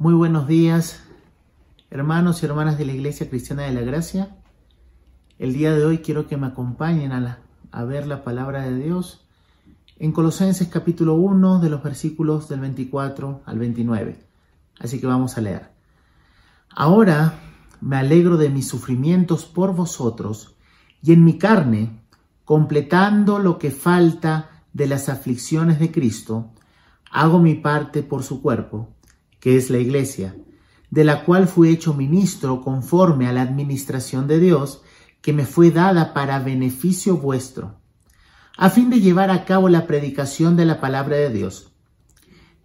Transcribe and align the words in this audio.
Muy 0.00 0.14
buenos 0.14 0.48
días, 0.48 1.02
hermanos 1.90 2.42
y 2.42 2.46
hermanas 2.46 2.78
de 2.78 2.86
la 2.86 2.92
Iglesia 2.92 3.28
Cristiana 3.28 3.64
de 3.64 3.74
la 3.74 3.82
Gracia. 3.82 4.34
El 5.38 5.52
día 5.52 5.74
de 5.74 5.84
hoy 5.84 5.98
quiero 5.98 6.26
que 6.26 6.38
me 6.38 6.46
acompañen 6.46 7.12
a, 7.12 7.40
a 7.70 7.84
ver 7.84 8.06
la 8.06 8.24
palabra 8.24 8.62
de 8.62 8.78
Dios 8.78 9.26
en 9.98 10.12
Colosenses 10.12 10.68
capítulo 10.68 11.16
1 11.16 11.60
de 11.60 11.68
los 11.68 11.82
versículos 11.82 12.48
del 12.48 12.60
24 12.60 13.42
al 13.44 13.58
29. 13.58 14.24
Así 14.78 15.02
que 15.02 15.06
vamos 15.06 15.36
a 15.36 15.42
leer. 15.42 15.70
Ahora 16.74 17.34
me 17.82 17.96
alegro 17.96 18.38
de 18.38 18.48
mis 18.48 18.66
sufrimientos 18.66 19.44
por 19.44 19.74
vosotros 19.74 20.56
y 21.02 21.12
en 21.12 21.24
mi 21.24 21.36
carne, 21.36 22.00
completando 22.46 23.38
lo 23.38 23.58
que 23.58 23.70
falta 23.70 24.62
de 24.72 24.86
las 24.86 25.10
aflicciones 25.10 25.78
de 25.78 25.92
Cristo, 25.92 26.52
hago 27.10 27.38
mi 27.38 27.54
parte 27.54 28.02
por 28.02 28.22
su 28.22 28.40
cuerpo 28.40 28.88
que 29.40 29.56
es 29.56 29.70
la 29.70 29.78
Iglesia, 29.78 30.36
de 30.90 31.04
la 31.04 31.24
cual 31.24 31.48
fui 31.48 31.70
hecho 31.70 31.94
ministro 31.94 32.60
conforme 32.60 33.26
a 33.26 33.32
la 33.32 33.42
administración 33.42 34.26
de 34.26 34.38
Dios 34.38 34.82
que 35.22 35.32
me 35.32 35.46
fue 35.46 35.70
dada 35.70 36.14
para 36.14 36.38
beneficio 36.38 37.16
vuestro, 37.16 37.76
a 38.56 38.70
fin 38.70 38.90
de 38.90 39.00
llevar 39.00 39.30
a 39.30 39.44
cabo 39.44 39.68
la 39.68 39.86
predicación 39.86 40.56
de 40.56 40.64
la 40.64 40.80
palabra 40.80 41.16
de 41.16 41.30
Dios. 41.30 41.72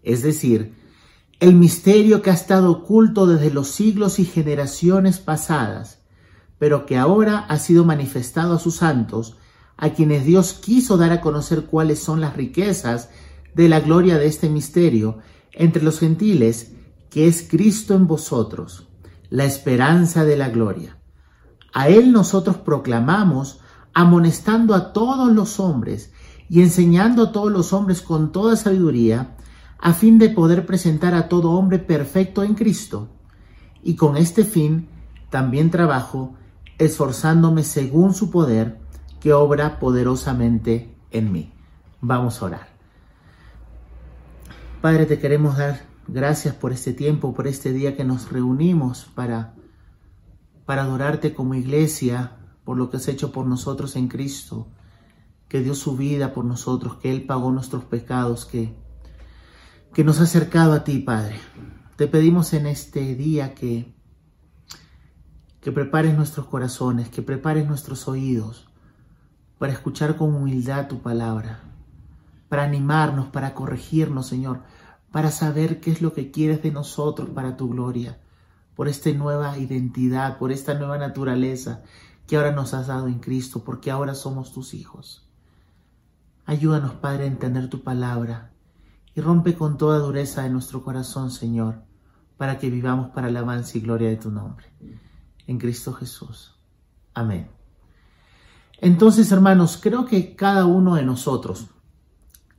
Es 0.04 0.22
decir, 0.22 0.74
el 1.40 1.56
misterio 1.56 2.22
que 2.22 2.30
ha 2.30 2.34
estado 2.34 2.72
oculto 2.72 3.28
desde 3.28 3.52
los 3.52 3.70
siglos 3.70 4.20
y 4.20 4.26
generaciones 4.26 5.20
pasadas, 5.20 6.00
pero 6.58 6.86
que 6.86 6.98
ahora 6.98 7.40
ha 7.40 7.60
sido 7.60 7.84
manifestado 7.84 8.56
a 8.56 8.60
sus 8.60 8.78
santos, 8.78 9.38
a 9.78 9.90
quienes 9.90 10.26
Dios 10.26 10.54
quiso 10.54 10.96
dar 10.98 11.12
a 11.12 11.20
conocer 11.20 11.66
cuáles 11.66 12.00
son 12.00 12.22
las 12.22 12.36
riquezas 12.36 13.10
de 13.54 13.68
la 13.68 13.82
gloria 13.82 14.18
de 14.18 14.28
este 14.28 14.50
misterio 14.50 15.20
entre 15.58 15.84
los 15.84 16.00
gentiles, 16.00 16.74
que 17.10 17.28
es 17.28 17.48
Cristo 17.50 17.94
en 17.94 18.08
vosotros, 18.08 18.88
la 19.30 19.46
esperanza 19.46 20.26
de 20.26 20.38
la 20.38 20.50
gloria. 20.50 20.98
A 21.74 21.90
Él 21.90 22.12
nosotros 22.12 22.58
proclamamos, 22.58 23.60
amonestando 23.94 24.74
a 24.76 24.94
todos 24.94 25.32
los 25.32 25.60
hombres 25.60 26.12
y 26.50 26.62
enseñando 26.62 27.24
a 27.24 27.32
todos 27.32 27.52
los 27.52 27.74
hombres 27.74 28.02
con 28.02 28.32
toda 28.32 28.56
sabiduría, 28.56 29.36
a 29.80 29.94
fin 29.94 30.20
de 30.20 30.30
poder 30.30 30.66
presentar 30.66 31.14
a 31.14 31.28
todo 31.28 31.52
hombre 31.52 31.80
perfecto 31.80 32.44
en 32.44 32.56
Cristo. 32.56 33.10
Y 33.84 33.96
con 33.96 34.18
este 34.18 34.44
fin 34.44 34.90
también 35.30 35.70
trabajo, 35.70 36.34
esforzándome 36.78 37.64
según 37.64 38.14
su 38.14 38.32
poder, 38.32 38.80
que 39.20 39.34
obra 39.34 39.80
poderosamente 39.80 40.96
en 41.12 41.32
mí. 41.32 41.54
Vamos 42.02 42.42
a 42.42 42.46
orar. 42.46 42.75
Padre, 44.86 45.08
te 45.08 45.18
queremos 45.18 45.58
dar 45.58 45.82
gracias 46.08 46.54
por 46.54 46.72
este 46.72 46.94
tiempo, 46.94 47.34
por 47.34 47.48
este 47.48 47.74
día 47.74 47.98
que 47.98 48.04
nos 48.04 48.32
reunimos 48.32 49.06
para, 49.16 49.56
para 50.68 50.84
adorarte 50.84 51.34
como 51.34 51.56
iglesia, 51.56 52.34
por 52.64 52.78
lo 52.78 52.92
que 52.92 52.98
has 52.98 53.08
hecho 53.08 53.32
por 53.32 53.48
nosotros 53.48 53.96
en 53.96 54.08
Cristo, 54.08 54.68
que 55.48 55.62
dio 55.62 55.74
su 55.74 55.98
vida 55.98 56.36
por 56.36 56.46
nosotros, 56.46 56.98
que 56.98 57.10
Él 57.10 57.26
pagó 57.26 57.52
nuestros 57.52 57.84
pecados, 57.86 58.46
que, 58.46 58.76
que 59.92 60.04
nos 60.04 60.20
ha 60.20 60.26
acercado 60.26 60.74
a 60.74 60.84
ti, 60.84 61.00
Padre. 61.00 61.40
Te 61.96 62.06
pedimos 62.06 62.54
en 62.54 62.68
este 62.68 63.16
día 63.16 63.56
que, 63.56 63.92
que 65.62 65.72
prepares 65.72 66.16
nuestros 66.16 66.46
corazones, 66.46 67.10
que 67.10 67.24
prepares 67.24 67.68
nuestros 67.68 68.08
oídos 68.08 68.68
para 69.58 69.74
escuchar 69.74 70.16
con 70.16 70.36
humildad 70.36 70.88
tu 70.88 71.02
palabra, 71.02 71.64
para 72.50 72.62
animarnos, 72.66 73.30
para 73.30 73.56
corregirnos, 73.56 74.28
Señor, 74.28 74.75
para 75.16 75.32
saber 75.32 75.80
qué 75.80 75.92
es 75.92 76.02
lo 76.02 76.12
que 76.12 76.30
quieres 76.30 76.62
de 76.62 76.74
nosotros 76.74 77.30
para 77.30 77.56
tu 77.56 77.70
gloria, 77.70 78.20
por 78.76 78.90
esta 78.90 79.10
nueva 79.14 79.58
identidad, 79.58 80.38
por 80.38 80.52
esta 80.52 80.74
nueva 80.74 80.98
naturaleza 80.98 81.84
que 82.28 82.36
ahora 82.36 82.52
nos 82.52 82.74
has 82.74 82.88
dado 82.88 83.08
en 83.08 83.20
Cristo, 83.20 83.64
porque 83.64 83.92
ahora 83.92 84.14
somos 84.14 84.52
tus 84.52 84.74
hijos. 84.74 85.26
Ayúdanos, 86.46 86.96
Padre, 86.96 87.24
a 87.24 87.28
entender 87.28 87.70
tu 87.70 87.82
palabra 87.82 88.52
y 89.16 89.22
rompe 89.22 89.56
con 89.56 89.78
toda 89.78 90.00
dureza 90.00 90.44
de 90.44 90.50
nuestro 90.50 90.84
corazón, 90.84 91.32
Señor, 91.32 91.84
para 92.36 92.60
que 92.60 92.70
vivamos 92.70 93.12
para 93.12 93.28
alabanza 93.28 93.78
y 93.78 93.82
gloria 93.82 94.10
de 94.10 94.18
tu 94.18 94.32
nombre. 94.32 94.66
En 95.48 95.58
Cristo 95.58 95.94
Jesús. 95.94 96.60
Amén. 97.14 97.48
Entonces, 98.82 99.32
hermanos, 99.32 99.80
creo 99.82 100.06
que 100.06 100.36
cada 100.36 100.66
uno 100.66 100.96
de 100.96 101.04
nosotros, 101.04 101.68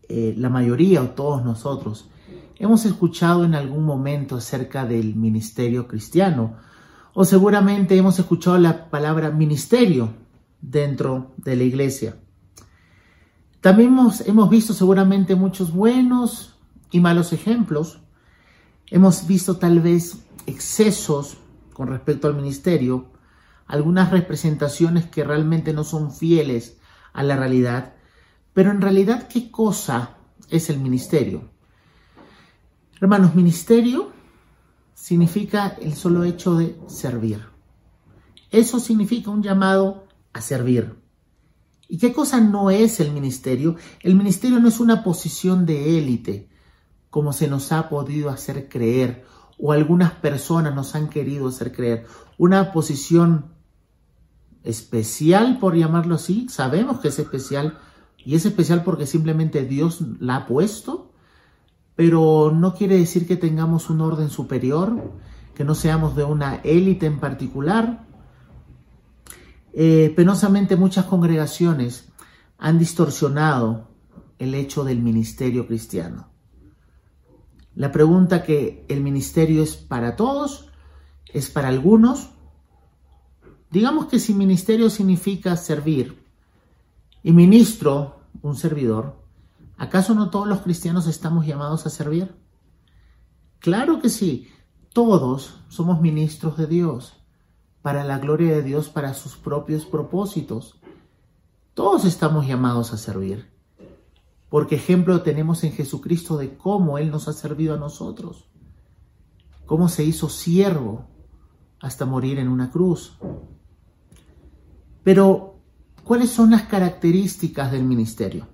eh, 0.09 0.34
la 0.39 0.49
mayoría 0.49 1.03
o 1.03 1.11
todos 1.11 1.45
nosotros, 1.45 2.09
hemos 2.59 2.84
escuchado 2.84 3.44
en 3.44 3.55
algún 3.55 3.84
momento 3.84 4.37
acerca 4.37 4.84
del 4.84 5.15
ministerio 5.15 5.87
cristiano 5.87 6.56
o 7.15 7.25
seguramente 7.25 7.97
hemos 7.97 8.19
escuchado 8.19 8.59
la 8.59 8.91
palabra 8.91 9.31
ministerio 9.31 10.15
dentro 10.61 11.34
de 11.37 11.56
la 11.56 11.62
iglesia. 11.65 12.16
También 13.61 13.91
hemos, 13.91 14.21
hemos 14.22 14.50
visto 14.50 14.75
seguramente 14.75 15.34
muchos 15.34 15.72
buenos 15.72 16.56
y 16.91 17.00
malos 17.00 17.33
ejemplos. 17.33 18.00
Hemos 18.91 19.27
visto 19.27 19.56
tal 19.56 19.81
vez 19.81 20.19
excesos 20.47 21.39
con 21.72 21.89
respecto 21.89 22.28
al 22.28 22.37
ministerio, 22.37 23.12
algunas 23.66 24.11
representaciones 24.11 25.06
que 25.06 25.25
realmente 25.25 25.72
no 25.72 25.84
son 25.84 26.12
fieles 26.12 26.78
a 27.12 27.22
la 27.22 27.37
realidad 27.37 27.97
pero 28.56 28.71
en 28.71 28.81
realidad, 28.81 29.28
¿qué 29.28 29.50
cosa 29.50 30.16
es 30.49 30.71
el 30.71 30.78
ministerio? 30.78 31.50
Hermanos, 33.01 33.34
ministerio 33.34 34.11
significa 34.95 35.77
el 35.81 35.95
solo 35.95 36.25
hecho 36.25 36.55
de 36.55 36.79
servir. 36.87 37.45
Eso 38.51 38.81
significa 38.81 39.31
un 39.31 39.43
llamado 39.43 40.07
a 40.33 40.41
servir. 40.41 40.95
¿Y 41.89 41.99
qué 41.99 42.15
cosa 42.15 42.41
no 42.41 42.71
es 42.71 42.99
el 43.01 43.12
ministerio? 43.12 43.77
El 44.01 44.17
ministerio 44.17 44.59
no 44.61 44.69
es 44.69 44.81
una 44.81 45.05
posición 45.05 45.67
de 45.67 45.99
élite, 45.99 46.49
como 47.11 47.34
se 47.34 47.49
nos 47.49 47.71
ha 47.71 47.91
podido 47.91 48.31
hacer 48.31 48.69
creer, 48.69 49.25
o 49.59 49.73
algunas 49.73 50.13
personas 50.13 50.75
nos 50.75 50.95
han 50.95 51.09
querido 51.11 51.49
hacer 51.49 51.73
creer. 51.73 52.07
Una 52.39 52.73
posición 52.73 53.53
especial, 54.65 55.59
por 55.59 55.77
llamarlo 55.77 56.15
así, 56.15 56.49
sabemos 56.49 57.01
que 57.01 57.09
es 57.09 57.19
especial, 57.19 57.78
y 58.17 58.34
es 58.34 58.47
especial 58.47 58.83
porque 58.84 59.07
simplemente 59.07 59.65
Dios 59.67 60.01
la 60.19 60.37
ha 60.37 60.47
puesto, 60.47 61.13
pero 61.97 62.53
no 62.55 62.75
quiere 62.75 62.99
decir 62.99 63.27
que 63.27 63.37
tengamos 63.37 63.89
un 63.89 64.03
orden 64.03 64.29
superior, 64.29 65.12
que 65.55 65.65
no 65.65 65.75
seamos 65.75 66.15
de 66.15 66.25
una 66.25 66.57
élite 66.57 67.07
en 67.07 67.19
particular. 67.19 68.07
Eh, 69.73 70.12
penosamente 70.15 70.77
muchas 70.77 71.07
congregaciones 71.07 72.09
han 72.59 72.79
distorsionado 72.79 73.89
el 74.39 74.55
hecho 74.55 74.84
del 74.84 75.01
ministerio 75.01 75.67
cristiano. 75.67 76.29
La 77.75 77.93
pregunta 77.93 78.43
que 78.43 78.84
el 78.89 79.03
ministerio 79.03 79.63
es 79.63 79.77
para 79.77 80.17
todos, 80.17 80.69
es 81.33 81.49
para 81.49 81.69
algunos. 81.69 82.31
Digamos 83.71 84.07
que 84.07 84.19
si 84.19 84.34
ministerio 84.34 84.91
significa 84.91 85.57
servir 85.57 86.23
y 87.23 87.33
ministro 87.33 88.21
un 88.43 88.55
servidor, 88.55 89.25
¿acaso 89.76 90.14
no 90.14 90.31
todos 90.31 90.47
los 90.47 90.60
cristianos 90.60 91.06
estamos 91.06 91.47
llamados 91.47 91.87
a 91.87 91.91
servir? 91.91 92.34
Claro 93.59 94.00
que 94.00 94.09
sí, 94.09 94.48
todos 94.92 95.60
somos 95.69 96.00
ministros 96.00 96.56
de 96.56 96.66
Dios, 96.66 97.14
para 97.82 98.03
la 98.03 98.19
gloria 98.19 98.54
de 98.54 98.62
Dios, 98.62 98.88
para 98.88 99.15
sus 99.15 99.36
propios 99.36 99.84
propósitos. 99.84 100.81
Todos 101.75 102.04
estamos 102.04 102.47
llamados 102.47 102.92
a 102.92 102.97
servir, 102.97 103.50
porque 104.48 104.76
ejemplo 104.76 105.22
tenemos 105.22 105.62
en 105.65 105.72
Jesucristo 105.72 106.36
de 106.36 106.56
cómo 106.56 106.98
Él 106.98 107.10
nos 107.10 107.28
ha 107.28 107.32
servido 107.32 107.75
a 107.75 107.78
nosotros, 107.78 108.48
cómo 109.66 109.88
se 109.88 110.04
hizo 110.04 110.28
siervo 110.28 111.06
hasta 111.80 112.06
morir 112.06 112.39
en 112.39 112.48
una 112.48 112.71
cruz. 112.71 113.18
Pero 115.04 115.60
cuáles 116.03 116.30
son 116.30 116.51
las 116.51 116.62
características 116.62 117.71
del 117.71 117.84
ministerio. 117.84 118.48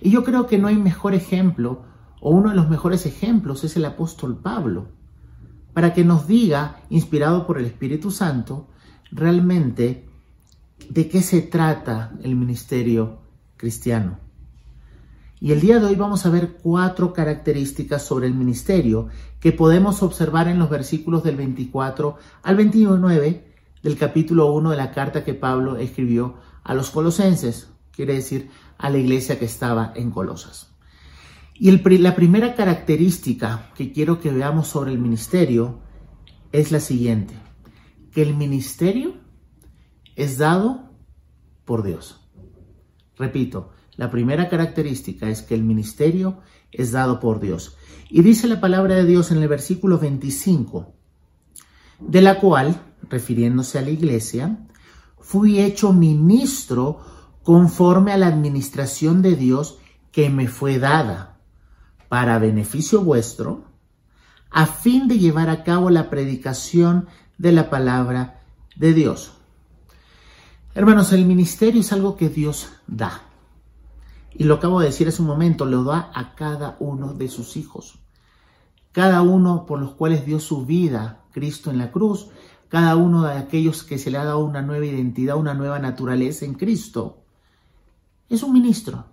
Y 0.00 0.10
yo 0.10 0.24
creo 0.24 0.46
que 0.46 0.58
no 0.58 0.68
hay 0.68 0.76
mejor 0.76 1.14
ejemplo, 1.14 1.82
o 2.20 2.30
uno 2.30 2.50
de 2.50 2.56
los 2.56 2.68
mejores 2.68 3.06
ejemplos 3.06 3.64
es 3.64 3.76
el 3.76 3.84
apóstol 3.84 4.36
Pablo, 4.36 4.88
para 5.72 5.92
que 5.92 6.04
nos 6.04 6.26
diga, 6.26 6.80
inspirado 6.88 7.46
por 7.46 7.58
el 7.58 7.66
Espíritu 7.66 8.10
Santo, 8.10 8.68
realmente 9.10 10.08
de 10.88 11.08
qué 11.08 11.22
se 11.22 11.42
trata 11.42 12.12
el 12.22 12.36
ministerio 12.36 13.18
cristiano. 13.56 14.18
Y 15.38 15.52
el 15.52 15.60
día 15.60 15.78
de 15.78 15.86
hoy 15.86 15.96
vamos 15.96 16.24
a 16.24 16.30
ver 16.30 16.56
cuatro 16.62 17.12
características 17.12 18.02
sobre 18.02 18.26
el 18.26 18.34
ministerio 18.34 19.08
que 19.38 19.52
podemos 19.52 20.02
observar 20.02 20.48
en 20.48 20.58
los 20.58 20.70
versículos 20.70 21.22
del 21.24 21.36
24 21.36 22.16
al 22.42 22.56
29 22.56 23.44
del 23.82 23.98
capítulo 23.98 24.52
1 24.52 24.70
de 24.70 24.76
la 24.76 24.92
carta 24.92 25.24
que 25.24 25.34
Pablo 25.34 25.76
escribió 25.76 26.36
a 26.64 26.74
los 26.74 26.90
colosenses, 26.90 27.68
quiere 27.92 28.14
decir 28.14 28.50
a 28.78 28.90
la 28.90 28.98
iglesia 28.98 29.38
que 29.38 29.44
estaba 29.44 29.92
en 29.94 30.10
Colosas. 30.10 30.74
Y 31.54 31.70
la 31.70 32.14
primera 32.14 32.54
característica 32.54 33.72
que 33.74 33.92
quiero 33.92 34.20
que 34.20 34.30
veamos 34.30 34.68
sobre 34.68 34.92
el 34.92 34.98
ministerio 34.98 35.80
es 36.52 36.70
la 36.70 36.80
siguiente, 36.80 37.34
que 38.12 38.22
el 38.22 38.36
ministerio 38.36 39.14
es 40.16 40.38
dado 40.38 40.90
por 41.64 41.82
Dios. 41.82 42.20
Repito, 43.16 43.70
la 43.96 44.10
primera 44.10 44.48
característica 44.48 45.28
es 45.30 45.40
que 45.40 45.54
el 45.54 45.62
ministerio 45.62 46.40
es 46.70 46.92
dado 46.92 47.20
por 47.20 47.40
Dios. 47.40 47.76
Y 48.10 48.22
dice 48.22 48.46
la 48.46 48.60
palabra 48.60 48.96
de 48.96 49.06
Dios 49.06 49.30
en 49.30 49.38
el 49.38 49.48
versículo 49.48 49.98
25, 49.98 50.94
de 52.00 52.20
la 52.20 52.38
cual, 52.38 52.80
refiriéndose 53.08 53.78
a 53.78 53.82
la 53.82 53.90
iglesia, 53.90 54.66
fui 55.18 55.60
hecho 55.60 55.92
ministro 55.94 57.00
conforme 57.46 58.10
a 58.10 58.16
la 58.16 58.26
administración 58.26 59.22
de 59.22 59.36
Dios 59.36 59.78
que 60.10 60.30
me 60.30 60.48
fue 60.48 60.80
dada, 60.80 61.38
para 62.08 62.40
beneficio 62.40 63.02
vuestro, 63.02 63.66
a 64.50 64.66
fin 64.66 65.06
de 65.06 65.20
llevar 65.20 65.48
a 65.48 65.62
cabo 65.62 65.88
la 65.88 66.10
predicación 66.10 67.06
de 67.38 67.52
la 67.52 67.70
palabra 67.70 68.42
de 68.74 68.94
Dios. 68.94 69.34
Hermanos, 70.74 71.12
el 71.12 71.24
ministerio 71.24 71.82
es 71.82 71.92
algo 71.92 72.16
que 72.16 72.30
Dios 72.30 72.68
da. 72.88 73.22
Y 74.34 74.42
lo 74.42 74.54
acabo 74.54 74.80
de 74.80 74.86
decir 74.86 75.06
hace 75.06 75.22
un 75.22 75.28
momento, 75.28 75.66
lo 75.66 75.84
da 75.84 76.10
a 76.16 76.34
cada 76.34 76.76
uno 76.80 77.14
de 77.14 77.28
sus 77.28 77.56
hijos. 77.56 78.00
Cada 78.90 79.22
uno 79.22 79.66
por 79.66 79.78
los 79.78 79.92
cuales 79.92 80.26
dio 80.26 80.40
su 80.40 80.66
vida 80.66 81.22
Cristo 81.30 81.70
en 81.70 81.78
la 81.78 81.92
cruz, 81.92 82.26
cada 82.66 82.96
uno 82.96 83.22
de 83.22 83.34
aquellos 83.34 83.84
que 83.84 83.98
se 83.98 84.10
le 84.10 84.18
ha 84.18 84.24
dado 84.24 84.40
una 84.40 84.62
nueva 84.62 84.84
identidad, 84.84 85.36
una 85.36 85.54
nueva 85.54 85.78
naturaleza 85.78 86.44
en 86.44 86.54
Cristo. 86.54 87.22
Es 88.28 88.42
un 88.42 88.52
ministro. 88.52 89.04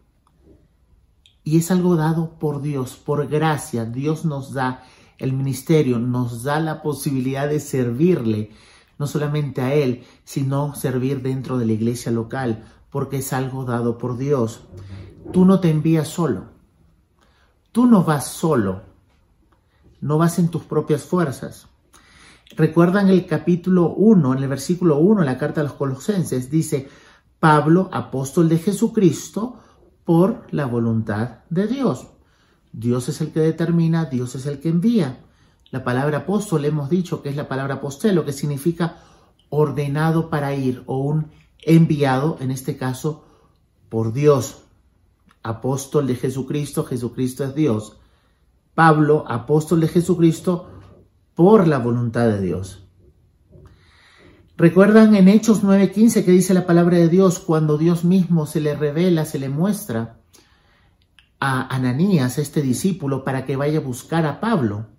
Y 1.44 1.58
es 1.58 1.72
algo 1.72 1.96
dado 1.96 2.40
por 2.40 2.62
Dios, 2.62 2.96
por 2.96 3.28
gracia. 3.28 3.86
Dios 3.86 4.26
nos 4.26 4.54
da 4.54 4.84
el 5.18 5.34
ministerio, 5.34 6.00
nos 6.00 6.44
da 6.44 6.60
la 6.60 6.82
posibilidad 6.82 7.48
de 7.48 7.60
servirle, 7.60 8.52
no 8.98 9.08
solamente 9.08 9.62
a 9.62 9.74
Él, 9.74 10.04
sino 10.24 10.74
servir 10.76 11.22
dentro 11.22 11.58
de 11.58 11.66
la 11.66 11.74
iglesia 11.74 12.12
local, 12.12 12.66
porque 12.90 13.18
es 13.18 13.34
algo 13.34 13.66
dado 13.66 13.98
por 13.98 14.18
Dios. 14.18 14.62
Tú 15.32 15.46
no 15.46 15.60
te 15.60 15.70
envías 15.70 16.08
solo. 16.08 16.46
Tú 17.72 17.86
no 17.86 18.04
vas 18.04 18.28
solo. 18.28 18.84
No 20.02 20.18
vas 20.18 20.40
en 20.40 20.50
tus 20.50 20.64
propias 20.64 21.04
fuerzas. 21.04 21.68
Recuerdan 22.56 23.10
el 23.10 23.26
capítulo 23.26 23.90
1, 23.90 24.34
en 24.34 24.44
el 24.44 24.50
versículo 24.50 24.98
1, 24.98 25.22
en 25.22 25.26
la 25.26 25.38
carta 25.38 25.62
a 25.62 25.64
los 25.64 25.74
colosenses, 25.74 26.52
dice, 26.52 26.88
Pablo, 27.44 27.90
apóstol 27.92 28.48
de 28.48 28.58
Jesucristo, 28.58 29.60
por 30.06 30.48
la 30.52 30.66
voluntad 30.66 31.40
de 31.50 31.68
Dios. 31.68 32.08
Dios 32.72 33.10
es 33.10 33.20
el 33.20 33.34
que 33.34 33.42
determina, 33.42 34.06
Dios 34.06 34.36
es 34.36 34.46
el 34.46 34.62
que 34.62 34.70
envía. 34.70 35.26
La 35.70 35.84
palabra 35.84 36.20
apóstol 36.20 36.64
hemos 36.64 36.90
dicho 36.90 37.22
que 37.22 37.28
es 37.28 37.36
la 37.36 37.50
palabra 37.50 37.74
apostelo, 37.74 38.24
que 38.24 38.32
significa 38.32 39.00
ordenado 39.50 40.30
para 40.30 40.56
ir 40.56 40.84
o 40.86 41.00
un 41.00 41.32
enviado, 41.60 42.38
en 42.40 42.50
este 42.50 42.78
caso, 42.78 43.26
por 43.90 44.14
Dios 44.14 44.64
apóstol 45.44 46.08
de 46.08 46.16
Jesucristo, 46.16 46.86
Jesucristo 46.86 47.44
es 47.44 47.54
Dios. 47.54 47.98
Pablo, 48.74 49.26
apóstol 49.28 49.82
de 49.82 49.90
Jesucristo, 49.90 50.70
por 51.36 51.68
la 51.68 51.80
voluntad 51.80 52.26
de 52.28 52.40
Dios. 52.40 52.83
Recuerdan 54.56 55.16
en 55.16 55.30
Hechos 55.30 55.64
9:15 55.64 56.24
que 56.24 56.32
dice 56.32 56.54
la 56.54 56.68
palabra 56.68 56.98
de 56.98 57.10
Dios, 57.10 57.40
cuando 57.40 57.80
Dios 57.80 58.04
mismo 58.04 58.46
se 58.46 58.62
le 58.62 58.76
revela, 58.76 59.26
se 59.26 59.40
le 59.40 59.50
muestra 59.50 60.20
a 61.40 61.76
Ananías, 61.76 62.38
este 62.38 62.62
discípulo, 62.62 63.24
para 63.24 63.46
que 63.46 63.56
vaya 63.56 63.80
a 63.80 63.82
buscar 63.82 64.28
a 64.28 64.40
Pablo. 64.40 64.90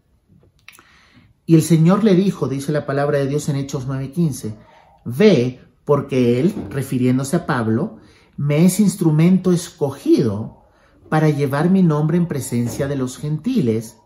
Y 1.47 1.55
el 1.55 1.63
Señor 1.63 2.03
le 2.03 2.17
dijo, 2.17 2.49
dice 2.49 2.73
la 2.73 2.85
palabra 2.85 3.19
de 3.19 3.29
Dios 3.29 3.49
en 3.49 3.55
Hechos 3.55 3.87
9:15, 3.87 4.57
ve 5.05 5.61
porque 5.85 6.41
él, 6.41 6.53
refiriéndose 6.71 7.37
a 7.37 7.47
Pablo, 7.47 7.99
me 8.37 8.65
es 8.65 8.81
instrumento 8.81 9.53
escogido 9.53 10.65
para 11.09 11.31
llevar 11.31 11.71
mi 11.71 11.85
nombre 11.85 12.17
en 12.17 12.27
presencia 12.27 12.89
de 12.89 12.97
los 12.97 13.19
gentiles, 13.19 13.99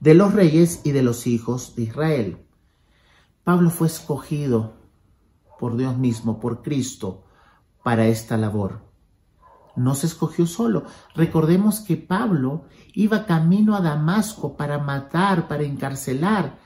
de 0.00 0.14
los 0.14 0.34
reyes 0.34 0.80
y 0.82 0.90
de 0.90 1.04
los 1.04 1.28
hijos 1.28 1.76
de 1.76 1.82
Israel. 1.82 2.38
Pablo 3.44 3.70
fue 3.70 3.86
escogido 3.86 4.79
por 5.60 5.76
Dios 5.76 5.98
mismo, 5.98 6.40
por 6.40 6.62
Cristo, 6.62 7.22
para 7.84 8.06
esta 8.06 8.38
labor. 8.38 8.80
No 9.76 9.94
se 9.94 10.06
escogió 10.06 10.46
solo. 10.46 10.84
Recordemos 11.14 11.80
que 11.80 11.98
Pablo 11.98 12.64
iba 12.94 13.26
camino 13.26 13.76
a 13.76 13.82
Damasco 13.82 14.56
para 14.56 14.78
matar, 14.78 15.48
para 15.48 15.64
encarcelar 15.64 16.58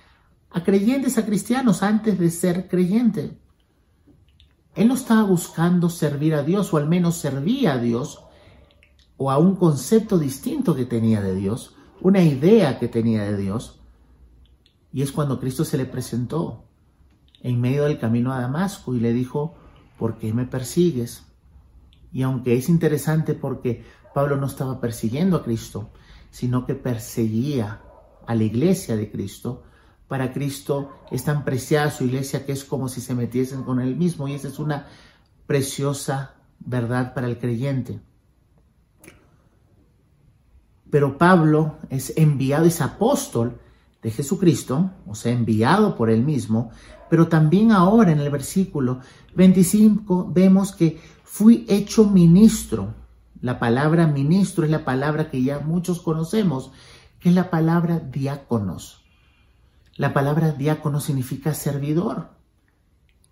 a 0.48 0.62
creyentes, 0.62 1.18
a 1.18 1.26
cristianos, 1.26 1.82
antes 1.82 2.20
de 2.20 2.30
ser 2.30 2.68
creyente. 2.68 3.36
Él 4.76 4.86
no 4.86 4.94
estaba 4.94 5.24
buscando 5.24 5.90
servir 5.90 6.34
a 6.36 6.44
Dios, 6.44 6.72
o 6.72 6.76
al 6.76 6.88
menos 6.88 7.16
servía 7.16 7.72
a 7.72 7.78
Dios, 7.78 8.22
o 9.16 9.32
a 9.32 9.38
un 9.38 9.56
concepto 9.56 10.18
distinto 10.18 10.76
que 10.76 10.84
tenía 10.84 11.20
de 11.20 11.34
Dios, 11.34 11.74
una 12.00 12.22
idea 12.22 12.78
que 12.78 12.86
tenía 12.86 13.24
de 13.24 13.36
Dios. 13.36 13.80
Y 14.92 15.02
es 15.02 15.10
cuando 15.10 15.40
Cristo 15.40 15.64
se 15.64 15.78
le 15.78 15.84
presentó 15.84 16.63
en 17.44 17.60
medio 17.60 17.84
del 17.84 17.98
camino 17.98 18.32
a 18.32 18.40
Damasco 18.40 18.94
y 18.94 19.00
le 19.00 19.12
dijo, 19.12 19.54
¿por 19.98 20.16
qué 20.16 20.32
me 20.32 20.46
persigues? 20.46 21.24
Y 22.10 22.22
aunque 22.22 22.56
es 22.56 22.70
interesante 22.70 23.34
porque 23.34 23.84
Pablo 24.14 24.36
no 24.36 24.46
estaba 24.46 24.80
persiguiendo 24.80 25.36
a 25.36 25.44
Cristo, 25.44 25.90
sino 26.30 26.64
que 26.64 26.74
perseguía 26.74 27.82
a 28.26 28.34
la 28.34 28.44
iglesia 28.44 28.96
de 28.96 29.10
Cristo, 29.10 29.62
para 30.08 30.32
Cristo 30.32 30.90
es 31.10 31.24
tan 31.24 31.44
preciada 31.44 31.90
su 31.90 32.04
iglesia 32.04 32.46
que 32.46 32.52
es 32.52 32.64
como 32.64 32.88
si 32.88 33.02
se 33.02 33.14
metiesen 33.14 33.62
con 33.62 33.78
él 33.78 33.94
mismo 33.94 34.26
y 34.26 34.32
esa 34.32 34.48
es 34.48 34.58
una 34.58 34.86
preciosa 35.46 36.36
verdad 36.60 37.12
para 37.12 37.26
el 37.26 37.38
creyente. 37.38 38.00
Pero 40.88 41.18
Pablo 41.18 41.76
es 41.90 42.14
enviado, 42.16 42.64
es 42.64 42.80
apóstol 42.80 43.60
de 44.04 44.10
Jesucristo, 44.10 44.90
o 45.06 45.14
sea, 45.14 45.32
enviado 45.32 45.96
por 45.96 46.10
él 46.10 46.22
mismo, 46.22 46.70
pero 47.08 47.28
también 47.28 47.72
ahora 47.72 48.12
en 48.12 48.20
el 48.20 48.28
versículo 48.28 49.00
25 49.34 50.30
vemos 50.30 50.72
que 50.72 51.00
fui 51.24 51.64
hecho 51.70 52.04
ministro. 52.04 52.94
La 53.40 53.58
palabra 53.58 54.06
ministro 54.06 54.66
es 54.66 54.70
la 54.70 54.84
palabra 54.84 55.30
que 55.30 55.42
ya 55.42 55.60
muchos 55.60 56.00
conocemos, 56.00 56.70
que 57.18 57.30
es 57.30 57.34
la 57.34 57.48
palabra 57.48 57.98
diáconos. 57.98 59.06
La 59.96 60.12
palabra 60.12 60.52
diácono 60.52 61.00
significa 61.00 61.54
servidor. 61.54 62.28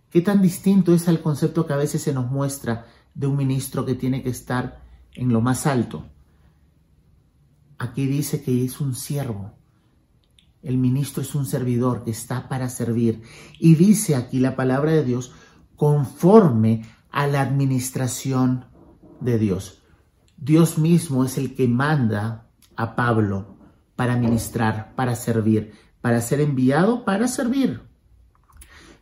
¿Qué 0.08 0.22
tan 0.22 0.40
distinto 0.40 0.94
es 0.94 1.06
al 1.06 1.20
concepto 1.20 1.66
que 1.66 1.74
a 1.74 1.76
veces 1.76 2.00
se 2.00 2.14
nos 2.14 2.30
muestra 2.30 2.86
de 3.14 3.26
un 3.26 3.36
ministro 3.36 3.84
que 3.84 3.94
tiene 3.94 4.22
que 4.22 4.30
estar 4.30 4.80
en 5.12 5.34
lo 5.34 5.42
más 5.42 5.66
alto? 5.66 6.06
Aquí 7.76 8.06
dice 8.06 8.42
que 8.42 8.64
es 8.64 8.80
un 8.80 8.94
siervo. 8.94 9.52
El 10.62 10.78
ministro 10.78 11.22
es 11.22 11.34
un 11.34 11.46
servidor 11.46 12.04
que 12.04 12.10
está 12.10 12.48
para 12.48 12.68
servir. 12.68 13.22
Y 13.58 13.74
dice 13.74 14.14
aquí 14.14 14.38
la 14.38 14.56
palabra 14.56 14.92
de 14.92 15.04
Dios 15.04 15.32
conforme 15.76 16.84
a 17.10 17.26
la 17.26 17.40
administración 17.40 18.66
de 19.20 19.38
Dios. 19.38 19.82
Dios 20.36 20.78
mismo 20.78 21.24
es 21.24 21.38
el 21.38 21.54
que 21.54 21.68
manda 21.68 22.46
a 22.76 22.96
Pablo 22.96 23.56
para 23.96 24.16
ministrar, 24.16 24.94
para 24.94 25.14
servir 25.14 25.72
para 26.02 26.20
ser 26.20 26.40
enviado 26.40 27.04
para 27.06 27.28
servir. 27.28 27.80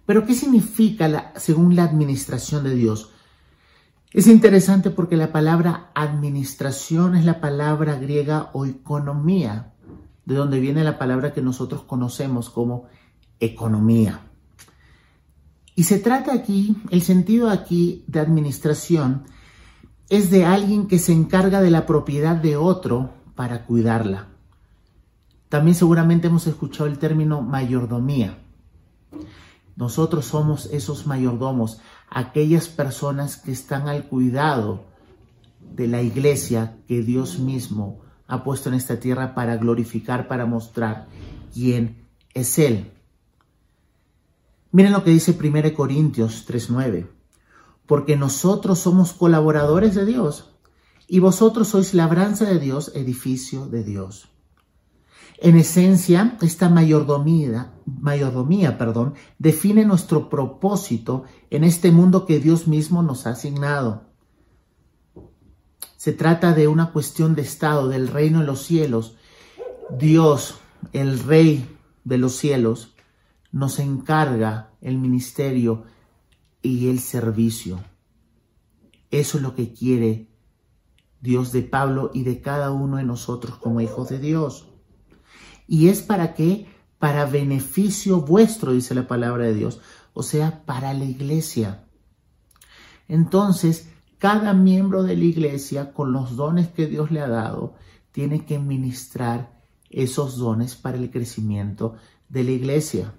Pero 0.07 0.25
¿qué 0.27 0.35
significa 0.35 1.09
la, 1.09 1.33
según 1.37 1.75
la 1.75 1.85
administración 1.85 2.63
de 2.63 2.75
Dios? 2.75 3.11
Es 4.13 4.27
interesante 4.27 4.91
porque 4.91 5.17
la 5.17 5.33
palabra 5.33 5.91
administración 5.95 7.17
es 7.17 7.25
la 7.25 7.41
palabra 7.41 7.97
griega 7.97 8.51
economía, 8.67 9.73
de 10.31 10.37
donde 10.37 10.61
viene 10.61 10.85
la 10.85 10.97
palabra 10.97 11.33
que 11.33 11.43
nosotros 11.43 11.83
conocemos 11.83 12.51
como 12.51 12.87
economía. 13.41 14.21
Y 15.75 15.83
se 15.83 15.99
trata 15.99 16.33
aquí, 16.33 16.77
el 16.91 17.03
sentido 17.03 17.51
aquí 17.51 18.05
de 18.07 18.21
administración 18.21 19.25
es 20.09 20.31
de 20.31 20.45
alguien 20.45 20.87
que 20.87 21.01
se 21.01 21.13
encarga 21.13 21.61
de 21.61 21.73
la 21.73 21.85
propiedad 21.85 22.37
de 22.37 22.57
otro 22.57 23.11
para 23.35 23.65
cuidarla. 23.67 24.29
También 25.49 25.75
seguramente 25.75 26.29
hemos 26.29 26.47
escuchado 26.47 26.89
el 26.89 27.01
término 27.01 27.43
mayordomía. 27.43 28.39
Nosotros 29.75 30.27
somos 30.27 30.67
esos 30.67 31.09
mayordomos, 31.09 31.81
aquellas 32.09 32.69
personas 32.69 33.37
que 33.37 33.51
están 33.51 33.89
al 33.89 34.07
cuidado 34.07 34.85
de 35.75 35.89
la 35.89 36.03
iglesia 36.03 36.77
que 36.87 37.03
Dios 37.03 37.41
mismo 37.41 38.10
ha 38.31 38.45
puesto 38.45 38.69
en 38.69 38.77
esta 38.77 39.01
tierra 39.01 39.35
para 39.35 39.57
glorificar, 39.57 40.29
para 40.29 40.47
mostrar 40.47 41.09
quién 41.53 42.07
es 42.33 42.59
Él. 42.59 42.93
Miren 44.73 44.93
lo 44.93 45.03
que 45.03 45.11
dice 45.11 45.33
1 45.33 45.75
Corintios 45.75 46.47
3:9, 46.47 47.09
porque 47.87 48.17
nosotros 48.17 48.79
somos 48.79 49.13
colaboradores 49.13 49.95
de 49.95 50.07
Dios 50.07 50.55
y 51.09 51.19
vosotros 51.19 51.69
sois 51.69 51.93
labranza 51.93 52.45
de 52.45 52.61
Dios, 52.61 52.93
edificio 52.95 53.67
de 53.67 53.83
Dios. 53.83 54.29
En 55.43 55.57
esencia, 55.57 56.37
esta 56.43 56.69
mayordomía, 56.69 57.73
mayordomía 57.87 58.79
define 59.39 59.87
nuestro 59.87 60.29
propósito 60.29 61.25
en 61.49 61.65
este 61.65 61.91
mundo 61.91 62.27
que 62.27 62.39
Dios 62.39 62.69
mismo 62.69 63.03
nos 63.03 63.27
ha 63.27 63.31
asignado. 63.31 64.10
Se 66.01 66.15
trata 66.15 66.55
de 66.55 66.67
una 66.67 66.93
cuestión 66.93 67.35
de 67.35 67.43
estado, 67.43 67.87
del 67.87 68.09
reino 68.09 68.41
de 68.41 68.47
los 68.47 68.63
cielos. 68.63 69.17
Dios, 69.91 70.55
el 70.95 71.19
rey 71.19 71.77
de 72.05 72.17
los 72.17 72.37
cielos, 72.37 72.95
nos 73.53 73.79
encarga 73.79 74.71
el 74.81 74.97
ministerio 74.97 75.85
y 76.63 76.89
el 76.89 77.01
servicio. 77.01 77.85
Eso 79.11 79.37
es 79.37 79.43
lo 79.43 79.55
que 79.55 79.75
quiere 79.75 80.31
Dios 81.21 81.53
de 81.53 81.61
Pablo 81.61 82.11
y 82.15 82.23
de 82.23 82.41
cada 82.41 82.71
uno 82.71 82.97
de 82.97 83.05
nosotros 83.05 83.59
como 83.59 83.83
hijos 83.83 84.09
de 84.09 84.21
Dios. 84.21 84.69
¿Y 85.69 85.89
es 85.89 86.01
para 86.01 86.33
qué? 86.33 86.67
Para 86.99 87.27
beneficio 87.27 88.23
vuestro, 88.23 88.73
dice 88.73 88.95
la 88.95 89.07
palabra 89.07 89.45
de 89.45 89.53
Dios, 89.53 89.83
o 90.15 90.23
sea, 90.23 90.65
para 90.65 90.95
la 90.95 91.05
iglesia. 91.05 91.85
Entonces, 93.07 93.91
cada 94.21 94.53
miembro 94.53 95.03
de 95.03 95.17
la 95.17 95.25
iglesia, 95.25 95.95
con 95.95 96.13
los 96.13 96.37
dones 96.37 96.69
que 96.69 96.87
Dios 96.87 97.11
le 97.11 97.21
ha 97.21 97.29
dado, 97.29 97.75
tiene 98.13 98.45
que 98.45 98.59
ministrar 98.59 99.59
esos 99.89 100.37
dones 100.37 100.77
para 100.77 100.99
el 100.99 101.11
crecimiento 101.11 101.95
de 102.29 102.45
la 102.45 102.51
iglesia, 102.51 103.15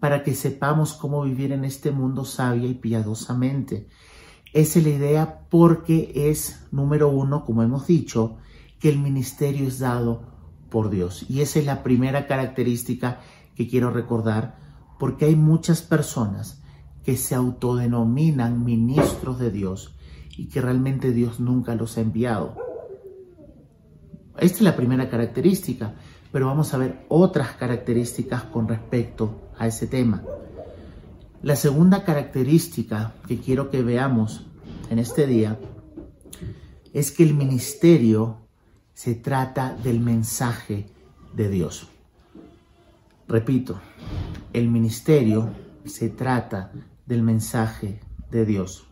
para 0.00 0.24
que 0.24 0.34
sepamos 0.34 0.94
cómo 0.94 1.22
vivir 1.22 1.52
en 1.52 1.66
este 1.66 1.90
mundo 1.90 2.24
sabia 2.24 2.66
y 2.66 2.72
piadosamente. 2.72 3.86
Esa 4.54 4.78
es 4.78 4.86
la 4.86 4.90
idea 4.90 5.40
porque 5.50 6.30
es, 6.30 6.66
número 6.72 7.10
uno, 7.10 7.44
como 7.44 7.62
hemos 7.62 7.86
dicho, 7.86 8.38
que 8.80 8.88
el 8.88 8.98
ministerio 8.98 9.68
es 9.68 9.80
dado 9.80 10.22
por 10.70 10.88
Dios. 10.88 11.26
Y 11.28 11.42
esa 11.42 11.58
es 11.58 11.66
la 11.66 11.82
primera 11.82 12.26
característica 12.26 13.20
que 13.54 13.68
quiero 13.68 13.90
recordar, 13.90 14.56
porque 14.98 15.26
hay 15.26 15.36
muchas 15.36 15.82
personas 15.82 16.63
que 17.04 17.16
se 17.16 17.34
autodenominan 17.34 18.64
ministros 18.64 19.38
de 19.38 19.50
Dios 19.50 19.94
y 20.36 20.46
que 20.46 20.60
realmente 20.60 21.12
Dios 21.12 21.38
nunca 21.38 21.74
los 21.74 21.98
ha 21.98 22.00
enviado. 22.00 22.56
Esta 24.38 24.56
es 24.56 24.62
la 24.62 24.74
primera 24.74 25.08
característica, 25.08 25.94
pero 26.32 26.46
vamos 26.46 26.74
a 26.74 26.78
ver 26.78 27.04
otras 27.08 27.52
características 27.52 28.44
con 28.44 28.66
respecto 28.66 29.50
a 29.58 29.66
ese 29.66 29.86
tema. 29.86 30.22
La 31.42 31.56
segunda 31.56 32.04
característica 32.04 33.14
que 33.28 33.38
quiero 33.38 33.70
que 33.70 33.82
veamos 33.82 34.46
en 34.90 34.98
este 34.98 35.26
día 35.26 35.58
es 36.92 37.12
que 37.12 37.22
el 37.22 37.34
ministerio 37.34 38.38
se 38.94 39.14
trata 39.14 39.76
del 39.84 40.00
mensaje 40.00 40.86
de 41.34 41.48
Dios. 41.48 41.88
Repito, 43.28 43.80
el 44.52 44.68
ministerio 44.68 45.50
se 45.84 46.08
trata 46.08 46.72
del 47.06 47.22
mensaje 47.22 48.00
de 48.30 48.44
Dios. 48.44 48.86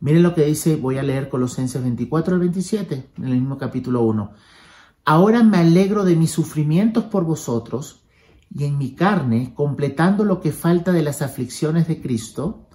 Miren 0.00 0.22
lo 0.22 0.34
que 0.34 0.46
dice, 0.46 0.76
voy 0.76 0.98
a 0.98 1.02
leer 1.02 1.28
Colosenses 1.28 1.82
24 1.82 2.34
al 2.34 2.40
27, 2.40 3.10
en 3.16 3.24
el 3.24 3.32
mismo 3.32 3.58
capítulo 3.58 4.02
1. 4.02 4.32
Ahora 5.04 5.42
me 5.42 5.58
alegro 5.58 6.04
de 6.04 6.16
mis 6.16 6.30
sufrimientos 6.30 7.04
por 7.04 7.24
vosotros 7.24 8.04
y 8.54 8.64
en 8.64 8.78
mi 8.78 8.94
carne, 8.94 9.52
completando 9.54 10.24
lo 10.24 10.40
que 10.40 10.52
falta 10.52 10.92
de 10.92 11.02
las 11.02 11.22
aflicciones 11.22 11.86
de 11.86 12.00
Cristo, 12.00 12.66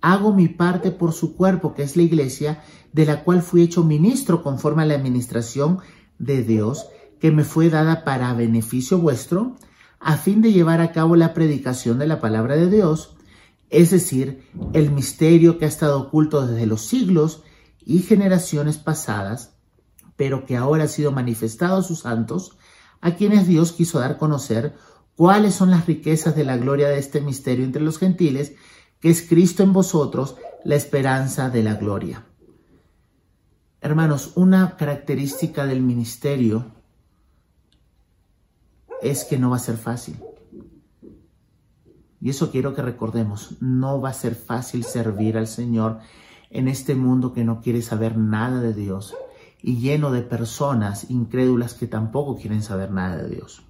hago 0.00 0.32
mi 0.32 0.48
parte 0.48 0.90
por 0.90 1.12
su 1.12 1.34
cuerpo, 1.34 1.74
que 1.74 1.82
es 1.82 1.96
la 1.96 2.02
iglesia, 2.02 2.62
de 2.92 3.04
la 3.04 3.24
cual 3.24 3.42
fui 3.42 3.62
hecho 3.62 3.82
ministro 3.82 4.42
conforme 4.42 4.82
a 4.82 4.86
la 4.86 4.94
administración 4.94 5.78
de 6.18 6.44
Dios, 6.44 6.86
que 7.18 7.30
me 7.32 7.44
fue 7.44 7.68
dada 7.68 8.04
para 8.04 8.32
beneficio 8.34 8.98
vuestro, 8.98 9.56
a 9.98 10.16
fin 10.16 10.40
de 10.40 10.52
llevar 10.52 10.80
a 10.80 10.92
cabo 10.92 11.16
la 11.16 11.34
predicación 11.34 11.98
de 11.98 12.06
la 12.06 12.20
palabra 12.20 12.54
de 12.54 12.70
Dios, 12.70 13.16
es 13.70 13.90
decir, 13.90 14.48
el 14.72 14.90
misterio 14.90 15.58
que 15.58 15.64
ha 15.64 15.68
estado 15.68 16.00
oculto 16.00 16.46
desde 16.46 16.66
los 16.66 16.82
siglos 16.82 17.42
y 17.84 18.00
generaciones 18.00 18.78
pasadas, 18.78 19.54
pero 20.16 20.46
que 20.46 20.56
ahora 20.56 20.84
ha 20.84 20.88
sido 20.88 21.12
manifestado 21.12 21.78
a 21.78 21.82
sus 21.82 22.00
santos, 22.00 22.56
a 23.00 23.14
quienes 23.14 23.46
Dios 23.46 23.72
quiso 23.72 23.98
dar 23.98 24.18
conocer 24.18 24.74
cuáles 25.16 25.54
son 25.54 25.70
las 25.70 25.86
riquezas 25.86 26.34
de 26.34 26.44
la 26.44 26.56
gloria 26.56 26.88
de 26.88 26.98
este 26.98 27.20
misterio 27.20 27.64
entre 27.64 27.82
los 27.82 27.98
gentiles, 27.98 28.52
que 29.00 29.10
es 29.10 29.22
Cristo 29.22 29.62
en 29.62 29.72
vosotros, 29.72 30.36
la 30.64 30.74
esperanza 30.74 31.50
de 31.50 31.62
la 31.62 31.74
gloria. 31.74 32.24
Hermanos, 33.80 34.32
una 34.34 34.76
característica 34.76 35.66
del 35.66 35.82
ministerio 35.82 36.66
es 39.02 39.24
que 39.24 39.38
no 39.38 39.50
va 39.50 39.56
a 39.56 39.60
ser 39.60 39.76
fácil. 39.76 40.16
Y 42.20 42.30
eso 42.30 42.50
quiero 42.50 42.74
que 42.74 42.82
recordemos, 42.82 43.56
no 43.60 44.00
va 44.00 44.10
a 44.10 44.14
ser 44.14 44.34
fácil 44.34 44.84
servir 44.84 45.36
al 45.36 45.46
Señor 45.46 45.98
en 46.50 46.68
este 46.68 46.94
mundo 46.94 47.32
que 47.32 47.44
no 47.44 47.60
quiere 47.60 47.82
saber 47.82 48.16
nada 48.16 48.60
de 48.60 48.74
Dios 48.74 49.14
y 49.62 49.78
lleno 49.78 50.10
de 50.10 50.22
personas 50.22 51.10
incrédulas 51.10 51.74
que 51.74 51.86
tampoco 51.86 52.36
quieren 52.36 52.62
saber 52.62 52.90
nada 52.90 53.16
de 53.16 53.28
Dios. 53.28 53.62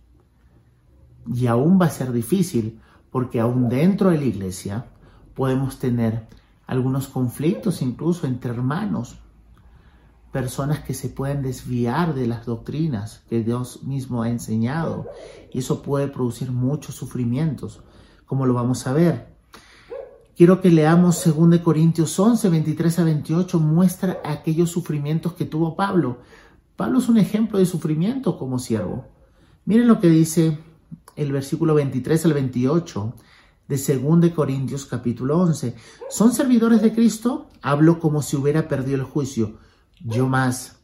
Y 1.26 1.46
aún 1.46 1.78
va 1.80 1.86
a 1.86 1.90
ser 1.90 2.12
difícil 2.12 2.80
porque 3.10 3.40
aún 3.40 3.68
dentro 3.68 4.10
de 4.10 4.18
la 4.18 4.24
iglesia 4.24 4.86
podemos 5.34 5.78
tener 5.78 6.26
algunos 6.66 7.08
conflictos 7.08 7.80
incluso 7.82 8.26
entre 8.26 8.50
hermanos, 8.50 9.18
personas 10.32 10.80
que 10.80 10.92
se 10.92 11.08
pueden 11.08 11.42
desviar 11.42 12.14
de 12.14 12.26
las 12.26 12.44
doctrinas 12.44 13.22
que 13.28 13.42
Dios 13.42 13.82
mismo 13.82 14.22
ha 14.22 14.28
enseñado 14.28 15.06
y 15.50 15.60
eso 15.60 15.82
puede 15.82 16.08
producir 16.08 16.52
muchos 16.52 16.94
sufrimientos, 16.94 17.80
como 18.28 18.46
lo 18.46 18.54
vamos 18.54 18.86
a 18.86 18.92
ver. 18.92 19.26
Quiero 20.36 20.60
que 20.60 20.70
leamos 20.70 21.24
2 21.24 21.58
Corintios 21.58 22.16
11, 22.16 22.48
23 22.48 22.98
a 23.00 23.04
28, 23.04 23.58
muestra 23.58 24.20
aquellos 24.24 24.70
sufrimientos 24.70 25.32
que 25.32 25.46
tuvo 25.46 25.74
Pablo. 25.74 26.18
Pablo 26.76 27.00
es 27.00 27.08
un 27.08 27.18
ejemplo 27.18 27.58
de 27.58 27.66
sufrimiento 27.66 28.38
como 28.38 28.60
siervo. 28.60 29.06
Miren 29.64 29.88
lo 29.88 29.98
que 29.98 30.08
dice 30.08 30.58
el 31.16 31.32
versículo 31.32 31.74
23 31.74 32.26
al 32.26 32.34
28 32.34 33.14
de 33.66 33.98
2 33.98 34.30
Corintios 34.32 34.86
capítulo 34.86 35.38
11. 35.40 35.74
¿Son 36.08 36.32
servidores 36.32 36.82
de 36.82 36.92
Cristo? 36.92 37.48
Hablo 37.62 37.98
como 37.98 38.22
si 38.22 38.36
hubiera 38.36 38.68
perdido 38.68 38.98
el 38.98 39.02
juicio. 39.04 39.58
Yo 40.04 40.28
más. 40.28 40.76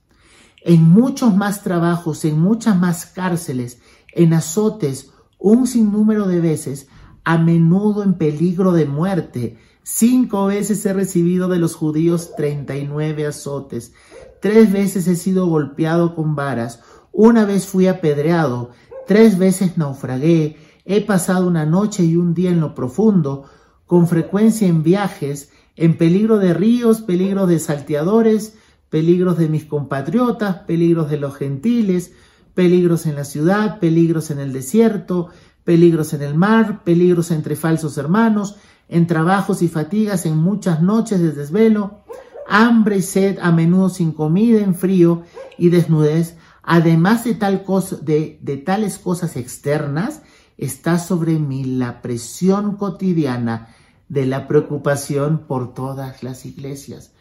En 0.62 0.82
muchos 0.82 1.36
más 1.36 1.62
trabajos, 1.62 2.24
en 2.24 2.40
muchas 2.40 2.76
más 2.76 3.06
cárceles, 3.06 3.80
en 4.14 4.32
azotes, 4.32 5.12
un 5.38 5.66
sinnúmero 5.66 6.26
de 6.26 6.40
veces, 6.40 6.88
a 7.24 7.38
menudo 7.38 8.02
en 8.02 8.14
peligro 8.14 8.72
de 8.72 8.86
muerte. 8.86 9.58
Cinco 9.82 10.46
veces 10.46 10.84
he 10.86 10.92
recibido 10.92 11.48
de 11.48 11.58
los 11.58 11.74
judíos 11.74 12.34
treinta 12.36 12.76
y 12.76 12.86
nueve 12.86 13.26
azotes. 13.26 13.92
Tres 14.40 14.72
veces 14.72 15.08
he 15.08 15.16
sido 15.16 15.46
golpeado 15.46 16.14
con 16.14 16.34
varas. 16.34 16.80
Una 17.12 17.44
vez 17.44 17.66
fui 17.66 17.86
apedreado. 17.86 18.70
Tres 19.06 19.38
veces 19.38 19.76
naufragué. 19.76 20.56
He 20.84 21.00
pasado 21.00 21.46
una 21.46 21.64
noche 21.66 22.04
y 22.04 22.16
un 22.16 22.34
día 22.34 22.50
en 22.50 22.60
lo 22.60 22.74
profundo, 22.74 23.44
con 23.86 24.06
frecuencia 24.06 24.68
en 24.68 24.82
viajes, 24.82 25.50
en 25.76 25.96
peligro 25.96 26.38
de 26.38 26.54
ríos, 26.54 27.00
peligros 27.00 27.48
de 27.48 27.58
salteadores, 27.58 28.56
peligros 28.90 29.38
de 29.38 29.48
mis 29.48 29.64
compatriotas, 29.64 30.58
peligros 30.66 31.10
de 31.10 31.16
los 31.16 31.34
gentiles, 31.34 32.12
peligros 32.54 33.06
en 33.06 33.16
la 33.16 33.24
ciudad, 33.24 33.80
peligros 33.80 34.30
en 34.30 34.38
el 34.38 34.52
desierto, 34.52 35.30
peligros 35.64 36.12
en 36.12 36.22
el 36.22 36.34
mar, 36.34 36.84
peligros 36.84 37.30
entre 37.30 37.56
falsos 37.56 37.98
hermanos, 37.98 38.56
en 38.88 39.06
trabajos 39.06 39.62
y 39.62 39.68
fatigas, 39.68 40.26
en 40.26 40.36
muchas 40.36 40.82
noches 40.82 41.20
de 41.20 41.32
desvelo, 41.32 42.04
hambre 42.48 42.98
y 42.98 43.02
sed, 43.02 43.38
a 43.40 43.50
menudo 43.50 43.88
sin 43.88 44.12
comida, 44.12 44.60
en 44.60 44.74
frío 44.74 45.22
y 45.58 45.70
desnudez, 45.70 46.36
además 46.62 47.24
de, 47.24 47.34
tal 47.34 47.64
cosa, 47.64 47.96
de, 47.96 48.62
tales 48.64 48.98
cosas 48.98 49.36
externas, 49.36 50.22
está 50.56 50.98
sobre 50.98 51.38
mí 51.38 51.64
la 51.64 52.02
presión 52.02 52.76
cotidiana 52.76 53.74
de 54.08 54.26
la 54.26 54.46
preocupación 54.46 55.46
por 55.46 55.74
todas 55.74 56.22
las 56.22 56.44
iglesias. 56.46 57.12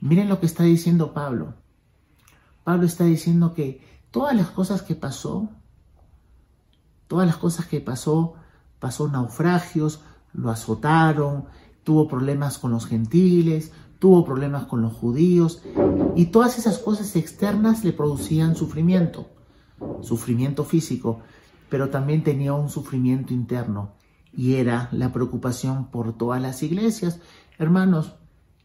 Miren 0.00 0.28
lo 0.28 0.40
que 0.40 0.46
está 0.46 0.64
diciendo 0.64 1.12
Pablo. 1.12 1.54
Pablo 2.64 2.86
está 2.86 3.04
diciendo 3.04 3.54
que 3.54 3.82
todas 4.10 4.34
las 4.34 4.48
cosas 4.48 4.82
que 4.82 4.94
pasó, 4.94 5.50
Todas 7.10 7.26
las 7.26 7.38
cosas 7.38 7.66
que 7.66 7.80
pasó, 7.80 8.34
pasó 8.78 9.08
naufragios, 9.08 10.00
lo 10.32 10.48
azotaron, 10.48 11.46
tuvo 11.82 12.06
problemas 12.06 12.56
con 12.58 12.70
los 12.70 12.86
gentiles, 12.86 13.72
tuvo 13.98 14.24
problemas 14.24 14.66
con 14.66 14.80
los 14.80 14.92
judíos 14.92 15.60
y 16.14 16.26
todas 16.26 16.56
esas 16.56 16.78
cosas 16.78 17.16
externas 17.16 17.82
le 17.82 17.92
producían 17.92 18.54
sufrimiento, 18.54 19.26
sufrimiento 20.02 20.64
físico, 20.64 21.18
pero 21.68 21.90
también 21.90 22.22
tenía 22.22 22.52
un 22.52 22.68
sufrimiento 22.68 23.34
interno 23.34 23.94
y 24.32 24.54
era 24.54 24.88
la 24.92 25.12
preocupación 25.12 25.86
por 25.86 26.12
todas 26.12 26.40
las 26.40 26.62
iglesias. 26.62 27.18
Hermanos, 27.58 28.14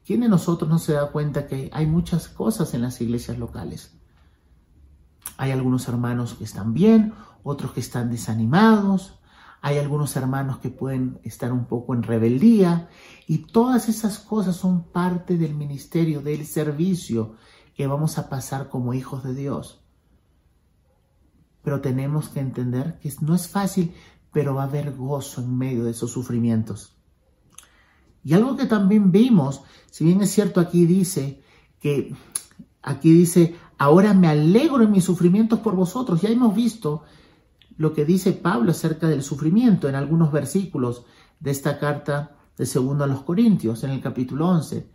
¿Quién 0.05 0.19
de 0.19 0.29
nosotros 0.29 0.69
no 0.69 0.77
se 0.77 0.93
da 0.93 1.09
cuenta 1.09 1.47
que 1.47 1.71
hay 1.73 1.87
muchas 1.87 2.27
cosas 2.27 2.75
en 2.75 2.83
las 2.83 3.01
iglesias 3.01 3.39
locales? 3.39 3.91
Hay 5.35 5.49
algunos 5.49 5.87
hermanos 5.87 6.35
que 6.35 6.43
están 6.43 6.75
bien, 6.75 7.11
otros 7.45 7.73
que 7.73 7.79
están 7.79 8.09
desanimados, 8.09 9.19
hay 9.61 9.77
algunos 9.77 10.15
hermanos 10.15 10.57
que 10.57 10.71
pueden 10.71 11.19
estar 11.23 11.53
un 11.53 11.65
poco 11.65 11.93
en 11.93 12.01
rebeldía 12.01 12.89
y 13.27 13.37
todas 13.37 13.87
esas 13.87 14.17
cosas 14.17 14.55
son 14.55 14.91
parte 14.91 15.37
del 15.37 15.53
ministerio, 15.53 16.21
del 16.21 16.47
servicio 16.47 17.35
que 17.75 17.85
vamos 17.85 18.17
a 18.17 18.29
pasar 18.29 18.67
como 18.67 18.95
hijos 18.95 19.23
de 19.23 19.35
Dios. 19.35 19.83
Pero 21.61 21.81
tenemos 21.81 22.29
que 22.29 22.39
entender 22.39 22.97
que 22.99 23.13
no 23.21 23.35
es 23.35 23.47
fácil, 23.47 23.93
pero 24.33 24.55
va 24.55 24.63
a 24.63 24.67
haber 24.67 24.95
gozo 24.95 25.41
en 25.41 25.55
medio 25.55 25.83
de 25.83 25.91
esos 25.91 26.11
sufrimientos. 26.11 26.97
Y 28.23 28.33
algo 28.33 28.57
que 28.57 28.65
también 28.65 29.11
vimos, 29.11 29.61
si 29.91 30.03
bien 30.03 30.19
es 30.21 30.31
cierto 30.31 30.59
aquí 30.59 30.87
dice 30.87 31.43
que 31.79 32.15
aquí 32.81 33.11
dice, 33.13 33.55
ahora 33.77 34.15
me 34.15 34.27
alegro 34.27 34.81
en 34.81 34.91
mis 34.91 35.03
sufrimientos 35.03 35.59
por 35.59 35.75
vosotros. 35.75 36.21
Ya 36.21 36.29
hemos 36.29 36.55
visto 36.55 37.03
lo 37.77 37.94
que 37.94 38.05
dice 38.05 38.34
Pablo 38.34 38.72
acerca 38.72 39.08
del 39.08 39.24
sufrimiento 39.24 39.89
en 39.89 39.96
algunos 39.96 40.32
versículos 40.32 41.03
de 41.39 41.51
esta 41.51 41.79
carta 41.79 42.36
de 42.58 42.65
segundo 42.65 43.03
a 43.03 43.08
los 43.08 43.24
Corintios, 43.24 43.84
en 43.84 43.91
el 43.91 44.01
capítulo 44.01 44.48
11. 44.48 44.89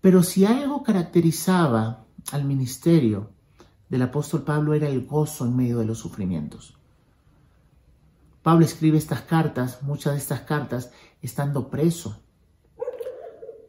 Pero 0.00 0.22
si 0.22 0.44
algo 0.44 0.82
caracterizaba 0.82 2.04
al 2.32 2.44
ministerio 2.44 3.30
del 3.88 4.02
apóstol 4.02 4.42
Pablo 4.42 4.74
era 4.74 4.88
el 4.88 5.06
gozo 5.06 5.46
en 5.46 5.56
medio 5.56 5.78
de 5.78 5.84
los 5.84 5.98
sufrimientos. 5.98 6.74
Pablo 8.42 8.64
escribe 8.64 8.98
estas 8.98 9.22
cartas, 9.22 9.82
muchas 9.82 10.14
de 10.14 10.18
estas 10.18 10.40
cartas, 10.40 10.90
estando 11.20 11.68
preso. 11.68 12.18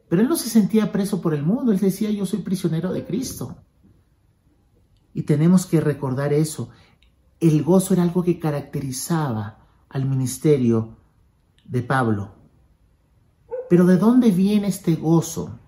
Pero 0.10 0.22
él 0.22 0.28
no 0.28 0.36
se 0.36 0.50
sentía 0.50 0.92
preso 0.92 1.22
por 1.22 1.34
el 1.34 1.44
mundo, 1.44 1.72
él 1.72 1.80
decía, 1.80 2.10
yo 2.10 2.26
soy 2.26 2.40
prisionero 2.40 2.92
de 2.92 3.06
Cristo. 3.06 3.58
Y 5.14 5.24
tenemos 5.24 5.66
que 5.66 5.80
recordar 5.80 6.34
eso 6.34 6.70
el 7.50 7.64
gozo 7.64 7.94
era 7.94 8.04
algo 8.04 8.24
que 8.24 8.40
caracterizaba 8.40 9.60
al 9.90 10.06
ministerio 10.06 10.98
de 11.66 11.82
Pablo. 11.82 12.32
Pero 13.70 13.86
¿de 13.86 13.98
dónde 13.98 14.32
viene 14.32 14.68
este 14.68 14.96
gozo? 14.96 15.60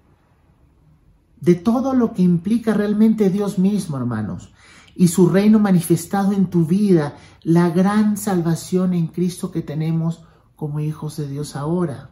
De 1.39 1.55
todo 1.55 1.93
lo 1.93 2.13
que 2.13 2.21
implica 2.21 2.73
realmente 2.73 3.29
Dios 3.29 3.59
mismo, 3.59 3.97
hermanos, 3.97 4.53
y 4.95 5.09
su 5.09 5.27
reino 5.27 5.59
manifestado 5.59 6.31
en 6.31 6.47
tu 6.47 6.65
vida, 6.65 7.17
la 7.43 7.69
gran 7.69 8.15
salvación 8.17 8.93
en 8.93 9.07
Cristo 9.07 9.51
que 9.51 9.61
tenemos 9.61 10.23
como 10.55 10.79
hijos 10.79 11.17
de 11.17 11.27
Dios 11.27 11.55
ahora. 11.55 12.11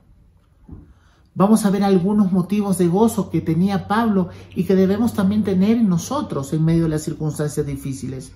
Vamos 1.36 1.66
a 1.66 1.72
ver 1.72 1.84
algunos 1.84 2.32
motivos 2.32 2.78
de 2.78 2.88
gozo 2.88 3.30
que 3.30 3.42
tenía 3.42 3.88
Pablo 3.88 4.30
y 4.56 4.66
que 4.66 4.76
debemos 4.76 5.14
también 5.14 5.44
tener 5.44 5.78
en 5.78 5.90
nosotros 5.90 6.54
en 6.54 6.64
medio 6.64 6.84
de 6.84 6.90
las 6.90 7.04
circunstancias 7.04 7.66
difíciles. 7.66 8.34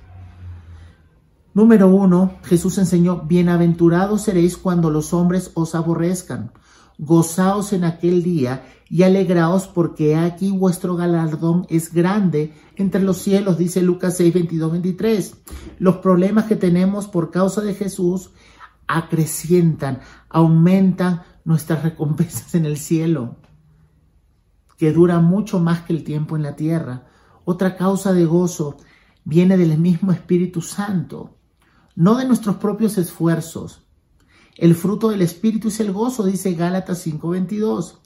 Número 1.57 1.87
uno, 1.87 2.35
Jesús 2.43 2.77
enseñó, 2.77 3.23
bienaventurados 3.23 4.21
seréis 4.21 4.57
cuando 4.57 4.91
los 4.91 5.11
hombres 5.11 5.49
os 5.55 5.73
aborrezcan. 5.73 6.51
Gozaos 6.99 7.73
en 7.73 7.83
aquel 7.83 8.21
día 8.21 8.63
y 8.91 9.01
alegraos 9.01 9.67
porque 9.67 10.15
aquí 10.15 10.51
vuestro 10.51 10.95
galardón 10.95 11.65
es 11.67 11.91
grande 11.91 12.53
entre 12.75 13.01
los 13.01 13.17
cielos, 13.17 13.57
dice 13.57 13.81
Lucas 13.81 14.17
6, 14.17 14.35
22, 14.35 14.71
23. 14.71 15.35
Los 15.79 15.95
problemas 15.95 16.45
que 16.45 16.57
tenemos 16.57 17.07
por 17.07 17.31
causa 17.31 17.61
de 17.61 17.73
Jesús 17.73 18.29
acrecientan, 18.85 20.01
aumentan 20.29 21.23
nuestras 21.43 21.81
recompensas 21.81 22.53
en 22.53 22.67
el 22.67 22.77
cielo, 22.77 23.37
que 24.77 24.93
dura 24.93 25.21
mucho 25.21 25.59
más 25.59 25.81
que 25.81 25.93
el 25.93 26.03
tiempo 26.03 26.35
en 26.35 26.43
la 26.43 26.55
tierra. 26.55 27.07
Otra 27.45 27.75
causa 27.75 28.13
de 28.13 28.25
gozo 28.25 28.77
viene 29.23 29.57
del 29.57 29.75
mismo 29.79 30.11
Espíritu 30.11 30.61
Santo 30.61 31.33
no 31.97 32.15
de 32.15 32.25
nuestros 32.25 32.57
propios 32.57 32.99
esfuerzos. 32.99 33.81
El 34.55 34.75
fruto 34.75 35.09
del 35.09 35.23
Espíritu 35.23 35.69
es 35.69 35.79
el 35.79 35.91
gozo, 35.91 36.23
dice 36.23 36.53
Gálatas 36.53 36.99
5:22. 36.99 37.97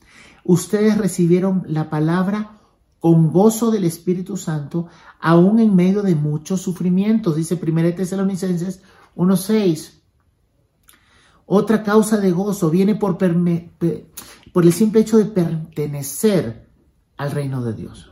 Ustedes 0.45 0.97
recibieron 0.97 1.63
la 1.67 1.89
palabra 1.89 2.61
con 2.99 3.31
gozo 3.31 3.69
del 3.69 3.83
Espíritu 3.83 4.37
Santo, 4.37 4.87
aún 5.19 5.59
en 5.59 5.75
medio 5.75 6.03
de 6.03 6.15
muchos 6.15 6.61
sufrimientos, 6.61 7.35
dice 7.35 7.59
1 7.61 7.93
Tesalonicenses 7.93 8.81
1:6. 9.13 10.01
Otra 11.45 11.83
causa 11.83 12.17
de 12.17 12.31
gozo 12.31 12.69
viene 12.69 12.95
por, 12.95 13.17
por 13.17 14.63
el 14.63 14.73
simple 14.73 15.01
hecho 15.01 15.17
de 15.17 15.25
pertenecer 15.25 16.69
al 17.17 17.31
reino 17.31 17.61
de 17.61 17.73
Dios. 17.73 18.09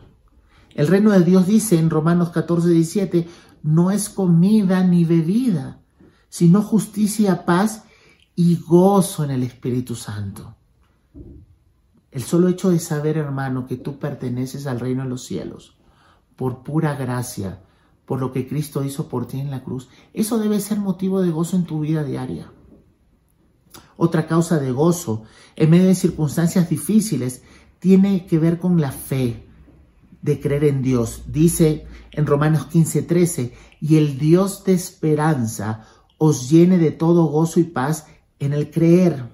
El 0.76 0.88
reino 0.88 1.12
de 1.12 1.22
Dios 1.22 1.48
dice 1.48 1.80
en 1.80 1.90
Romanos 1.90 2.30
14, 2.30 2.70
17, 2.70 3.28
no 3.64 3.92
es 3.92 4.10
comida 4.10 4.84
ni 4.84 5.06
bebida, 5.06 5.82
sino 6.30 6.62
justicia, 6.62 7.46
paz 7.46 7.84
y 8.36 8.56
gozo 8.56 9.24
en 9.24 9.32
el 9.32 9.44
Espíritu 9.44 9.96
Santo. 9.96 10.56
El 12.12 12.24
solo 12.24 12.48
hecho 12.48 12.72
de 12.72 12.80
saber, 12.80 13.18
hermano, 13.18 13.68
que 13.68 13.78
tú 13.78 14.00
perteneces 14.00 14.66
al 14.66 14.80
reino 14.80 15.04
de 15.04 15.10
los 15.10 15.24
cielos, 15.24 15.78
por 16.36 16.64
pura 16.64 16.96
gracia, 16.96 17.62
por 18.06 18.20
lo 18.20 18.32
que 18.32 18.48
Cristo 18.48 18.84
hizo 18.84 19.08
por 19.08 19.28
ti 19.28 19.40
en 19.40 19.52
la 19.52 19.64
cruz, 19.64 19.90
eso 20.14 20.40
debe 20.40 20.60
ser 20.60 20.80
motivo 20.80 21.22
de 21.22 21.32
gozo 21.32 21.56
en 21.56 21.66
tu 21.66 21.82
vida 21.82 22.04
diaria. 22.04 22.52
Otra 23.98 24.26
causa 24.26 24.60
de 24.60 24.72
gozo 24.72 25.24
en 25.56 25.70
medio 25.70 25.88
de 25.88 25.96
circunstancias 25.96 26.70
difíciles 26.70 27.44
tiene 27.80 28.26
que 28.26 28.40
ver 28.40 28.58
con 28.58 28.80
la 28.80 28.92
fe, 28.92 29.49
de 30.22 30.40
creer 30.40 30.66
en 30.66 30.82
Dios. 30.82 31.24
Dice 31.28 31.86
en 32.12 32.26
Romanos 32.26 32.66
15, 32.68 33.04
13, 33.04 33.54
y 33.82 33.98
el 33.98 34.18
Dios 34.18 34.64
de 34.64 34.74
esperanza 34.74 35.86
os 36.18 36.50
llene 36.50 36.78
de 36.78 36.92
todo 36.92 37.26
gozo 37.26 37.60
y 37.60 37.64
paz 37.64 38.08
en 38.40 38.54
el 38.54 38.72
creer. 38.72 39.30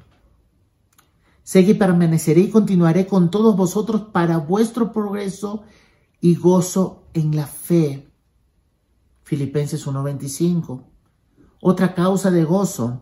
Sé 1.43 1.65
que 1.65 1.75
permaneceré 1.75 2.41
y 2.41 2.49
continuaré 2.49 3.05
con 3.07 3.29
todos 3.29 3.55
vosotros 3.55 4.03
para 4.11 4.37
vuestro 4.37 4.91
progreso 4.91 5.63
y 6.19 6.35
gozo 6.35 7.03
en 7.13 7.35
la 7.35 7.45
fe. 7.45 8.07
Filipenses 9.23 9.85
1:25. 9.85 10.83
Otra 11.61 11.95
causa 11.95 12.31
de 12.31 12.43
gozo 12.43 13.01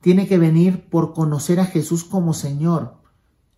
tiene 0.00 0.26
que 0.26 0.38
venir 0.38 0.88
por 0.88 1.14
conocer 1.14 1.60
a 1.60 1.66
Jesús 1.66 2.04
como 2.04 2.34
Señor. 2.34 2.96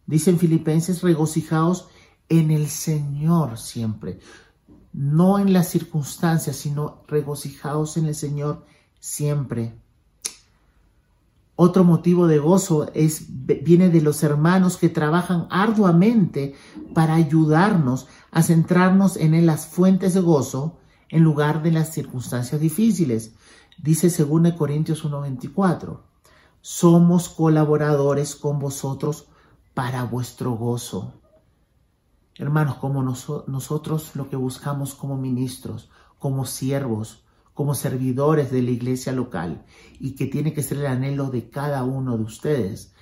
Dicen 0.07 0.39
Filipenses, 0.39 1.03
regocijaos 1.03 1.89
en 2.29 2.51
el 2.51 2.69
Señor 2.69 3.59
siempre, 3.59 4.19
no 4.93 5.39
en 5.39 5.53
las 5.53 5.69
circunstancias, 5.69 6.57
sino 6.57 7.03
regocijados 7.07 7.97
en 7.97 8.07
el 8.07 8.15
Señor 8.15 8.65
siempre. 8.99 9.75
Otro 11.59 11.85
motivo 11.85 12.27
de 12.27 12.39
gozo 12.39 12.91
es, 12.93 13.25
viene 13.29 13.89
de 13.89 14.03
los 14.03 14.23
hermanos 14.23 14.77
que 14.77 14.91
trabajan 14.91 15.47
arduamente 15.51 16.55
para 16.93 17.15
ayudarnos 17.15 18.09
a 18.31 18.43
centrarnos 18.43 19.17
en 19.17 19.47
las 19.47 19.67
fuentes 19.67 20.12
de 20.12 20.21
gozo 20.21 20.79
en 21.09 21.23
lugar 21.23 21.62
de 21.62 21.73
las 21.73 21.95
circunstancias 21.95 22.61
difíciles. 22.61 23.33
Dice 23.79 24.09
2 24.09 24.53
Corintios 24.53 25.05
1:24, 25.05 26.01
somos 26.61 27.29
colaboradores 27.31 28.35
con 28.35 28.59
vosotros 28.59 29.29
para 29.73 30.05
vuestro 30.05 30.53
gozo. 30.53 31.15
Hermanos, 32.38 32.77
como 32.77 33.03
nosotros 33.03 34.14
lo 34.14 34.29
que 34.29 34.37
buscamos 34.37 34.94
como 34.94 35.16
ministros, 35.16 35.90
como 36.18 36.44
siervos, 36.44 37.25
como 37.55 37.75
servidores 37.75 38.51
de 38.51 38.62
la 38.62 38.70
iglesia 38.70 39.12
local 39.12 39.64
y 39.99 40.14
que 40.14 40.27
tiene 40.27 40.53
que 40.53 40.62
ser 40.62 40.79
el 40.79 40.87
anhelo 40.87 41.31
de 41.31 41.49
cada 41.49 41.85
uno 41.85 42.18
de 42.18 42.25
ustedes, 42.25 42.92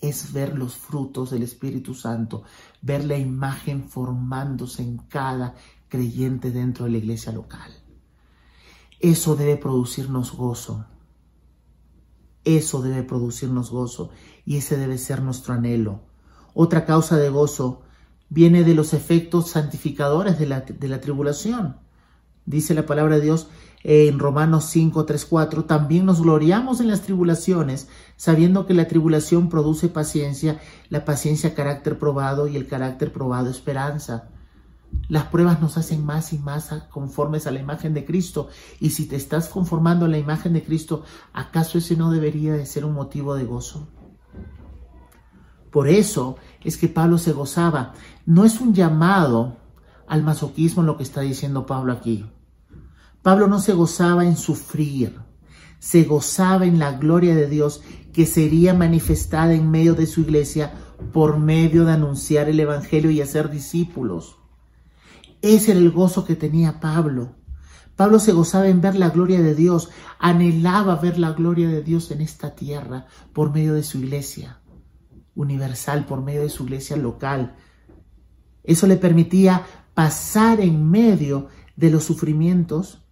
es 0.00 0.32
ver 0.32 0.56
los 0.56 0.76
frutos 0.76 1.30
del 1.30 1.42
Espíritu 1.42 1.94
Santo, 1.94 2.42
ver 2.80 3.04
la 3.04 3.18
imagen 3.18 3.84
formándose 3.84 4.82
en 4.82 4.96
cada 4.96 5.54
creyente 5.88 6.50
dentro 6.50 6.86
de 6.86 6.92
la 6.92 6.98
iglesia 6.98 7.32
local. 7.32 7.70
Eso 8.98 9.36
debe 9.36 9.58
producirnos 9.58 10.32
gozo. 10.32 10.86
Eso 12.44 12.80
debe 12.80 13.02
producirnos 13.02 13.70
gozo 13.70 14.10
y 14.46 14.56
ese 14.56 14.78
debe 14.78 14.96
ser 14.96 15.20
nuestro 15.20 15.52
anhelo. 15.52 16.00
Otra 16.54 16.86
causa 16.86 17.18
de 17.18 17.28
gozo 17.28 17.82
viene 18.30 18.64
de 18.64 18.74
los 18.74 18.94
efectos 18.94 19.50
santificadores 19.50 20.38
de 20.38 20.46
la, 20.46 20.60
de 20.62 20.88
la 20.88 21.00
tribulación. 21.00 21.76
Dice 22.46 22.74
la 22.74 22.86
palabra 22.86 23.16
de 23.16 23.22
Dios 23.22 23.48
en 23.82 24.18
Romanos 24.18 24.66
5, 24.66 25.04
3, 25.04 25.26
4, 25.26 25.64
también 25.64 26.04
nos 26.04 26.20
gloriamos 26.20 26.80
en 26.80 26.88
las 26.88 27.02
tribulaciones, 27.02 27.88
sabiendo 28.16 28.66
que 28.66 28.74
la 28.74 28.88
tribulación 28.88 29.48
produce 29.48 29.88
paciencia, 29.88 30.60
la 30.90 31.04
paciencia 31.04 31.54
carácter 31.54 31.98
probado 31.98 32.46
y 32.46 32.56
el 32.56 32.66
carácter 32.66 33.12
probado 33.12 33.50
esperanza. 33.50 34.28
Las 35.08 35.26
pruebas 35.26 35.60
nos 35.60 35.78
hacen 35.78 36.04
más 36.04 36.32
y 36.32 36.38
más 36.38 36.70
conformes 36.90 37.46
a 37.46 37.52
la 37.52 37.60
imagen 37.60 37.94
de 37.94 38.04
Cristo. 38.04 38.48
Y 38.80 38.90
si 38.90 39.06
te 39.06 39.16
estás 39.16 39.48
conformando 39.48 40.06
a 40.06 40.08
la 40.08 40.18
imagen 40.18 40.52
de 40.52 40.62
Cristo, 40.62 41.04
¿acaso 41.32 41.78
ese 41.78 41.96
no 41.96 42.10
debería 42.10 42.52
de 42.52 42.66
ser 42.66 42.84
un 42.84 42.94
motivo 42.94 43.34
de 43.34 43.44
gozo? 43.44 43.88
Por 45.70 45.88
eso 45.88 46.36
es 46.64 46.76
que 46.76 46.88
Pablo 46.88 47.18
se 47.18 47.32
gozaba. 47.32 47.94
No 48.26 48.44
es 48.44 48.60
un 48.60 48.74
llamado 48.74 49.56
al 50.06 50.22
masoquismo 50.24 50.82
lo 50.82 50.96
que 50.96 51.04
está 51.04 51.20
diciendo 51.20 51.66
Pablo 51.66 51.92
aquí. 51.92 52.26
Pablo 53.22 53.46
no 53.46 53.60
se 53.60 53.74
gozaba 53.74 54.24
en 54.24 54.36
sufrir, 54.36 55.20
se 55.78 56.04
gozaba 56.04 56.64
en 56.64 56.78
la 56.78 56.92
gloria 56.92 57.34
de 57.34 57.48
Dios 57.48 57.82
que 58.12 58.26
sería 58.26 58.74
manifestada 58.74 59.52
en 59.52 59.70
medio 59.70 59.94
de 59.94 60.06
su 60.06 60.22
iglesia 60.22 60.72
por 61.12 61.38
medio 61.38 61.84
de 61.84 61.92
anunciar 61.92 62.48
el 62.48 62.58
Evangelio 62.58 63.10
y 63.10 63.20
hacer 63.20 63.50
discípulos. 63.50 64.38
Ese 65.42 65.72
era 65.72 65.80
el 65.80 65.90
gozo 65.90 66.24
que 66.24 66.34
tenía 66.34 66.80
Pablo. 66.80 67.36
Pablo 67.94 68.18
se 68.18 68.32
gozaba 68.32 68.68
en 68.68 68.80
ver 68.80 68.96
la 68.96 69.10
gloria 69.10 69.40
de 69.40 69.54
Dios, 69.54 69.90
anhelaba 70.18 70.96
ver 70.96 71.18
la 71.18 71.32
gloria 71.32 71.68
de 71.68 71.82
Dios 71.82 72.10
en 72.10 72.22
esta 72.22 72.54
tierra 72.54 73.06
por 73.32 73.52
medio 73.52 73.74
de 73.74 73.82
su 73.82 73.98
iglesia 73.98 74.59
universal, 75.34 76.06
por 76.06 76.22
medio 76.22 76.42
de 76.42 76.48
su 76.48 76.64
iglesia 76.64 76.96
local. 76.96 77.56
Eso 78.64 78.86
le 78.86 78.96
permitía 78.96 79.64
pasar 79.94 80.60
en 80.60 80.90
medio 80.90 81.48
de 81.76 81.90
los 81.90 82.04
sufrimientos 82.04 83.04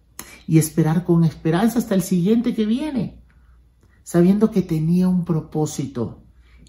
y 0.47 0.57
esperar 0.57 1.05
con 1.05 1.23
esperanza 1.23 1.79
hasta 1.79 1.95
el 1.95 2.01
siguiente 2.01 2.55
que 2.55 2.65
viene, 2.65 3.21
sabiendo 4.03 4.51
que 4.51 4.61
tenía 4.61 5.07
un 5.07 5.25
propósito 5.25 6.23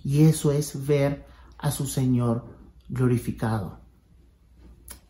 y 0.05 0.23
eso 0.23 0.53
es 0.53 0.87
ver 0.87 1.27
a 1.59 1.71
su 1.71 1.87
Señor 1.87 2.45
glorificado. 2.89 3.81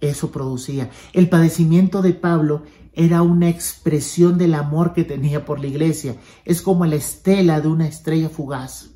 Eso 0.00 0.32
producía. 0.32 0.90
El 1.12 1.28
padecimiento 1.28 2.00
de 2.02 2.14
Pablo 2.14 2.62
era 2.92 3.22
una 3.22 3.48
expresión 3.48 4.38
del 4.38 4.54
amor 4.54 4.94
que 4.94 5.04
tenía 5.04 5.44
por 5.44 5.60
la 5.60 5.66
iglesia. 5.66 6.16
Es 6.44 6.62
como 6.62 6.86
la 6.86 6.96
estela 6.96 7.60
de 7.60 7.68
una 7.68 7.86
estrella 7.86 8.28
fugaz. 8.28 8.90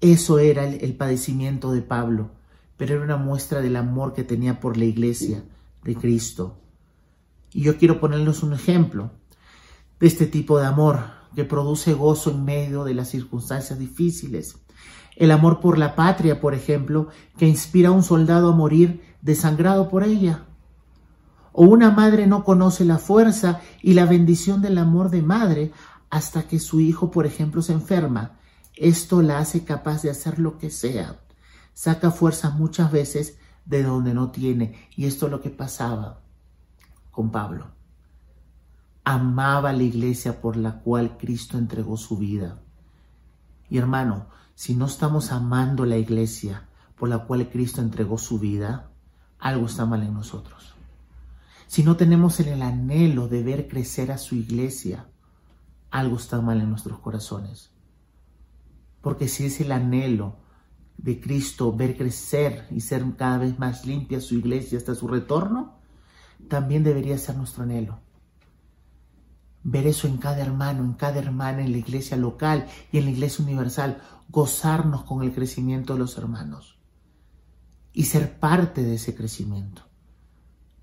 Eso 0.00 0.38
era 0.38 0.64
el, 0.64 0.82
el, 0.82 0.94
padecimiento 0.94 1.72
de 1.72 1.82
Pablo, 1.82 2.30
pero 2.76 2.94
era 2.94 3.04
una 3.04 3.16
muestra 3.16 3.60
del 3.60 3.76
amor 3.76 4.14
que 4.14 4.24
tenía 4.24 4.60
por 4.60 4.76
la 4.76 4.84
iglesia 4.84 5.42
de 5.82 5.96
Cristo. 5.96 6.56
Y 7.52 7.62
yo 7.62 7.78
quiero 7.78 7.98
ponerles 7.98 8.42
un 8.42 8.52
ejemplo 8.52 9.10
de 9.98 10.06
este 10.06 10.26
tipo 10.26 10.58
de 10.58 10.66
amor 10.66 11.18
que 11.34 11.44
produce 11.44 11.92
gozo 11.94 12.30
en 12.30 12.44
medio 12.44 12.84
de 12.84 12.94
las 12.94 13.08
circunstancias 13.08 13.78
difíciles. 13.78 14.56
El 15.16 15.30
amor 15.30 15.60
por 15.60 15.78
la 15.78 15.94
patria, 15.96 16.40
por 16.40 16.54
ejemplo, 16.54 17.08
que 17.36 17.48
inspira 17.48 17.88
a 17.88 17.92
un 17.92 18.02
soldado 18.02 18.50
a 18.50 18.56
morir 18.56 19.02
desangrado 19.20 19.88
por 19.88 20.04
ella. 20.04 20.44
O 21.52 21.64
una 21.64 21.90
madre 21.90 22.26
no 22.26 22.44
conoce 22.44 22.84
la 22.84 22.98
fuerza 22.98 23.60
y 23.82 23.94
la 23.94 24.06
bendición 24.06 24.62
del 24.62 24.78
amor 24.78 25.10
de 25.10 25.22
madre 25.22 25.72
hasta 26.10 26.44
que 26.44 26.60
su 26.60 26.80
hijo, 26.80 27.10
por 27.10 27.26
ejemplo, 27.26 27.62
se 27.62 27.72
enferma. 27.72 28.38
Esto 28.80 29.22
la 29.22 29.38
hace 29.38 29.64
capaz 29.64 30.02
de 30.02 30.10
hacer 30.10 30.38
lo 30.38 30.56
que 30.56 30.70
sea. 30.70 31.20
Saca 31.74 32.12
fuerza 32.12 32.50
muchas 32.50 32.92
veces 32.92 33.38
de 33.64 33.82
donde 33.82 34.14
no 34.14 34.30
tiene. 34.30 34.88
Y 34.96 35.06
esto 35.06 35.26
es 35.26 35.32
lo 35.32 35.40
que 35.40 35.50
pasaba 35.50 36.20
con 37.10 37.32
Pablo. 37.32 37.72
Amaba 39.02 39.72
la 39.72 39.82
iglesia 39.82 40.40
por 40.40 40.56
la 40.56 40.80
cual 40.80 41.16
Cristo 41.18 41.58
entregó 41.58 41.96
su 41.96 42.18
vida. 42.18 42.60
Y 43.68 43.78
hermano, 43.78 44.28
si 44.54 44.74
no 44.74 44.86
estamos 44.86 45.32
amando 45.32 45.84
la 45.84 45.96
iglesia 45.96 46.68
por 46.96 47.08
la 47.08 47.24
cual 47.24 47.50
Cristo 47.50 47.80
entregó 47.80 48.16
su 48.16 48.38
vida, 48.38 48.90
algo 49.40 49.66
está 49.66 49.86
mal 49.86 50.02
en 50.02 50.14
nosotros. 50.14 50.74
Si 51.66 51.82
no 51.82 51.96
tenemos 51.96 52.38
el 52.40 52.62
anhelo 52.62 53.28
de 53.28 53.42
ver 53.42 53.66
crecer 53.66 54.12
a 54.12 54.18
su 54.18 54.36
iglesia, 54.36 55.06
algo 55.90 56.16
está 56.16 56.40
mal 56.40 56.60
en 56.60 56.70
nuestros 56.70 57.00
corazones. 57.00 57.70
Porque 59.00 59.28
si 59.28 59.46
es 59.46 59.60
el 59.60 59.72
anhelo 59.72 60.36
de 60.96 61.20
Cristo 61.20 61.72
ver 61.72 61.96
crecer 61.96 62.66
y 62.70 62.80
ser 62.80 63.04
cada 63.16 63.38
vez 63.38 63.58
más 63.58 63.86
limpia 63.86 64.20
su 64.20 64.34
iglesia 64.34 64.78
hasta 64.78 64.94
su 64.94 65.06
retorno, 65.06 65.78
también 66.48 66.82
debería 66.82 67.18
ser 67.18 67.36
nuestro 67.36 67.62
anhelo. 67.62 68.00
Ver 69.62 69.86
eso 69.86 70.06
en 70.06 70.18
cada 70.18 70.40
hermano, 70.40 70.84
en 70.84 70.94
cada 70.94 71.18
hermana, 71.18 71.64
en 71.64 71.72
la 71.72 71.78
iglesia 71.78 72.16
local 72.16 72.66
y 72.92 72.98
en 72.98 73.04
la 73.04 73.10
iglesia 73.10 73.44
universal, 73.44 74.02
gozarnos 74.28 75.04
con 75.04 75.22
el 75.22 75.32
crecimiento 75.32 75.94
de 75.94 75.98
los 76.00 76.16
hermanos 76.16 76.78
y 77.92 78.04
ser 78.04 78.38
parte 78.38 78.82
de 78.82 78.94
ese 78.94 79.14
crecimiento. 79.14 79.82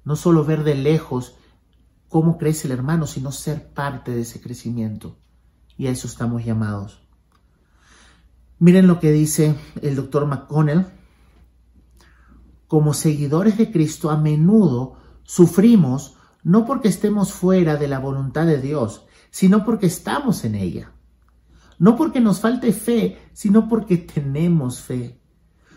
No 0.03 0.15
solo 0.15 0.43
ver 0.43 0.63
de 0.63 0.75
lejos 0.75 1.35
cómo 2.09 2.37
crece 2.37 2.67
el 2.67 2.73
hermano, 2.73 3.07
sino 3.07 3.31
ser 3.31 3.73
parte 3.73 4.11
de 4.11 4.21
ese 4.21 4.41
crecimiento. 4.41 5.17
Y 5.77 5.87
a 5.87 5.91
eso 5.91 6.07
estamos 6.07 6.43
llamados. 6.45 7.04
Miren 8.59 8.87
lo 8.87 8.99
que 8.99 9.11
dice 9.11 9.55
el 9.81 9.95
doctor 9.95 10.25
McConnell. 10.25 10.85
Como 12.67 12.93
seguidores 12.93 13.57
de 13.57 13.71
Cristo, 13.71 14.09
a 14.09 14.17
menudo 14.17 14.97
Sufrimos 15.25 16.15
no 16.43 16.65
porque 16.65 16.87
estemos 16.87 17.33
fuera 17.33 17.77
de 17.77 17.87
la 17.87 17.97
voluntad 17.97 18.45
de 18.45 18.61
Dios, 18.61 19.07
sino 19.31 19.65
porque 19.65 19.87
estamos 19.87 20.45
en 20.45 20.53
ella. 20.53 20.91
No 21.79 21.95
porque 21.97 22.21
nos 22.21 22.39
falte 22.39 22.71
fe, 22.71 23.17
sino 23.33 23.67
porque 23.67 23.97
tenemos 23.97 24.81
fe. 24.81 25.19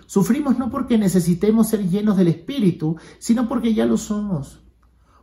Sufrimos 0.06 0.58
no 0.58 0.70
porque 0.70 0.98
necesitemos 0.98 1.68
ser 1.68 1.88
llenos 1.88 2.18
del 2.18 2.28
Espíritu, 2.28 2.96
sino 3.18 3.48
porque 3.48 3.72
ya 3.72 3.86
lo 3.86 3.96
somos. 3.96 4.60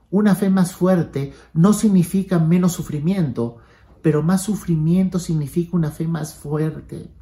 Una 0.10 0.34
fe 0.34 0.50
más 0.50 0.74
fuerte 0.74 1.34
no 1.54 1.74
significa 1.74 2.40
menos 2.40 2.74
sufrimiento, 2.74 3.58
pero 4.02 4.24
más 4.24 4.42
sufrimiento 4.42 5.20
significa 5.20 5.78
una 5.78 5.92
fe 5.92 6.08
más 6.08 6.34
fuerte. 6.34 7.14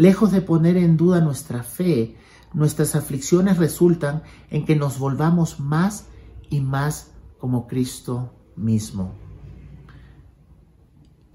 Lejos 0.00 0.32
de 0.32 0.40
poner 0.40 0.78
en 0.78 0.96
duda 0.96 1.20
nuestra 1.20 1.62
fe, 1.62 2.16
nuestras 2.54 2.96
aflicciones 2.96 3.58
resultan 3.58 4.22
en 4.48 4.64
que 4.64 4.74
nos 4.74 4.98
volvamos 4.98 5.60
más 5.60 6.06
y 6.48 6.62
más 6.62 7.10
como 7.36 7.66
Cristo 7.66 8.32
mismo. 8.56 9.12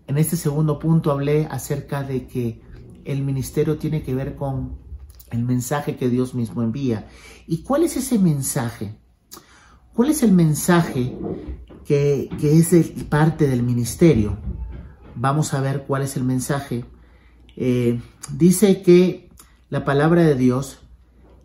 En 0.07 0.17
este 0.17 0.35
segundo 0.35 0.79
punto 0.79 1.11
hablé 1.11 1.45
acerca 1.45 2.01
de 2.01 2.25
que 2.25 2.63
el 3.03 3.21
ministerio 3.21 3.77
tiene 3.77 4.01
que 4.01 4.15
ver 4.15 4.35
con 4.35 4.79
el 5.29 5.43
mensaje 5.43 5.95
que 5.95 6.09
Dios 6.09 6.33
mismo 6.33 6.63
envía. 6.63 7.07
¿Y 7.45 7.61
cuál 7.61 7.83
es 7.83 7.97
ese 7.97 8.17
mensaje? 8.17 8.97
¿Cuál 9.93 10.09
es 10.09 10.23
el 10.23 10.31
mensaje 10.31 11.15
que, 11.85 12.31
es 12.41 13.03
parte 13.09 13.47
del 13.47 13.61
ministerio? 13.61 14.39
Vamos 15.13 15.53
a 15.53 15.61
ver 15.61 15.85
cuál 15.85 16.01
es 16.01 16.17
el 16.17 16.23
mensaje. 16.23 16.83
Eh, 17.55 17.99
dice 18.31 18.81
que 18.81 19.29
la 19.69 19.85
palabra 19.85 20.23
de 20.23 20.35
Dios, 20.35 20.79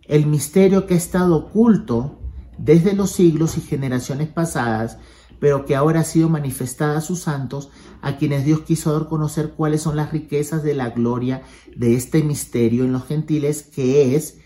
el 0.03 0.25
misterio 0.25 0.85
que 0.85 0.95
ha 0.95 0.97
estado 0.97 1.35
oculto 1.35 2.19
desde 2.57 2.93
los 2.93 3.11
siglos 3.11 3.57
y 3.57 3.61
generaciones 3.61 4.27
pasadas, 4.27 4.97
pero 5.39 5.65
que 5.65 5.75
ahora 5.75 6.01
ha 6.01 6.03
sido 6.03 6.29
manifestada 6.29 6.99
a 6.99 7.01
sus 7.01 7.21
santos, 7.21 7.71
a 8.01 8.17
quienes 8.17 8.45
Dios 8.45 8.61
quiso 8.61 8.93
dar 8.93 9.09
conocer 9.09 9.53
cuáles 9.57 9.81
son 9.81 9.95
las 9.95 10.11
riquezas 10.11 10.61
de 10.63 10.75
la 10.75 10.91
gloria 10.91 11.41
de 11.75 11.95
este 11.95 12.23
misterio 12.23 12.83
en 12.83 12.93
los 12.93 13.05
gentiles, 13.05 13.63
que 13.63 14.15
es 14.15 14.37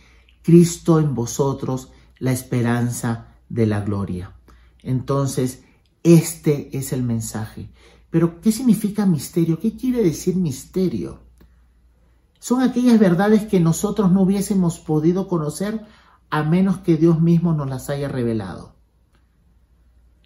Cristo 0.41 0.99
en 0.99 1.13
vosotros, 1.13 1.91
la 2.19 2.31
esperanza 2.31 3.35
de 3.49 3.65
la 3.65 3.81
gloria. 3.81 4.37
Entonces, 4.83 5.63
este 6.03 6.77
es 6.77 6.93
el 6.93 7.03
mensaje. 7.03 7.69
Pero, 8.09 8.39
¿qué 8.39 8.51
significa 8.53 9.05
misterio? 9.05 9.59
¿Qué 9.59 9.75
quiere 9.75 10.01
decir 10.01 10.37
misterio? 10.37 11.24
Son 12.45 12.61
aquellas 12.61 12.99
verdades 12.99 13.45
que 13.45 13.59
nosotros 13.59 14.11
no 14.11 14.21
hubiésemos 14.21 14.77
podido 14.77 15.27
conocer 15.27 15.83
a 16.29 16.43
menos 16.43 16.77
que 16.77 16.95
Dios 16.95 17.19
mismo 17.19 17.53
nos 17.53 17.67
las 17.67 17.89
haya 17.89 18.07
revelado. 18.07 18.75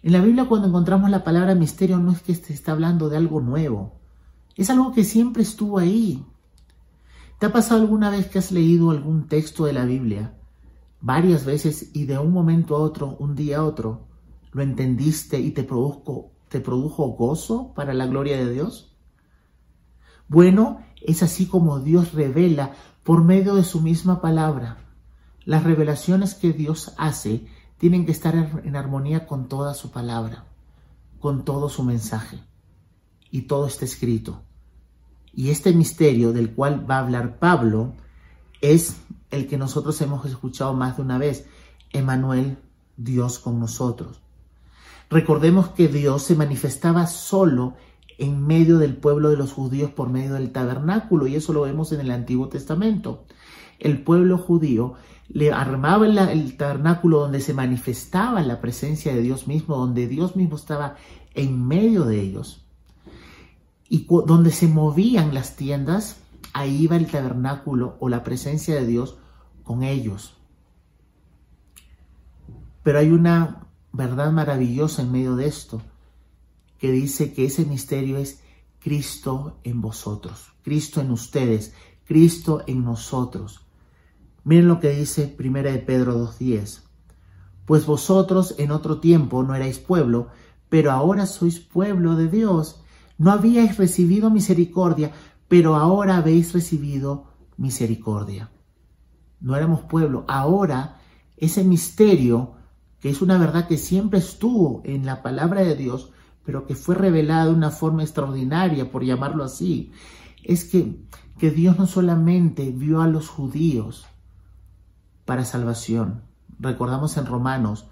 En 0.02 0.12
la 0.12 0.20
Biblia 0.20 0.44
cuando 0.44 0.68
encontramos 0.68 1.08
la 1.08 1.24
palabra 1.24 1.54
misterio 1.54 1.96
no 1.96 2.12
es 2.12 2.20
que 2.20 2.34
se 2.34 2.52
está 2.52 2.72
hablando 2.72 3.08
de 3.08 3.16
algo 3.16 3.40
nuevo, 3.40 4.02
es 4.54 4.68
algo 4.68 4.92
que 4.92 5.04
siempre 5.04 5.42
estuvo 5.42 5.78
ahí. 5.78 6.22
¿Te 7.38 7.46
ha 7.46 7.52
pasado 7.54 7.80
alguna 7.80 8.10
vez 8.10 8.26
que 8.26 8.38
has 8.38 8.52
leído 8.52 8.90
algún 8.90 9.26
texto 9.26 9.64
de 9.64 9.72
la 9.72 9.86
Biblia 9.86 10.36
varias 11.00 11.46
veces 11.46 11.90
y 11.94 12.04
de 12.04 12.18
un 12.18 12.34
momento 12.34 12.76
a 12.76 12.80
otro, 12.80 13.16
un 13.18 13.34
día 13.34 13.60
a 13.60 13.64
otro, 13.64 14.08
lo 14.52 14.60
entendiste 14.60 15.40
y 15.40 15.52
te 15.52 15.64
produjo, 15.64 16.32
te 16.50 16.60
produjo 16.60 17.12
gozo 17.12 17.72
para 17.72 17.94
la 17.94 18.04
gloria 18.04 18.36
de 18.36 18.52
Dios? 18.52 18.94
Bueno, 20.28 20.80
es 21.02 21.22
así 21.22 21.46
como 21.46 21.80
Dios 21.80 22.12
revela 22.12 22.72
por 23.04 23.24
medio 23.24 23.54
de 23.54 23.64
su 23.64 23.80
misma 23.80 24.20
palabra 24.20 24.78
las 25.44 25.64
revelaciones 25.64 26.34
que 26.34 26.52
Dios 26.52 26.92
hace 26.96 27.46
tienen 27.78 28.04
que 28.04 28.12
estar 28.12 28.34
en 28.62 28.76
armonía 28.76 29.26
con 29.26 29.48
toda 29.48 29.74
su 29.74 29.90
palabra, 29.90 30.44
con 31.18 31.44
todo 31.44 31.68
su 31.68 31.82
mensaje. 31.82 32.38
Y 33.30 33.42
todo 33.42 33.66
está 33.66 33.84
escrito. 33.84 34.42
Y 35.32 35.50
este 35.50 35.72
misterio 35.72 36.32
del 36.32 36.52
cual 36.52 36.88
va 36.88 36.96
a 36.96 37.00
hablar 37.00 37.38
Pablo 37.38 37.94
es 38.60 38.96
el 39.30 39.46
que 39.46 39.56
nosotros 39.56 40.00
hemos 40.02 40.26
escuchado 40.26 40.74
más 40.74 40.96
de 40.96 41.02
una 41.02 41.16
vez. 41.16 41.46
Emanuel, 41.92 42.58
Dios 42.96 43.38
con 43.38 43.58
nosotros. 43.58 44.20
Recordemos 45.08 45.70
que 45.70 45.88
Dios 45.88 46.22
se 46.22 46.36
manifestaba 46.36 47.06
solo 47.06 47.74
en 48.20 48.46
medio 48.46 48.78
del 48.78 48.96
pueblo 48.96 49.30
de 49.30 49.38
los 49.38 49.52
judíos 49.52 49.90
por 49.90 50.10
medio 50.10 50.34
del 50.34 50.52
tabernáculo, 50.52 51.26
y 51.26 51.36
eso 51.36 51.54
lo 51.54 51.62
vemos 51.62 51.90
en 51.92 52.00
el 52.00 52.10
Antiguo 52.10 52.48
Testamento. 52.48 53.24
El 53.78 54.02
pueblo 54.02 54.36
judío 54.36 54.94
le 55.30 55.52
armaba 55.52 56.06
el, 56.06 56.56
tabernáculo 56.58 57.20
donde 57.20 57.40
se 57.40 57.54
manifestaba 57.54 58.42
la 58.42 58.60
presencia 58.60 59.14
de 59.14 59.22
Dios 59.22 59.48
mismo, 59.48 59.76
donde 59.76 60.06
Dios 60.06 60.36
mismo 60.36 60.56
estaba 60.56 60.96
en 61.34 61.66
medio 61.66 62.04
de 62.04 62.20
ellos. 62.20 62.66
Y 63.88 64.06
donde 64.26 64.50
se 64.50 64.68
movían 64.68 65.32
las 65.32 65.56
tiendas, 65.56 66.18
ahí 66.52 66.82
iba 66.82 66.96
el 66.96 67.06
tabernáculo 67.06 67.96
o 68.00 68.10
la 68.10 68.22
presencia 68.22 68.74
de 68.74 68.86
Dios 68.86 69.16
con 69.64 69.82
ellos. 69.82 70.36
Pero 72.82 72.98
hay 72.98 73.10
una 73.10 73.66
verdad 73.92 74.30
maravillosa 74.30 75.02
en 75.02 75.12
medio 75.12 75.36
de 75.36 75.46
esto, 75.46 75.80
que 76.80 76.90
dice 76.90 77.32
que 77.32 77.44
ese 77.44 77.66
misterio 77.66 78.16
es 78.16 78.40
Cristo 78.80 79.58
en 79.64 79.82
vosotros, 79.82 80.52
Cristo 80.62 81.02
en 81.02 81.10
ustedes, 81.10 81.74
Cristo 82.06 82.62
en 82.66 82.82
nosotros. 82.82 83.66
Miren 84.44 84.66
lo 84.66 84.80
que 84.80 84.88
dice 84.90 85.36
1 85.38 85.62
de 85.62 85.78
Pedro 85.78 86.18
2.10. 86.18 86.80
Pues 87.66 87.84
vosotros 87.84 88.54
en 88.58 88.70
otro 88.70 88.98
tiempo 88.98 89.42
no 89.42 89.54
erais 89.54 89.78
pueblo, 89.78 90.28
pero 90.70 90.90
ahora 90.90 91.26
sois 91.26 91.60
pueblo 91.60 92.16
de 92.16 92.28
Dios. 92.28 92.82
No 93.18 93.30
habíais 93.30 93.76
recibido 93.76 94.30
misericordia, 94.30 95.12
pero 95.48 95.76
ahora 95.76 96.16
habéis 96.16 96.54
recibido 96.54 97.26
misericordia. 97.58 98.50
No 99.38 99.54
éramos 99.54 99.82
pueblo. 99.82 100.24
Ahora 100.26 100.98
ese 101.36 101.62
misterio, 101.62 102.54
que 103.00 103.10
es 103.10 103.20
una 103.20 103.36
verdad 103.36 103.68
que 103.68 103.76
siempre 103.76 104.18
estuvo 104.18 104.80
en 104.84 105.04
la 105.04 105.22
palabra 105.22 105.60
de 105.60 105.76
Dios, 105.76 106.10
pero 106.44 106.66
que 106.66 106.74
fue 106.74 106.94
revelada 106.94 107.46
de 107.46 107.54
una 107.54 107.70
forma 107.70 108.02
extraordinaria, 108.02 108.90
por 108.90 109.04
llamarlo 109.04 109.44
así, 109.44 109.92
es 110.42 110.64
que, 110.64 110.96
que 111.38 111.50
Dios 111.50 111.78
no 111.78 111.86
solamente 111.86 112.70
vio 112.70 113.02
a 113.02 113.06
los 113.06 113.28
judíos, 113.28 114.06
para 115.30 115.44
salvación. 115.44 116.22
Recordamos 116.58 117.16
en 117.16 117.24
Romanos 117.24 117.86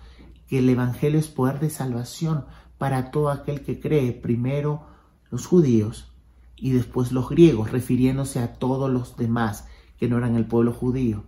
que 0.48 0.58
el 0.58 0.68
Evangelio 0.68 1.20
es 1.20 1.28
poder 1.28 1.60
de 1.60 1.70
salvación 1.70 2.46
para 2.78 3.12
todo 3.12 3.30
aquel 3.30 3.60
que 3.60 3.78
cree, 3.78 4.10
primero 4.10 4.86
los 5.30 5.46
judíos 5.46 6.10
y 6.56 6.72
después 6.72 7.12
los 7.12 7.28
griegos, 7.28 7.70
refiriéndose 7.70 8.40
a 8.40 8.54
todos 8.54 8.90
los 8.90 9.16
demás 9.16 9.68
que 9.98 10.08
no 10.08 10.18
eran 10.18 10.34
el 10.34 10.46
pueblo 10.46 10.72
judío, 10.72 11.22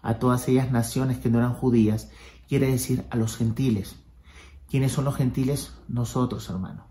a 0.00 0.14
todas 0.14 0.48
ellas 0.48 0.72
naciones 0.72 1.18
que 1.18 1.28
no 1.28 1.36
eran 1.36 1.52
judías, 1.52 2.10
quiere 2.48 2.70
decir 2.70 3.04
a 3.10 3.16
los 3.16 3.36
gentiles. 3.36 3.96
¿Quiénes 4.70 4.92
son 4.92 5.04
los 5.04 5.16
gentiles? 5.16 5.74
Nosotros, 5.88 6.48
hermano. 6.48 6.86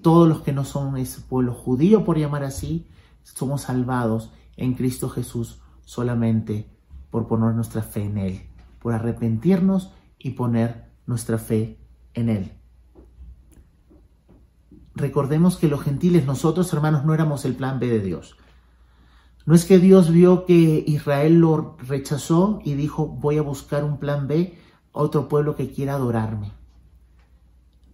Todos 0.00 0.26
los 0.26 0.40
que 0.40 0.54
no 0.54 0.64
son 0.64 0.96
ese 0.96 1.20
pueblo 1.20 1.52
judío, 1.52 2.04
por 2.04 2.16
llamar 2.18 2.42
así, 2.42 2.88
somos 3.22 3.62
salvados 3.62 4.32
en 4.56 4.72
Cristo 4.72 5.10
Jesús 5.10 5.60
solamente 5.84 6.70
por 7.10 7.28
poner 7.28 7.54
nuestra 7.54 7.82
fe 7.82 8.04
en 8.04 8.16
Él, 8.16 8.48
por 8.80 8.94
arrepentirnos 8.94 9.92
y 10.18 10.30
poner 10.30 10.90
nuestra 11.04 11.36
fe 11.36 11.78
en 12.14 12.30
Él. 12.30 12.52
Recordemos 14.94 15.58
que 15.58 15.68
los 15.68 15.82
gentiles, 15.82 16.24
nosotros 16.24 16.72
hermanos, 16.72 17.04
no 17.04 17.12
éramos 17.12 17.44
el 17.44 17.54
plan 17.54 17.78
B 17.78 17.88
de 17.88 18.00
Dios. 18.00 18.36
No 19.44 19.54
es 19.54 19.66
que 19.66 19.78
Dios 19.78 20.10
vio 20.10 20.46
que 20.46 20.82
Israel 20.86 21.40
lo 21.40 21.76
rechazó 21.76 22.60
y 22.64 22.72
dijo, 22.72 23.06
voy 23.06 23.36
a 23.36 23.42
buscar 23.42 23.84
un 23.84 23.98
plan 23.98 24.28
B, 24.28 24.58
otro 24.92 25.28
pueblo 25.28 25.56
que 25.56 25.70
quiera 25.70 25.94
adorarme. 25.94 26.61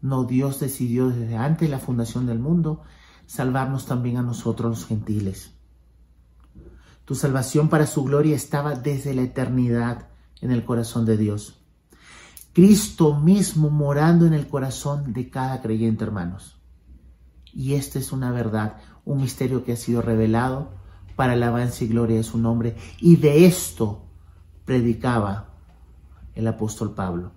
No, 0.00 0.24
Dios 0.24 0.60
decidió 0.60 1.08
desde 1.08 1.36
antes 1.36 1.68
de 1.68 1.74
la 1.74 1.80
fundación 1.80 2.26
del 2.26 2.38
mundo 2.38 2.82
salvarnos 3.26 3.86
también 3.86 4.16
a 4.16 4.22
nosotros 4.22 4.70
los 4.70 4.86
gentiles. 4.86 5.52
Tu 7.04 7.14
salvación 7.14 7.68
para 7.68 7.86
su 7.86 8.04
gloria 8.04 8.36
estaba 8.36 8.74
desde 8.74 9.14
la 9.14 9.22
eternidad 9.22 10.08
en 10.40 10.50
el 10.50 10.64
corazón 10.64 11.04
de 11.06 11.16
Dios. 11.16 11.58
Cristo 12.52 13.14
mismo 13.16 13.70
morando 13.70 14.26
en 14.26 14.34
el 14.34 14.48
corazón 14.48 15.12
de 15.12 15.30
cada 15.30 15.62
creyente, 15.62 16.04
hermanos. 16.04 16.60
Y 17.52 17.74
esta 17.74 17.98
es 17.98 18.12
una 18.12 18.30
verdad, 18.30 18.76
un 19.04 19.20
misterio 19.20 19.64
que 19.64 19.72
ha 19.72 19.76
sido 19.76 20.02
revelado 20.02 20.70
para 21.16 21.34
la 21.34 21.46
alabanza 21.46 21.84
y 21.84 21.88
gloria 21.88 22.16
de 22.16 22.24
su 22.24 22.38
nombre. 22.38 22.76
Y 23.00 23.16
de 23.16 23.46
esto 23.46 24.04
predicaba 24.64 25.54
el 26.34 26.46
apóstol 26.46 26.94
Pablo. 26.94 27.32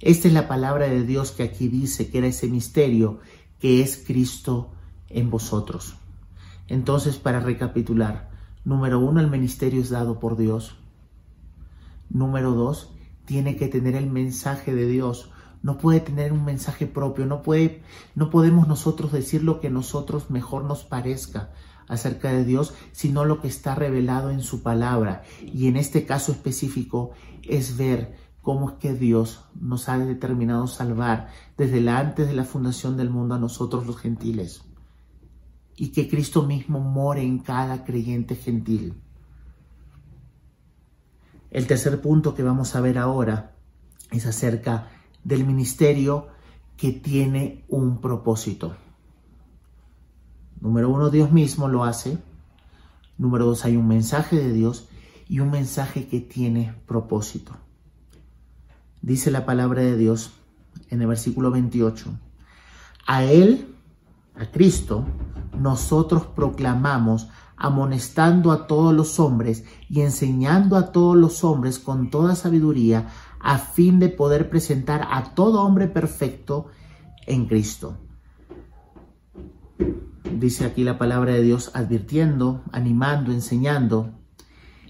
Esta 0.00 0.28
es 0.28 0.34
la 0.34 0.48
palabra 0.48 0.88
de 0.88 1.04
Dios 1.04 1.32
que 1.32 1.42
aquí 1.42 1.68
dice 1.68 2.10
que 2.10 2.18
era 2.18 2.26
ese 2.26 2.48
misterio 2.48 3.20
que 3.58 3.82
es 3.82 4.02
Cristo 4.06 4.70
en 5.08 5.30
vosotros. 5.30 5.96
Entonces, 6.68 7.16
para 7.16 7.40
recapitular, 7.40 8.28
Número 8.68 8.98
uno, 8.98 9.20
el 9.20 9.30
ministerio 9.30 9.80
es 9.80 9.88
dado 9.88 10.20
por 10.20 10.36
Dios. 10.36 10.76
Número 12.10 12.52
dos, 12.52 12.92
tiene 13.24 13.56
que 13.56 13.66
tener 13.66 13.96
el 13.96 14.10
mensaje 14.10 14.74
de 14.74 14.86
Dios. 14.86 15.30
No 15.62 15.78
puede 15.78 16.00
tener 16.00 16.34
un 16.34 16.44
mensaje 16.44 16.86
propio, 16.86 17.24
no 17.24 17.42
puede, 17.42 17.82
no 18.14 18.28
podemos 18.28 18.68
nosotros 18.68 19.10
decir 19.10 19.42
lo 19.42 19.60
que 19.60 19.70
nosotros 19.70 20.28
mejor 20.28 20.64
nos 20.64 20.84
parezca 20.84 21.50
acerca 21.88 22.30
de 22.30 22.44
Dios, 22.44 22.74
sino 22.92 23.24
lo 23.24 23.40
que 23.40 23.48
está 23.48 23.74
revelado 23.74 24.30
en 24.30 24.42
su 24.42 24.62
palabra. 24.62 25.22
Y 25.40 25.68
en 25.68 25.78
este 25.78 26.04
caso 26.04 26.32
específico 26.32 27.12
es 27.44 27.78
ver 27.78 28.18
cómo 28.48 28.70
es 28.70 28.76
que 28.76 28.94
Dios 28.94 29.44
nos 29.60 29.90
ha 29.90 29.98
determinado 29.98 30.66
salvar 30.68 31.28
desde 31.58 31.86
antes 31.90 32.28
de 32.28 32.32
la 32.32 32.44
fundación 32.44 32.96
del 32.96 33.10
mundo 33.10 33.34
a 33.34 33.38
nosotros 33.38 33.86
los 33.86 33.98
gentiles 33.98 34.62
y 35.76 35.88
que 35.88 36.08
Cristo 36.08 36.44
mismo 36.44 36.80
more 36.80 37.22
en 37.22 37.40
cada 37.40 37.84
creyente 37.84 38.36
gentil. 38.36 39.02
El 41.50 41.66
tercer 41.66 42.00
punto 42.00 42.34
que 42.34 42.42
vamos 42.42 42.74
a 42.74 42.80
ver 42.80 42.96
ahora 42.96 43.54
es 44.12 44.24
acerca 44.24 44.92
del 45.24 45.44
ministerio 45.44 46.28
que 46.78 46.92
tiene 46.92 47.66
un 47.68 48.00
propósito. 48.00 48.78
Número 50.58 50.88
uno, 50.88 51.10
Dios 51.10 51.32
mismo 51.32 51.68
lo 51.68 51.84
hace. 51.84 52.16
Número 53.18 53.44
dos, 53.44 53.66
hay 53.66 53.76
un 53.76 53.88
mensaje 53.88 54.36
de 54.36 54.54
Dios 54.54 54.88
y 55.28 55.40
un 55.40 55.50
mensaje 55.50 56.08
que 56.08 56.20
tiene 56.20 56.74
propósito. 56.86 57.54
Dice 59.02 59.30
la 59.30 59.46
palabra 59.46 59.82
de 59.82 59.96
Dios 59.96 60.32
en 60.90 61.00
el 61.02 61.08
versículo 61.08 61.50
28. 61.50 62.10
A 63.06 63.24
Él 63.24 63.74
a 64.36 64.50
Cristo, 64.50 65.04
nosotros 65.58 66.26
proclamamos 66.26 67.28
amonestando 67.56 68.52
a 68.52 68.66
todos 68.66 68.94
los 68.94 69.18
hombres 69.18 69.64
y 69.88 70.00
enseñando 70.02 70.76
a 70.76 70.92
todos 70.92 71.16
los 71.16 71.42
hombres 71.42 71.78
con 71.78 72.10
toda 72.10 72.36
sabiduría, 72.36 73.08
a 73.40 73.58
fin 73.58 73.98
de 73.98 74.08
poder 74.08 74.48
presentar 74.48 75.06
a 75.10 75.34
todo 75.34 75.62
hombre 75.62 75.88
perfecto 75.88 76.66
en 77.26 77.46
Cristo. 77.46 77.98
Dice 80.38 80.64
aquí 80.64 80.84
la 80.84 80.98
palabra 80.98 81.32
de 81.32 81.42
Dios 81.42 81.72
advirtiendo, 81.74 82.62
animando, 82.70 83.32
enseñando. 83.32 84.12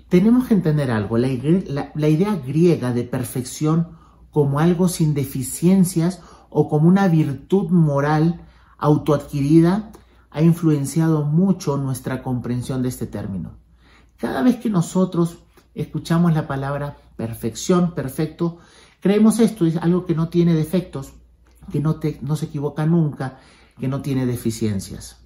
Tenemos 0.08 0.48
que 0.48 0.54
entender 0.54 0.90
algo, 0.90 1.16
la, 1.16 1.92
la 1.94 2.08
idea 2.08 2.36
griega 2.36 2.92
de 2.92 3.04
perfección 3.04 3.97
como 4.30 4.58
algo 4.58 4.88
sin 4.88 5.14
deficiencias 5.14 6.20
o 6.50 6.68
como 6.68 6.88
una 6.88 7.08
virtud 7.08 7.70
moral 7.70 8.42
autoadquirida 8.78 9.90
ha 10.30 10.42
influenciado 10.42 11.24
mucho 11.24 11.76
nuestra 11.76 12.22
comprensión 12.22 12.82
de 12.82 12.88
este 12.88 13.06
término. 13.06 13.56
Cada 14.16 14.42
vez 14.42 14.56
que 14.56 14.70
nosotros 14.70 15.38
escuchamos 15.74 16.34
la 16.34 16.46
palabra 16.46 16.96
perfección, 17.16 17.94
perfecto, 17.94 18.58
creemos 19.00 19.38
esto, 19.38 19.64
es 19.66 19.76
algo 19.76 20.06
que 20.06 20.14
no 20.14 20.28
tiene 20.28 20.54
defectos, 20.54 21.14
que 21.70 21.80
no, 21.80 21.98
no 22.20 22.36
se 22.36 22.46
equivoca 22.46 22.86
nunca, 22.86 23.38
que 23.78 23.88
no 23.88 24.02
tiene 24.02 24.26
deficiencias. 24.26 25.24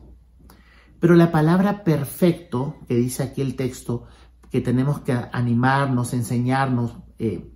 Pero 1.01 1.17
la 1.17 1.33
palabra 1.33 1.85
perfecto, 1.85 2.77
que 2.87 2.95
dice 2.95 3.23
aquí 3.23 3.41
el 3.41 3.57
texto, 3.57 4.05
que 4.51 4.61
tenemos 4.61 5.01
que 5.01 5.13
animarnos, 5.33 6.13
enseñarnos, 6.13 6.93
eh, 7.19 7.53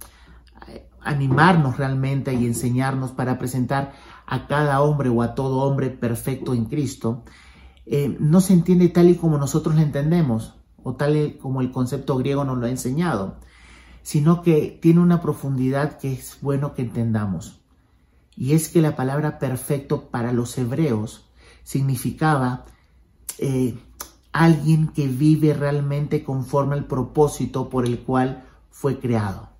animarnos 1.07 1.79
realmente 1.79 2.35
y 2.35 2.47
enseñarnos 2.47 3.13
para 3.13 3.39
presentar 3.39 3.95
a 4.27 4.47
cada 4.47 4.83
hombre 4.83 5.09
o 5.09 5.23
a 5.23 5.35
todo 5.35 5.63
hombre 5.63 5.91
perfecto 5.91 6.53
en 6.53 6.67
Cristo, 6.67 7.23
eh, 7.87 8.17
no 8.19 8.41
se 8.41 8.53
entiende 8.53 8.89
tal 8.89 9.09
y 9.09 9.15
como 9.15 9.39
nosotros 9.39 9.77
lo 9.77 9.83
entendemos 9.83 10.57
o 10.83 10.95
tal 10.95 11.17
y 11.17 11.33
como 11.39 11.61
el 11.61 11.71
concepto 11.71 12.17
griego 12.17 12.45
nos 12.45 12.59
lo 12.59 12.67
ha 12.67 12.71
enseñado, 12.71 13.37
sino 14.03 14.43
que 14.43 14.79
tiene 14.83 15.01
una 15.01 15.23
profundidad 15.23 15.99
que 15.99 16.13
es 16.13 16.39
bueno 16.43 16.75
que 16.75 16.83
entendamos. 16.83 17.61
Y 18.37 18.53
es 18.53 18.69
que 18.69 18.83
la 18.83 18.97
palabra 18.97 19.39
perfecto 19.39 20.11
para 20.11 20.33
los 20.33 20.59
hebreos 20.59 21.31
significaba 21.63 22.67
eh, 23.39 23.79
alguien 24.33 24.89
que 24.89 25.07
vive 25.07 25.55
realmente 25.55 26.23
conforme 26.23 26.75
al 26.75 26.85
propósito 26.85 27.71
por 27.71 27.87
el 27.87 28.01
cual 28.01 28.45
fue 28.71 28.99
creado. 28.99 29.56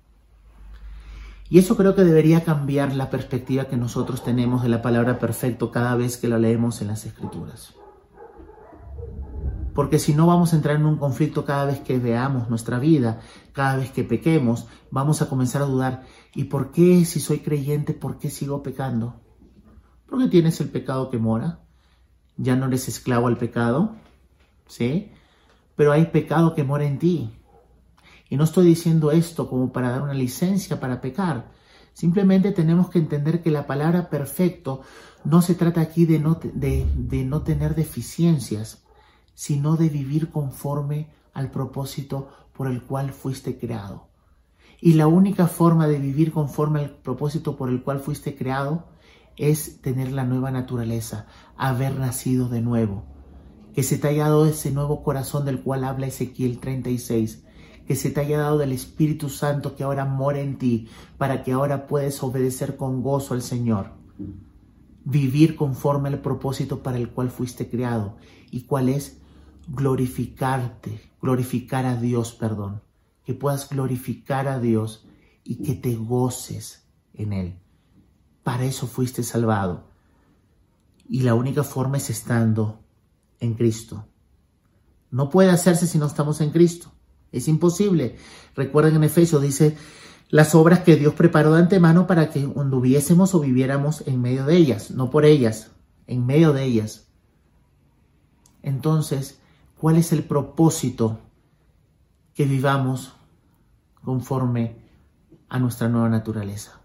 Y 1.49 1.59
eso 1.59 1.77
creo 1.77 1.95
que 1.95 2.03
debería 2.03 2.43
cambiar 2.43 2.93
la 2.93 3.09
perspectiva 3.09 3.65
que 3.65 3.77
nosotros 3.77 4.23
tenemos 4.23 4.63
de 4.63 4.69
la 4.69 4.81
palabra 4.81 5.17
perfecto 5.17 5.71
cada 5.71 5.95
vez 5.95 6.17
que 6.17 6.27
la 6.27 6.37
leemos 6.37 6.81
en 6.81 6.87
las 6.87 7.05
escrituras. 7.05 7.73
Porque 9.73 9.99
si 9.99 10.13
no 10.13 10.25
vamos 10.25 10.51
a 10.51 10.55
entrar 10.55 10.75
en 10.75 10.85
un 10.85 10.97
conflicto 10.97 11.45
cada 11.45 11.65
vez 11.65 11.79
que 11.79 11.99
veamos 11.99 12.49
nuestra 12.49 12.79
vida, 12.79 13.21
cada 13.53 13.77
vez 13.77 13.91
que 13.91 14.03
pequemos, 14.03 14.67
vamos 14.89 15.21
a 15.21 15.29
comenzar 15.29 15.61
a 15.61 15.65
dudar, 15.65 16.03
¿y 16.33 16.45
por 16.45 16.71
qué 16.71 17.05
si 17.05 17.19
soy 17.19 17.39
creyente, 17.39 17.93
por 17.93 18.17
qué 18.17 18.29
sigo 18.29 18.63
pecando? 18.63 19.21
Porque 20.09 20.27
tienes 20.27 20.59
el 20.61 20.69
pecado 20.69 21.09
que 21.09 21.19
mora, 21.19 21.59
ya 22.37 22.55
no 22.55 22.65
eres 22.65 22.87
esclavo 22.87 23.27
al 23.27 23.37
pecado, 23.37 23.95
¿sí? 24.67 25.11
Pero 25.75 25.91
hay 25.91 26.05
pecado 26.07 26.55
que 26.55 26.63
mora 26.63 26.85
en 26.85 26.97
ti. 26.97 27.36
Y 28.29 28.37
no 28.37 28.43
estoy 28.43 28.65
diciendo 28.65 29.11
esto 29.11 29.49
como 29.49 29.71
para 29.71 29.89
dar 29.89 30.01
una 30.01 30.13
licencia 30.13 30.79
para 30.79 31.01
pecar. 31.01 31.51
Simplemente 31.93 32.51
tenemos 32.51 32.89
que 32.89 32.99
entender 32.99 33.41
que 33.41 33.51
la 33.51 33.65
palabra 33.65 34.09
perfecto 34.09 34.81
no 35.23 35.41
se 35.41 35.55
trata 35.55 35.81
aquí 35.81 36.05
de 36.05 36.19
no, 36.19 36.39
de, 36.41 36.85
de 36.95 37.25
no 37.25 37.41
tener 37.41 37.75
deficiencias, 37.75 38.83
sino 39.33 39.77
de 39.77 39.89
vivir 39.89 40.29
conforme 40.29 41.09
al 41.33 41.51
propósito 41.51 42.29
por 42.53 42.67
el 42.67 42.83
cual 42.83 43.13
fuiste 43.13 43.57
creado. 43.57 44.07
Y 44.79 44.93
la 44.93 45.07
única 45.07 45.47
forma 45.47 45.87
de 45.87 45.99
vivir 45.99 46.31
conforme 46.31 46.81
al 46.81 46.89
propósito 46.89 47.55
por 47.55 47.69
el 47.69 47.81
cual 47.81 47.99
fuiste 47.99 48.35
creado 48.35 48.85
es 49.37 49.81
tener 49.81 50.11
la 50.11 50.23
nueva 50.23 50.51
naturaleza, 50.51 51.27
haber 51.55 51.97
nacido 51.99 52.49
de 52.49 52.61
nuevo. 52.61 53.05
Que 53.73 53.83
se 53.83 53.97
te 53.97 54.07
haya 54.07 54.23
dado 54.23 54.47
ese 54.47 54.71
nuevo 54.71 55.03
corazón 55.03 55.45
del 55.45 55.61
cual 55.61 55.83
habla 55.83 56.07
Ezequiel 56.07 56.59
36. 56.59 57.43
Que 57.87 57.95
se 57.95 58.11
te 58.11 58.19
haya 58.19 58.37
dado 58.37 58.57
del 58.57 58.73
Espíritu 58.73 59.29
Santo 59.29 59.75
que 59.75 59.83
ahora 59.83 60.05
mora 60.05 60.41
en 60.41 60.57
ti, 60.57 60.89
para 61.17 61.43
que 61.43 61.53
ahora 61.53 61.87
puedes 61.87 62.21
obedecer 62.21 62.75
con 62.75 63.01
gozo 63.01 63.33
al 63.33 63.41
Señor. 63.41 63.91
Vivir 65.05 65.55
conforme 65.55 66.09
al 66.09 66.19
propósito 66.19 66.83
para 66.83 66.97
el 66.97 67.09
cual 67.09 67.31
fuiste 67.31 67.69
creado. 67.69 68.17
¿Y 68.51 68.61
cuál 68.63 68.89
es? 68.89 69.21
glorificarte, 69.67 71.11
glorificar 71.21 71.85
a 71.85 71.97
Dios, 71.97 72.33
perdón, 72.33 72.81
que 73.23 73.33
puedas 73.33 73.69
glorificar 73.69 74.47
a 74.47 74.59
Dios 74.59 75.05
y 75.43 75.57
que 75.57 75.75
te 75.75 75.95
goces 75.95 76.87
en 77.13 77.33
Él. 77.33 77.59
Para 78.43 78.63
eso 78.63 78.87
fuiste 78.87 79.23
salvado. 79.23 79.89
Y 81.09 81.21
la 81.21 81.35
única 81.35 81.63
forma 81.63 81.97
es 81.97 82.09
estando 82.09 82.81
en 83.39 83.53
Cristo. 83.55 84.05
No 85.11 85.29
puede 85.29 85.49
hacerse 85.49 85.87
si 85.87 85.97
no 85.97 86.05
estamos 86.05 86.41
en 86.41 86.51
Cristo. 86.51 86.91
Es 87.31 87.47
imposible. 87.47 88.17
Recuerden 88.55 88.95
en 88.95 89.03
Efesios 89.03 89.41
dice 89.41 89.77
las 90.29 90.55
obras 90.55 90.79
que 90.79 90.95
Dios 90.95 91.13
preparó 91.13 91.53
de 91.53 91.61
antemano 91.61 92.05
para 92.07 92.29
que 92.29 92.39
anduviésemos 92.39 93.33
o 93.33 93.39
viviéramos 93.39 94.03
en 94.07 94.21
medio 94.21 94.45
de 94.45 94.57
ellas, 94.57 94.91
no 94.91 95.09
por 95.09 95.25
ellas, 95.25 95.71
en 96.05 96.25
medio 96.25 96.51
de 96.53 96.63
ellas. 96.63 97.07
Entonces, 98.61 99.39
¿Cuál 99.77 99.97
es 99.97 100.11
el 100.11 100.23
propósito 100.23 101.19
que 102.33 102.45
vivamos 102.45 103.13
conforme 104.03 104.75
a 105.49 105.59
nuestra 105.59 105.87
nueva 105.87 106.09
naturaleza? 106.09 106.81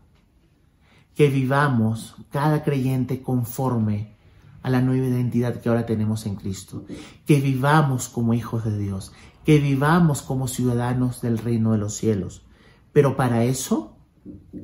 Que 1.15 1.29
vivamos 1.29 2.17
cada 2.31 2.63
creyente 2.63 3.23
conforme 3.23 4.15
a 4.63 4.71
la 4.71 4.81
nueva 4.81 5.07
identidad 5.07 5.61
que 5.61 5.69
ahora 5.69 5.87
tenemos 5.87 6.27
en 6.27 6.37
Cristo. 6.37 6.85
Que 7.27 7.41
vivamos 7.41 8.09
como 8.09 8.35
hijos 8.35 8.65
de 8.65 8.79
Dios. 8.79 9.13
Que 9.45 9.59
vivamos 9.59 10.23
como 10.23 10.49
ciudadanos 10.49 11.21
del 11.21 11.39
reino 11.39 11.73
de 11.73 11.79
los 11.79 11.95
cielos. 11.95 12.45
Pero 12.93 13.17
para 13.17 13.45
eso 13.45 13.97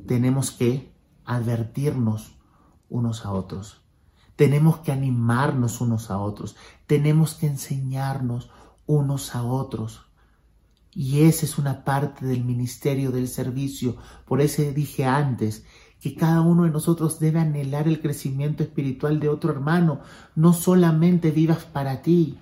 tenemos 0.07 0.51
que 0.51 0.93
advertirnos 1.25 2.37
unos 2.89 3.25
a 3.27 3.33
otros. 3.33 3.83
Tenemos 4.37 4.79
que 4.79 4.93
animarnos 4.93 5.81
unos 5.81 6.11
a 6.11 6.19
otros. 6.19 6.57
Tenemos 6.87 7.35
que 7.35 7.49
enseñarnos 7.49 8.51
unos 8.87 9.35
a 9.35 9.43
otros. 9.43 10.07
Y 10.93 11.23
esa 11.23 11.45
es 11.45 11.59
una 11.59 11.85
parte 11.85 12.25
del 12.25 12.45
ministerio 12.45 13.11
del 13.11 13.29
servicio. 13.29 13.97
Por 14.27 14.41
eso 14.41 14.63
dije 14.63 15.05
antes 15.05 15.65
que 16.01 16.15
cada 16.15 16.41
uno 16.41 16.65
de 16.65 16.71
nosotros 16.71 17.19
debe 17.19 17.41
anhelar 17.41 17.89
el 17.89 18.01
crecimiento 18.01 18.63
espiritual 18.63 19.21
de 19.21 19.29
otro 19.29 19.53
hermano. 19.53 20.01
No 20.35 20.53
solamente 20.53 21.31
vivas 21.31 21.65
para 21.65 22.03
ti. 22.03 22.39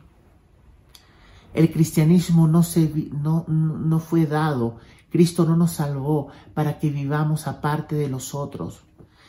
El 1.55 1.73
cristianismo 1.73 2.49
no, 2.49 2.63
se, 2.63 3.11
no, 3.13 3.47
no 3.49 3.99
fue 3.99 4.27
dado, 4.27 4.77
Cristo 5.11 5.47
no 5.47 5.57
nos 5.57 5.73
salvó 5.73 6.29
para 6.53 6.79
que 6.79 6.91
vivamos 6.91 7.47
aparte 7.47 7.95
de 7.95 8.09
los 8.09 8.35
otros 8.35 8.87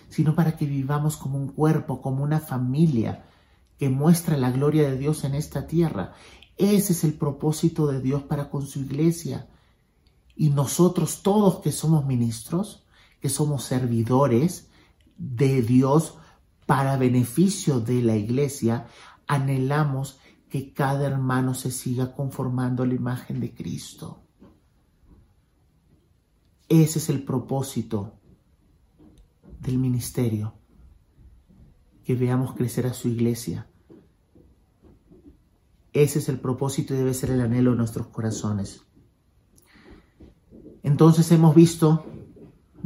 sino 0.09 0.35
para 0.35 0.55
que 0.55 0.65
vivamos 0.65 1.17
como 1.17 1.37
un 1.37 1.49
cuerpo, 1.49 2.01
como 2.01 2.23
una 2.23 2.39
familia 2.39 3.25
que 3.77 3.89
muestra 3.89 4.37
la 4.37 4.51
gloria 4.51 4.89
de 4.89 4.97
Dios 4.97 5.23
en 5.23 5.35
esta 5.35 5.67
tierra. 5.67 6.13
Ese 6.57 6.93
es 6.93 7.03
el 7.03 7.13
propósito 7.13 7.87
de 7.87 8.01
Dios 8.01 8.23
para 8.23 8.49
con 8.49 8.65
su 8.65 8.79
iglesia. 8.79 9.47
Y 10.35 10.49
nosotros 10.49 11.21
todos 11.21 11.59
que 11.59 11.71
somos 11.71 12.05
ministros, 12.05 12.83
que 13.19 13.29
somos 13.29 13.63
servidores 13.63 14.69
de 15.17 15.61
Dios 15.61 16.17
para 16.65 16.97
beneficio 16.97 17.79
de 17.79 18.01
la 18.01 18.15
iglesia, 18.15 18.87
anhelamos 19.25 20.19
que 20.49 20.73
cada 20.73 21.07
hermano 21.07 21.53
se 21.53 21.71
siga 21.71 22.13
conformando 22.13 22.83
a 22.83 22.87
la 22.87 22.93
imagen 22.93 23.39
de 23.39 23.53
Cristo. 23.53 24.23
Ese 26.69 26.99
es 26.99 27.09
el 27.09 27.23
propósito 27.23 28.19
del 29.59 29.77
ministerio, 29.77 30.53
que 32.03 32.15
veamos 32.15 32.53
crecer 32.53 32.85
a 32.87 32.93
su 32.93 33.07
iglesia. 33.07 33.67
Ese 35.93 36.19
es 36.19 36.29
el 36.29 36.39
propósito 36.39 36.93
y 36.93 36.97
debe 36.97 37.13
ser 37.13 37.31
el 37.31 37.41
anhelo 37.41 37.71
de 37.71 37.77
nuestros 37.77 38.07
corazones. 38.07 38.81
Entonces 40.83 41.31
hemos 41.31 41.55
visto, 41.55 42.05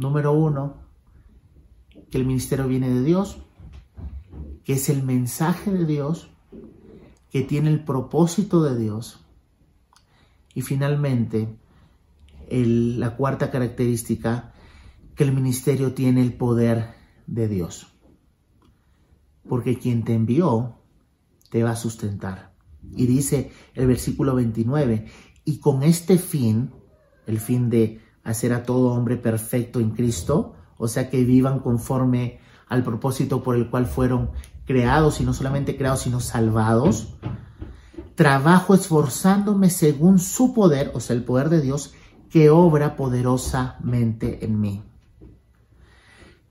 número 0.02 0.32
uno, 0.32 0.82
que 2.10 2.18
el 2.18 2.26
ministerio 2.26 2.68
viene 2.68 2.90
de 2.90 3.02
Dios, 3.02 3.38
que 4.64 4.74
es 4.74 4.88
el 4.90 5.02
mensaje 5.02 5.70
de 5.70 5.86
Dios, 5.86 6.28
que 7.30 7.40
tiene 7.40 7.70
el 7.70 7.84
propósito 7.84 8.62
de 8.62 8.78
Dios. 8.78 9.24
Y 10.54 10.60
finalmente, 10.60 11.56
la 12.50 13.16
cuarta 13.16 13.50
característica 13.50 14.52
que 15.14 15.24
el 15.24 15.32
ministerio 15.32 15.94
tiene 15.94 16.20
el 16.20 16.34
poder 16.34 16.94
de 17.26 17.48
Dios. 17.48 17.86
Porque 19.48 19.78
quien 19.78 20.04
te 20.04 20.12
envió 20.12 20.76
te 21.50 21.62
va 21.62 21.70
a 21.70 21.76
sustentar. 21.76 22.52
Y 22.94 23.06
dice 23.06 23.52
el 23.74 23.86
versículo 23.86 24.34
29, 24.34 25.06
y 25.44 25.58
con 25.58 25.82
este 25.82 26.18
fin, 26.18 26.70
el 27.26 27.40
fin 27.40 27.70
de 27.70 28.01
hacer 28.24 28.52
a 28.52 28.62
todo 28.62 28.92
hombre 28.92 29.16
perfecto 29.16 29.80
en 29.80 29.90
Cristo, 29.90 30.54
o 30.78 30.88
sea, 30.88 31.10
que 31.10 31.24
vivan 31.24 31.60
conforme 31.60 32.40
al 32.68 32.82
propósito 32.82 33.42
por 33.42 33.56
el 33.56 33.68
cual 33.68 33.86
fueron 33.86 34.30
creados, 34.64 35.20
y 35.20 35.24
no 35.24 35.34
solamente 35.34 35.76
creados, 35.76 36.00
sino 36.00 36.20
salvados, 36.20 37.14
trabajo 38.14 38.74
esforzándome 38.74 39.70
según 39.70 40.18
su 40.18 40.54
poder, 40.54 40.92
o 40.94 41.00
sea, 41.00 41.16
el 41.16 41.24
poder 41.24 41.48
de 41.48 41.60
Dios, 41.60 41.94
que 42.30 42.50
obra 42.50 42.96
poderosamente 42.96 44.44
en 44.44 44.60
mí. 44.60 44.82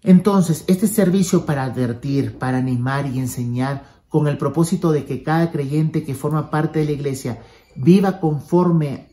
Entonces, 0.03 0.63
este 0.67 0.87
servicio 0.87 1.45
para 1.45 1.63
advertir, 1.63 2.37
para 2.37 2.57
animar 2.57 3.07
y 3.07 3.19
enseñar 3.19 3.83
con 4.09 4.27
el 4.27 4.37
propósito 4.37 4.91
de 4.91 5.05
que 5.05 5.23
cada 5.23 5.51
creyente 5.51 6.03
que 6.03 6.15
forma 6.15 6.49
parte 6.49 6.79
de 6.79 6.85
la 6.85 6.91
iglesia 6.91 7.41
viva 7.75 8.19
conforme 8.19 9.07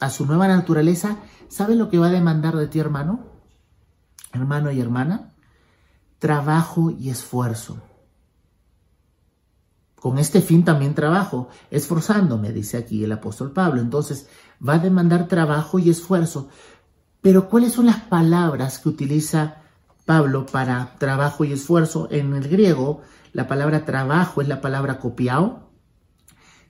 a 0.00 0.10
su 0.10 0.26
nueva 0.26 0.48
naturaleza, 0.48 1.18
¿sabe 1.48 1.74
lo 1.74 1.88
que 1.88 1.98
va 1.98 2.08
a 2.08 2.12
demandar 2.12 2.56
de 2.56 2.66
ti, 2.66 2.78
hermano? 2.78 3.26
Hermano 4.32 4.70
y 4.70 4.80
hermana, 4.80 5.34
trabajo 6.18 6.90
y 6.90 7.10
esfuerzo. 7.10 7.82
Con 9.96 10.18
este 10.18 10.40
fin 10.40 10.64
también 10.64 10.94
trabajo, 10.94 11.48
esforzándome, 11.70 12.52
dice 12.52 12.76
aquí 12.76 13.02
el 13.02 13.12
apóstol 13.12 13.52
Pablo. 13.52 13.80
Entonces, 13.80 14.28
va 14.66 14.74
a 14.74 14.78
demandar 14.78 15.26
trabajo 15.26 15.78
y 15.78 15.90
esfuerzo. 15.90 16.48
Pero 17.20 17.48
¿cuáles 17.48 17.72
son 17.72 17.86
las 17.86 18.00
palabras 18.02 18.78
que 18.78 18.90
utiliza 18.90 19.62
Pablo 20.08 20.46
para 20.46 20.94
trabajo 20.96 21.44
y 21.44 21.52
esfuerzo. 21.52 22.08
En 22.10 22.34
el 22.34 22.48
griego, 22.48 23.02
la 23.34 23.46
palabra 23.46 23.84
trabajo 23.84 24.40
es 24.40 24.48
la 24.48 24.62
palabra 24.62 24.98
copiao. 24.98 25.68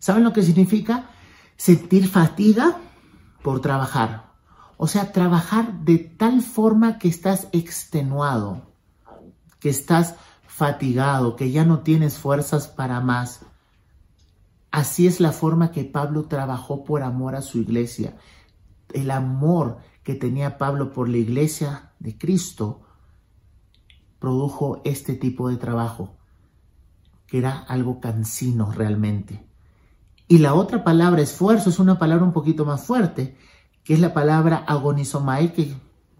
¿Saben 0.00 0.24
lo 0.24 0.32
que 0.32 0.42
significa? 0.42 1.10
Sentir 1.56 2.08
fatiga 2.08 2.78
por 3.48 3.62
trabajar. 3.62 4.34
O 4.76 4.86
sea, 4.88 5.10
trabajar 5.10 5.80
de 5.80 5.96
tal 5.96 6.42
forma 6.42 6.98
que 6.98 7.08
estás 7.08 7.48
extenuado, 7.52 8.60
que 9.58 9.70
estás 9.70 10.16
fatigado, 10.46 11.34
que 11.34 11.50
ya 11.50 11.64
no 11.64 11.78
tienes 11.78 12.18
fuerzas 12.18 12.68
para 12.68 13.00
más. 13.00 13.46
Así 14.70 15.06
es 15.06 15.18
la 15.18 15.32
forma 15.32 15.70
que 15.72 15.86
Pablo 15.86 16.26
trabajó 16.26 16.84
por 16.84 17.02
amor 17.02 17.36
a 17.36 17.40
su 17.40 17.56
iglesia. 17.56 18.18
El 18.92 19.10
amor 19.10 19.78
que 20.02 20.14
tenía 20.14 20.58
Pablo 20.58 20.92
por 20.92 21.08
la 21.08 21.16
iglesia 21.16 21.92
de 22.00 22.18
Cristo 22.18 22.82
produjo 24.18 24.82
este 24.84 25.14
tipo 25.14 25.48
de 25.48 25.56
trabajo, 25.56 26.18
que 27.26 27.38
era 27.38 27.60
algo 27.60 27.98
cansino 27.98 28.72
realmente. 28.72 29.47
Y 30.28 30.38
la 30.38 30.52
otra 30.52 30.84
palabra, 30.84 31.22
esfuerzo, 31.22 31.70
es 31.70 31.78
una 31.78 31.98
palabra 31.98 32.24
un 32.24 32.34
poquito 32.34 32.66
más 32.66 32.84
fuerte, 32.84 33.38
que 33.82 33.94
es 33.94 34.00
la 34.00 34.12
palabra 34.12 34.58
agonizomai, 34.58 35.54
que 35.54 35.74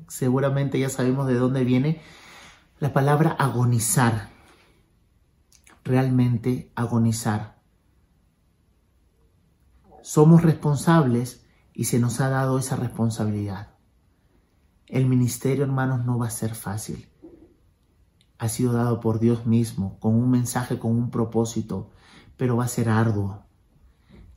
seguramente 0.09 0.81
ya 0.81 0.89
sabemos 0.89 1.27
de 1.27 1.35
dónde 1.35 1.63
viene, 1.63 2.01
la 2.81 2.95
palabra 2.95 3.33
agonizar. 3.33 4.31
Realmente 5.85 6.73
agonizar. 6.75 7.59
Somos 10.03 10.43
responsables 10.43 11.45
y 11.75 11.85
se 11.85 11.99
nos 11.99 12.21
ha 12.21 12.31
dado 12.31 12.59
esa 12.59 12.77
responsabilidad. 12.77 13.75
El 14.87 15.05
ministerio, 15.05 15.65
hermanos, 15.65 16.07
no 16.07 16.19
va 16.19 16.29
a 16.29 16.31
ser 16.31 16.55
fácil. 16.55 17.11
Ha 18.39 18.49
sido 18.49 18.73
dado 18.73 19.01
por 19.01 19.21
Dios 19.21 19.45
mismo, 19.45 19.99
con 20.01 20.15
un 20.15 20.31
mensaje, 20.31 20.79
con 20.79 20.93
un 20.93 21.11
propósito, 21.11 21.91
pero 22.39 22.57
va 22.57 22.65
a 22.65 22.69
ser 22.69 22.89
arduo. 22.89 23.48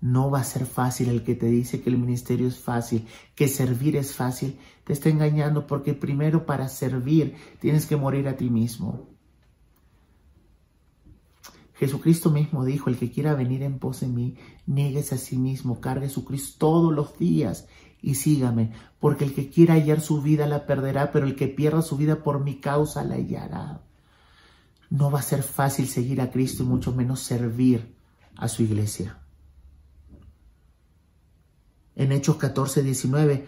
No 0.02 0.32
va 0.32 0.40
a 0.40 0.44
ser 0.44 0.66
fácil 0.66 1.10
el 1.10 1.24
que 1.24 1.36
te 1.36 1.46
dice 1.46 1.82
que 1.82 1.92
el 1.92 1.98
ministerio 2.00 2.48
es 2.48 2.58
fácil, 2.58 3.06
que 3.36 3.48
servir 3.48 3.96
es 3.96 4.16
fácil, 4.16 4.58
te 4.84 4.94
está 4.94 5.10
engañando 5.10 5.68
porque 5.68 5.94
primero 5.94 6.46
para 6.48 6.68
servir 6.68 7.36
tienes 7.60 7.86
que 7.86 7.96
morir 7.96 8.28
a 8.28 8.36
ti 8.36 8.50
mismo. 8.50 9.08
Jesucristo 11.76 12.30
mismo 12.30 12.66
dijo, 12.66 12.90
el 12.90 12.98
que 12.98 13.12
quiera 13.12 13.34
venir 13.36 13.64
en 13.64 13.80
pos 13.80 14.02
de 14.02 14.08
mí, 14.08 14.36
nieguese 14.66 15.16
a 15.16 15.18
sí 15.18 15.38
mismo, 15.38 15.82
cargue 15.82 16.10
su 16.10 16.26
Cristo 16.26 16.58
todos 16.60 16.94
los 16.94 17.18
días 17.18 17.68
y 18.02 18.16
sígame, 18.16 18.72
porque 19.00 19.24
el 19.24 19.34
que 19.34 19.50
quiera 19.50 19.76
hallar 19.76 20.02
su 20.02 20.22
vida 20.22 20.48
la 20.48 20.66
perderá, 20.66 21.12
pero 21.12 21.26
el 21.26 21.36
que 21.36 21.48
pierda 21.48 21.82
su 21.82 21.98
vida 21.98 22.24
por 22.24 22.44
mi 22.44 22.56
causa 22.60 23.04
la 23.04 23.16
hallará. 23.16 23.82
No 24.90 25.10
va 25.10 25.20
a 25.20 25.24
ser 25.24 25.42
fácil 25.42 25.88
seguir 25.88 26.22
a 26.22 26.32
Cristo 26.32 26.64
y 26.64 26.66
mucho 26.66 26.92
menos 26.92 27.22
servir 27.22 27.96
a 28.36 28.48
su 28.48 28.64
iglesia. 28.64 29.21
En 31.96 32.12
Hechos 32.12 32.38
14, 32.38 32.84
19, 32.84 33.48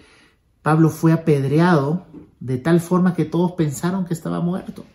Pablo 0.61 0.89
fue 0.89 1.11
apedreado 1.11 2.05
de 2.39 2.57
tal 2.57 2.79
forma 2.79 3.13
que 3.13 3.25
todos 3.25 3.53
pensaron 3.53 4.05
que 4.05 4.13
estaba 4.13 4.41
muerto. 4.41 4.85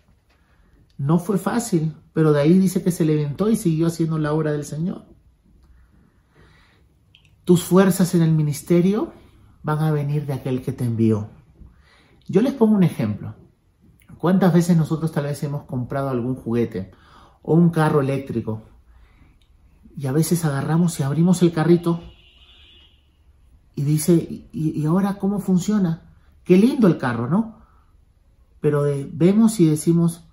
No 0.97 1.19
fue 1.19 1.39
fácil, 1.39 1.95
pero 2.13 2.33
de 2.33 2.41
ahí 2.41 2.59
dice 2.59 2.83
que 2.83 2.91
se 2.91 3.05
levantó 3.05 3.49
y 3.49 3.57
siguió 3.57 3.87
haciendo 3.87 4.19
la 4.19 4.33
obra 4.33 4.53
del 4.53 4.65
Señor. 4.65 5.05
Tus 7.45 7.63
fuerzas 7.63 8.15
en 8.15 8.23
el 8.23 8.33
ministerio 8.33 9.13
van 9.63 9.79
a 9.79 9.93
venir 9.93 10.27
de 10.27 10.35
aquel 10.35 10.63
que 10.63 10.73
te 10.73 10.85
envió. 10.85 11.29
Yo 12.27 12.43
les 12.43 12.53
pongo 12.53 12.75
un 12.75 12.83
ejemplo. 12.83 13.35
¿Cuántas 14.19 14.53
veces 14.53 14.77
nosotros 14.77 15.13
tal 15.13 15.25
vez 15.25 15.43
hemos 15.45 15.63
comprado 15.63 16.11
algún 16.11 16.35
juguete 16.35 16.91
o 17.43 17.55
un 17.55 17.71
carro 17.71 18.01
eléctrico 18.01 18.63
y 19.97 20.07
a 20.07 20.13
veces 20.13 20.45
agarramos 20.45 20.99
y 20.99 21.05
abrimos 21.05 21.41
el 21.43 21.53
carrito 21.53 22.03
y 23.79 23.83
dice, 23.83 24.49
¿y, 24.53 24.85
ahora 24.87 25.18
cómo 25.20 25.39
funciona? 25.39 26.03
Qué 26.43 26.57
lindo 26.57 26.89
el 26.89 26.99
carro, 26.99 27.29
¿no? 27.29 27.61
Pero 28.59 28.83
vemos 29.12 29.61
y 29.61 29.66
decimos, 29.66 30.24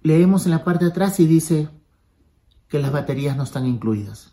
leemos 0.00 0.44
en 0.44 0.52
la 0.52 0.62
parte 0.62 0.84
de 0.84 0.92
atrás 0.92 1.18
y 1.18 1.26
dice 1.26 1.68
que 2.68 2.78
las 2.78 2.92
baterías 2.92 3.36
no 3.36 3.42
están 3.42 3.66
incluidas. 3.66 4.32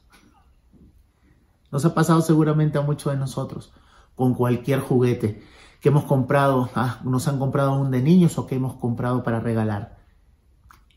Nos 1.72 1.84
ha 1.84 1.96
pasado 1.96 2.22
seguramente 2.22 2.78
a 2.78 2.82
muchos 2.82 3.14
de 3.14 3.18
nosotros 3.18 3.74
con 4.14 4.36
cualquier 4.36 4.80
juguete 4.80 5.42
que 5.80 5.90
hemos 5.90 6.04
comprado, 6.04 6.70
ah, 6.76 7.00
nos 7.04 7.28
han 7.28 7.40
comprado 7.40 7.72
aún 7.72 7.90
de 7.90 8.04
niños 8.04 8.38
o 8.38 8.46
que 8.46 8.58
hemos 8.58 8.76
comprado 8.76 9.24
para 9.24 9.40
regalar. 9.40 9.98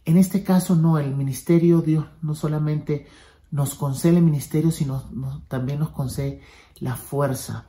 En 0.04 0.18
este 0.18 0.44
caso 0.44 0.76
no, 0.76 0.98
el 0.98 1.16
ministerio 1.16 1.80
Dios 1.80 2.04
no 2.20 2.34
solamente 2.34 3.06
nos 3.54 3.76
concede 3.76 4.16
el 4.16 4.24
ministerio, 4.24 4.72
sino 4.72 5.04
también 5.46 5.78
nos 5.78 5.90
concede 5.90 6.40
la 6.80 6.96
fuerza 6.96 7.68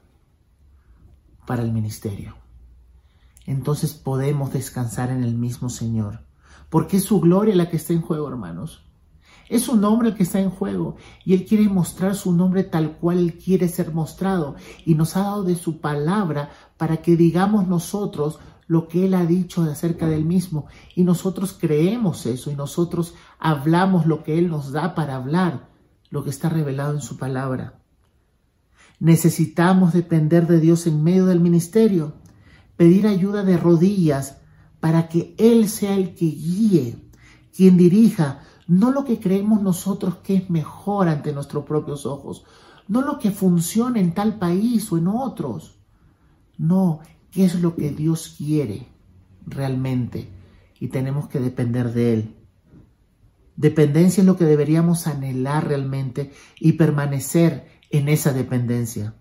para 1.45 1.61
el 1.61 1.71
ministerio. 1.71 2.35
Entonces 3.45 3.93
podemos 3.93 4.51
descansar 4.51 5.11
en 5.11 5.23
el 5.23 5.35
mismo 5.35 5.69
Señor 5.69 6.21
porque 6.71 6.97
es 6.97 7.03
su 7.03 7.19
gloria 7.19 7.55
la 7.55 7.69
que 7.69 7.77
está 7.77 7.93
en 7.93 8.01
juego, 8.01 8.27
hermanos. 8.27 8.81
Es 9.47 9.61
su 9.61 9.75
nombre 9.75 10.09
el 10.09 10.15
que 10.15 10.23
está 10.23 10.39
en 10.39 10.49
juego 10.49 10.95
y 11.23 11.35
Él 11.35 11.45
quiere 11.45 11.69
mostrar 11.69 12.15
su 12.15 12.33
nombre 12.33 12.63
tal 12.63 12.97
cual 12.97 13.19
Él 13.19 13.37
quiere 13.37 13.67
ser 13.67 13.93
mostrado 13.93 14.55
y 14.87 14.95
nos 14.95 15.15
ha 15.15 15.19
dado 15.19 15.43
de 15.43 15.55
su 15.55 15.81
palabra 15.81 16.49
para 16.77 16.97
que 16.97 17.15
digamos 17.15 17.67
nosotros 17.67 18.39
lo 18.65 18.87
que 18.87 19.05
Él 19.05 19.13
ha 19.13 19.23
dicho 19.23 19.61
acerca 19.61 20.07
del 20.07 20.25
mismo 20.25 20.65
y 20.95 21.03
nosotros 21.03 21.55
creemos 21.59 22.25
eso 22.25 22.49
y 22.49 22.55
nosotros 22.55 23.13
hablamos 23.37 24.07
lo 24.07 24.23
que 24.23 24.39
Él 24.39 24.49
nos 24.49 24.71
da 24.71 24.95
para 24.95 25.15
hablar, 25.15 25.74
lo 26.09 26.23
que 26.23 26.29
está 26.29 26.49
revelado 26.49 26.93
en 26.93 27.01
su 27.01 27.17
palabra. 27.17 27.79
Necesitamos 28.99 29.93
depender 29.93 30.47
de 30.47 30.59
Dios 30.59 30.87
en 30.87 31.03
medio 31.03 31.25
del 31.25 31.39
ministerio, 31.39 32.13
pedir 32.77 33.07
ayuda 33.07 33.43
de 33.43 33.57
rodillas, 33.57 34.37
para 34.79 35.07
que 35.07 35.33
Él 35.37 35.67
sea 35.67 35.95
el 35.95 36.13
que 36.13 36.25
guíe, 36.25 36.97
quien 37.55 37.77
dirija, 37.77 38.41
no 38.67 38.91
lo 38.91 39.03
que 39.03 39.19
creemos 39.19 39.61
nosotros 39.61 40.17
que 40.17 40.35
es 40.35 40.49
mejor 40.49 41.07
ante 41.07 41.33
nuestros 41.33 41.65
propios 41.65 42.05
ojos, 42.05 42.45
no 42.87 43.01
lo 43.01 43.17
que 43.17 43.31
funciona 43.31 43.99
en 43.99 44.13
tal 44.13 44.37
país 44.37 44.91
o 44.91 44.97
en 44.97 45.07
otros, 45.07 45.79
no, 46.57 46.99
qué 47.31 47.45
es 47.45 47.59
lo 47.61 47.75
que 47.75 47.91
Dios 47.91 48.35
quiere 48.37 48.87
realmente 49.45 50.29
y 50.79 50.87
tenemos 50.89 51.27
que 51.27 51.39
depender 51.39 51.93
de 51.93 52.13
Él. 52.13 52.34
Dependencia 53.55 54.21
es 54.21 54.27
lo 54.27 54.37
que 54.37 54.45
deberíamos 54.45 55.07
anhelar 55.07 55.67
realmente 55.67 56.33
y 56.59 56.73
permanecer 56.73 57.67
en 57.89 58.09
esa 58.09 58.33
dependencia. 58.33 59.15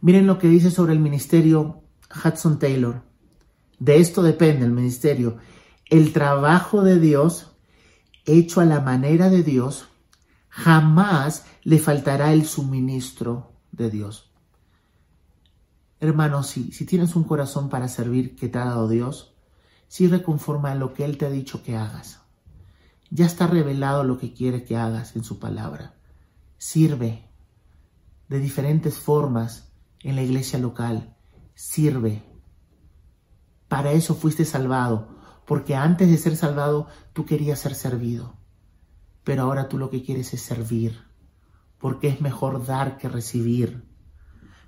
Miren 0.00 0.26
lo 0.26 0.38
que 0.38 0.48
dice 0.48 0.70
sobre 0.70 0.92
el 0.92 1.00
ministerio 1.00 1.82
Hudson 2.24 2.58
Taylor. 2.58 3.02
De 3.78 3.98
esto 3.98 4.22
depende 4.22 4.64
el 4.64 4.72
ministerio. 4.72 5.38
El 5.88 6.12
trabajo 6.12 6.82
de 6.82 6.98
Dios, 6.98 7.56
hecho 8.24 8.60
a 8.60 8.64
la 8.64 8.80
manera 8.80 9.30
de 9.30 9.42
Dios, 9.42 9.88
jamás 10.48 11.44
le 11.62 11.78
faltará 11.78 12.32
el 12.32 12.44
suministro 12.46 13.52
de 13.72 13.90
Dios. 13.90 14.32
Hermano, 16.00 16.42
si, 16.42 16.70
tienes 16.86 17.16
un 17.16 17.24
corazón 17.24 17.68
para 17.68 17.88
servir 17.88 18.36
que 18.36 18.48
te 18.48 18.58
ha 18.58 18.66
dado 18.66 18.88
Dios, 18.88 19.34
sirve 19.88 20.22
conforme 20.22 20.68
a 20.70 20.74
lo 20.74 20.92
que 20.92 21.04
Él 21.04 21.16
te 21.18 21.26
ha 21.26 21.30
dicho 21.30 21.62
que 21.62 21.76
hagas. 21.76 22.20
Ya 23.10 23.26
está 23.26 23.46
revelado 23.46 24.04
lo 24.04 24.18
que 24.18 24.32
quiere 24.32 24.64
que 24.64 24.76
hagas 24.76 25.16
en 25.16 25.24
su 25.24 25.38
palabra. 25.38 25.94
Sirve 26.58 27.28
de 28.28 28.38
diferentes 28.40 28.98
formas 28.98 29.72
en 30.00 30.16
la 30.16 30.22
iglesia 30.22 30.58
local. 30.58 31.16
Sirve 31.54 32.22
para 33.68 33.92
eso 33.92 34.14
fuiste 34.14 34.44
salvado, 34.44 35.08
porque 35.44 35.74
antes 35.74 36.08
de 36.08 36.18
ser 36.18 36.36
salvado 36.36 36.86
tú 37.12 37.24
querías 37.24 37.58
ser 37.58 37.74
servido. 37.74 38.36
Pero 39.24 39.42
ahora 39.42 39.68
tú 39.68 39.78
lo 39.78 39.90
que 39.90 40.04
quieres 40.04 40.32
es 40.34 40.42
servir, 40.42 41.00
porque 41.78 42.08
es 42.08 42.20
mejor 42.20 42.64
dar 42.64 42.96
que 42.96 43.08
recibir. 43.08 43.84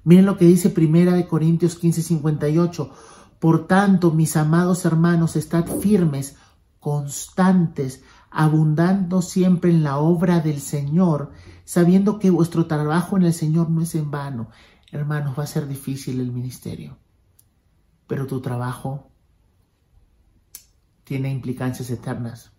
Miren 0.03 0.27
lo 0.27 0.37
que 0.37 0.47
dice 0.47 0.71
Primera 0.71 1.13
de 1.13 1.29
Corintios 1.29 1.77
15, 1.77 2.03
58. 2.03 2.91
Por 3.39 3.69
tanto, 3.69 4.11
mis 4.11 4.37
amados 4.37 4.85
hermanos, 4.85 5.37
estad 5.37 5.67
firmes, 5.67 6.37
constantes, 6.81 8.03
abundando 8.31 9.23
siempre 9.23 9.71
en 9.71 9.83
la 9.83 9.99
obra 9.99 10.41
del 10.41 10.61
Señor, 10.61 11.33
sabiendo 11.65 12.19
que 12.19 12.31
vuestro 12.31 12.67
trabajo 12.67 13.17
en 13.17 13.25
el 13.25 13.33
Señor 13.33 13.71
no 13.71 13.83
es 13.83 13.95
en 13.95 14.11
vano. 14.11 14.51
Hermanos, 14.91 15.39
va 15.39 15.45
a 15.45 15.47
ser 15.47 15.69
difícil 15.69 16.21
el 16.21 16.33
ministerio 16.33 16.97
pero 18.09 18.27
tu 18.27 18.41
trabajo 18.41 19.13
tiene 21.05 21.31
implicancias 21.31 21.89
eternas. 21.91 22.51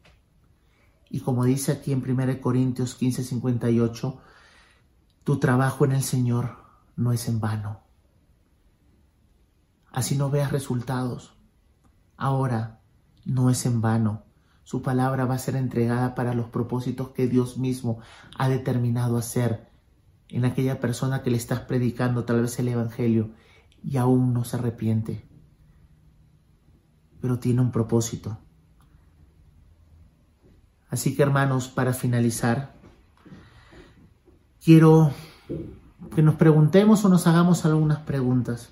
Y 1.09 1.20
como 1.22 1.43
dice 1.43 1.74
aquí 1.74 1.91
en 1.91 2.07
1 2.07 2.39
Corintios 2.39 2.95
15, 2.95 3.24
58, 3.24 4.22
tu 5.24 5.39
trabajo 5.39 5.86
en 5.86 5.93
el 5.93 6.03
Señor 6.03 6.57
no 6.95 7.11
es 7.11 7.28
en 7.28 7.39
vano. 7.39 7.82
Así 9.91 10.15
no 10.15 10.30
veas 10.30 10.51
resultados. 10.51 11.36
Ahora 12.15 12.80
no 13.26 13.49
es 13.49 13.65
en 13.65 13.82
vano. 13.82 14.24
Su 14.70 14.84
palabra 14.84 15.26
va 15.26 15.34
a 15.34 15.39
ser 15.39 15.55
entregada 15.55 16.13
para 16.13 16.36
los 16.36 16.49
propósitos 16.49 17.09
que 17.09 17.26
Dios 17.26 17.57
mismo 17.57 18.01
ha 18.38 18.47
determinado 18.49 19.17
hacer 19.17 19.67
en 20.28 20.45
aquella 20.45 20.80
persona 20.80 21.24
que 21.24 21.32
le 21.32 21.38
estás 21.38 21.61
predicando 21.61 22.24
tal 22.24 22.43
vez 22.43 22.59
el 22.59 22.67
Evangelio 22.67 23.32
y 23.84 23.97
aún 23.97 24.32
no 24.32 24.43
se 24.43 24.57
arrepiente 24.57 25.28
pero 27.20 27.39
tiene 27.39 27.61
un 27.61 27.72
propósito. 27.72 28.38
Así 30.91 31.15
que 31.15 31.24
hermanos, 31.24 31.67
para 31.67 31.91
finalizar, 31.91 32.76
quiero 34.63 35.11
que 36.15 36.22
nos 36.22 36.36
preguntemos 36.36 37.03
o 37.03 37.09
nos 37.09 37.26
hagamos 37.26 37.65
algunas 37.65 38.01
preguntas. 38.01 38.70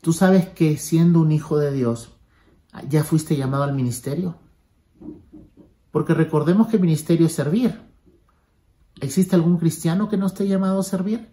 ¿Tú 0.00 0.14
sabes 0.14 0.48
que 0.48 0.78
siendo 0.78 1.20
un 1.20 1.30
hijo 1.30 1.58
de 1.58 1.72
Dios 1.72 2.16
ya 2.88 3.04
fuiste 3.04 3.36
llamado 3.36 3.64
al 3.64 3.74
ministerio? 3.74 4.36
Porque 5.90 6.14
recordemos 6.14 6.68
que 6.68 6.78
ministerio 6.78 7.26
es 7.26 7.34
servir. 7.34 7.80
¿Existe 9.00 9.34
algún 9.34 9.58
cristiano 9.58 10.08
que 10.08 10.16
no 10.16 10.26
esté 10.26 10.46
llamado 10.46 10.80
a 10.80 10.84
servir? 10.84 11.28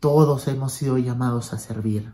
Todos 0.00 0.46
hemos 0.48 0.72
sido 0.72 0.98
llamados 0.98 1.52
a 1.52 1.58
servir, 1.58 2.12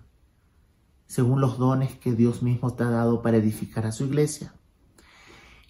según 1.07 1.41
los 1.41 1.59
dones 1.59 1.99
que 1.99 2.13
Dios 2.13 2.43
mismo 2.43 2.73
te 2.75 2.85
ha 2.85 2.91
dado 2.91 3.21
para 3.21 3.39
edificar 3.39 3.85
a 3.87 3.93
su 3.93 4.05
iglesia. 4.05 4.55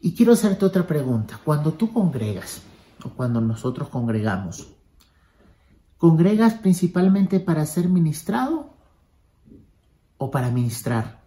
Y 0.01 0.15
quiero 0.15 0.33
hacerte 0.33 0.67
otra 0.67 0.87
pregunta. 0.87 1.41
Cuando 1.45 1.73
tú 1.73 1.93
congregas, 1.93 2.63
o 3.05 3.11
cuando 3.11 3.41
nosotros 3.41 3.89
congregamos, 3.89 4.69
¿congregas 5.97 6.55
principalmente 6.55 7.41
para 7.41 7.65
ser 7.65 7.89
ministrado 7.89 8.75
o 10.19 10.31
para 10.31 10.51
ministrar? 10.51 11.22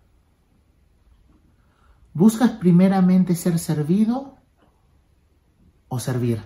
¿Buscas 2.16 2.51
primeramente 2.51 3.36
ser 3.36 3.59
servido 3.59 4.38
o 5.89 5.99
servir? 5.99 6.41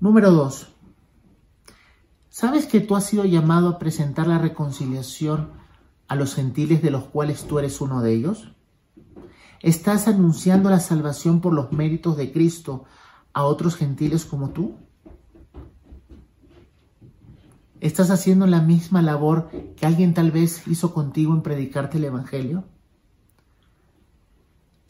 Número 0.00 0.30
dos, 0.30 0.68
¿sabes 2.30 2.64
que 2.64 2.80
tú 2.80 2.96
has 2.96 3.04
sido 3.04 3.26
llamado 3.26 3.68
a 3.68 3.78
presentar 3.78 4.28
la 4.28 4.38
reconciliación 4.38 5.50
a 6.08 6.14
los 6.14 6.34
gentiles 6.36 6.80
de 6.80 6.90
los 6.90 7.04
cuales 7.04 7.44
tú 7.46 7.58
eres 7.58 7.82
uno 7.82 8.00
de 8.00 8.14
ellos? 8.14 8.50
¿Estás 9.60 10.08
anunciando 10.08 10.70
la 10.70 10.80
salvación 10.80 11.42
por 11.42 11.52
los 11.52 11.70
méritos 11.70 12.16
de 12.16 12.32
Cristo 12.32 12.86
a 13.34 13.44
otros 13.44 13.76
gentiles 13.76 14.24
como 14.24 14.52
tú? 14.52 14.76
¿Estás 17.80 18.10
haciendo 18.10 18.46
la 18.46 18.62
misma 18.62 19.02
labor 19.02 19.50
que 19.76 19.84
alguien 19.84 20.14
tal 20.14 20.30
vez 20.30 20.66
hizo 20.66 20.94
contigo 20.94 21.34
en 21.34 21.42
predicarte 21.42 21.98
el 21.98 22.04
Evangelio? 22.04 22.64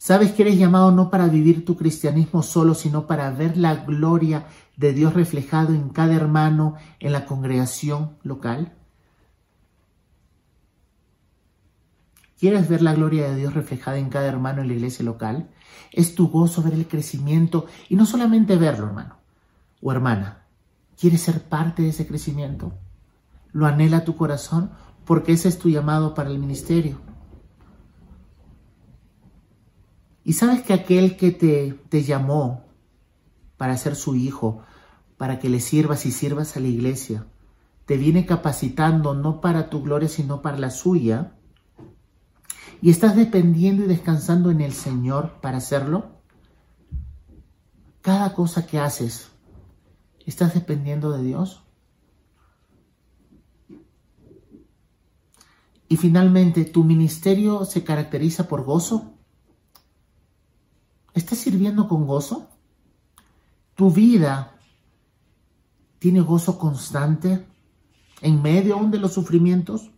¿Sabes 0.03 0.31
que 0.31 0.41
eres 0.41 0.57
llamado 0.57 0.91
no 0.91 1.11
para 1.11 1.27
vivir 1.27 1.63
tu 1.63 1.77
cristianismo 1.77 2.41
solo, 2.41 2.73
sino 2.73 3.05
para 3.05 3.29
ver 3.29 3.55
la 3.55 3.75
gloria 3.75 4.47
de 4.75 4.93
Dios 4.93 5.13
reflejado 5.13 5.75
en 5.75 5.89
cada 5.89 6.15
hermano 6.15 6.73
en 6.99 7.11
la 7.11 7.27
congregación 7.27 8.17
local? 8.23 8.73
¿Quieres 12.39 12.67
ver 12.67 12.81
la 12.81 12.95
gloria 12.95 13.29
de 13.29 13.35
Dios 13.35 13.53
reflejada 13.53 13.99
en 13.99 14.09
cada 14.09 14.25
hermano 14.25 14.63
en 14.63 14.69
la 14.69 14.73
iglesia 14.73 15.05
local? 15.05 15.51
Es 15.91 16.15
tu 16.15 16.29
gozo 16.29 16.63
ver 16.63 16.73
el 16.73 16.87
crecimiento 16.87 17.67
y 17.87 17.95
no 17.95 18.07
solamente 18.07 18.55
verlo, 18.55 18.87
hermano 18.87 19.17
o 19.83 19.91
hermana. 19.91 20.45
¿Quieres 20.99 21.21
ser 21.21 21.43
parte 21.43 21.83
de 21.83 21.89
ese 21.89 22.07
crecimiento? 22.07 22.73
¿Lo 23.51 23.67
anhela 23.67 24.03
tu 24.03 24.15
corazón? 24.15 24.71
Porque 25.05 25.33
ese 25.33 25.47
es 25.47 25.59
tu 25.59 25.69
llamado 25.69 26.15
para 26.15 26.31
el 26.31 26.39
ministerio. 26.39 27.10
Y 30.23 30.33
sabes 30.33 30.61
que 30.61 30.73
aquel 30.73 31.17
que 31.17 31.31
te, 31.31 31.73
te 31.89 32.03
llamó 32.03 32.65
para 33.57 33.77
ser 33.77 33.95
su 33.95 34.15
hijo, 34.15 34.63
para 35.17 35.39
que 35.39 35.49
le 35.49 35.59
sirvas 35.59 36.05
y 36.05 36.11
sirvas 36.11 36.57
a 36.57 36.59
la 36.59 36.67
iglesia, 36.67 37.25
te 37.85 37.97
viene 37.97 38.25
capacitando 38.25 39.13
no 39.13 39.41
para 39.41 39.69
tu 39.69 39.83
gloria, 39.83 40.07
sino 40.07 40.41
para 40.41 40.57
la 40.57 40.69
suya, 40.69 41.33
y 42.81 42.89
estás 42.89 43.15
dependiendo 43.15 43.83
y 43.83 43.87
descansando 43.87 44.49
en 44.49 44.61
el 44.61 44.73
Señor 44.73 45.39
para 45.41 45.57
hacerlo, 45.57 46.21
cada 48.01 48.33
cosa 48.33 48.65
que 48.65 48.79
haces, 48.79 49.29
¿estás 50.25 50.55
dependiendo 50.55 51.11
de 51.11 51.23
Dios? 51.23 51.61
Y 55.87 55.97
finalmente, 55.97 56.65
¿tu 56.65 56.83
ministerio 56.83 57.65
se 57.65 57.83
caracteriza 57.83 58.47
por 58.47 58.63
gozo? 58.63 59.10
¿Estás 61.13 61.39
sirviendo 61.39 61.87
con 61.87 62.07
gozo? 62.07 62.47
¿Tu 63.75 63.91
vida 63.91 64.55
tiene 65.99 66.21
gozo 66.21 66.57
constante 66.57 67.45
en 68.21 68.41
medio 68.41 68.75
aún 68.75 68.91
de 68.91 68.99
los 68.99 69.13
sufrimientos? 69.13 69.91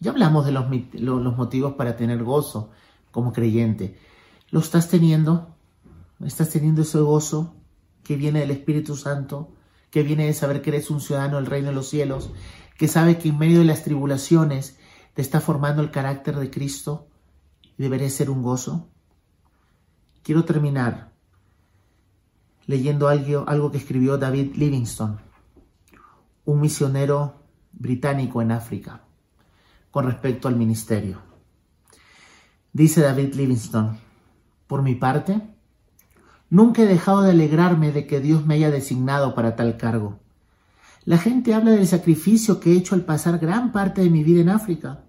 Ya 0.00 0.10
hablamos 0.10 0.46
de 0.46 0.52
los, 0.52 1.36
motivos 1.36 1.74
para 1.74 1.96
tener 1.96 2.24
gozo 2.24 2.70
como 3.12 3.32
creyente. 3.32 3.98
¿Lo 4.50 4.60
estás 4.60 4.88
teniendo? 4.88 5.54
¿Estás 6.24 6.50
teniendo 6.50 6.82
ese 6.82 6.98
gozo 6.98 7.54
que 8.02 8.16
viene 8.16 8.40
del 8.40 8.50
Espíritu 8.50 8.96
Santo? 8.96 9.52
Que 9.90 10.02
viene 10.02 10.26
de 10.26 10.34
saber 10.34 10.60
que 10.60 10.70
eres 10.70 10.90
un 10.90 11.00
ciudadano 11.00 11.36
del 11.36 11.46
reino 11.46 11.68
de 11.68 11.74
los 11.74 11.88
cielos? 11.88 12.30
Que 12.76 12.88
sabe 12.88 13.18
que 13.18 13.28
en 13.28 13.38
medio 13.38 13.60
de 13.60 13.64
las 13.64 13.84
tribulaciones 13.84 14.76
te 15.14 15.22
está 15.22 15.40
formando 15.40 15.82
el 15.82 15.90
carácter 15.90 16.36
de 16.36 16.50
Cristo 16.50 17.06
debería 17.76 18.10
ser 18.10 18.30
un 18.30 18.42
gozo? 18.42 18.88
Quiero 20.22 20.44
terminar 20.44 21.10
leyendo 22.66 23.08
algo, 23.08 23.44
algo 23.48 23.70
que 23.70 23.78
escribió 23.78 24.18
David 24.18 24.54
Livingstone, 24.54 25.16
un 26.44 26.60
misionero 26.60 27.42
británico 27.72 28.42
en 28.42 28.52
África 28.52 29.02
con 29.90 30.06
respecto 30.06 30.48
al 30.48 30.56
ministerio. 30.56 31.18
Dice 32.72 33.00
David 33.00 33.34
Livingstone, 33.34 33.98
por 34.66 34.82
mi 34.82 34.94
parte, 34.94 35.40
nunca 36.48 36.82
he 36.82 36.86
dejado 36.86 37.22
de 37.22 37.32
alegrarme 37.32 37.90
de 37.90 38.06
que 38.06 38.20
Dios 38.20 38.46
me 38.46 38.54
haya 38.54 38.70
designado 38.70 39.34
para 39.34 39.56
tal 39.56 39.76
cargo. 39.76 40.20
La 41.04 41.18
gente 41.18 41.54
habla 41.54 41.72
del 41.72 41.88
sacrificio 41.88 42.60
que 42.60 42.72
he 42.72 42.76
hecho 42.76 42.94
al 42.94 43.04
pasar 43.04 43.38
gran 43.38 43.72
parte 43.72 44.02
de 44.02 44.10
mi 44.10 44.22
vida 44.22 44.42
en 44.42 44.50
África. 44.50 45.00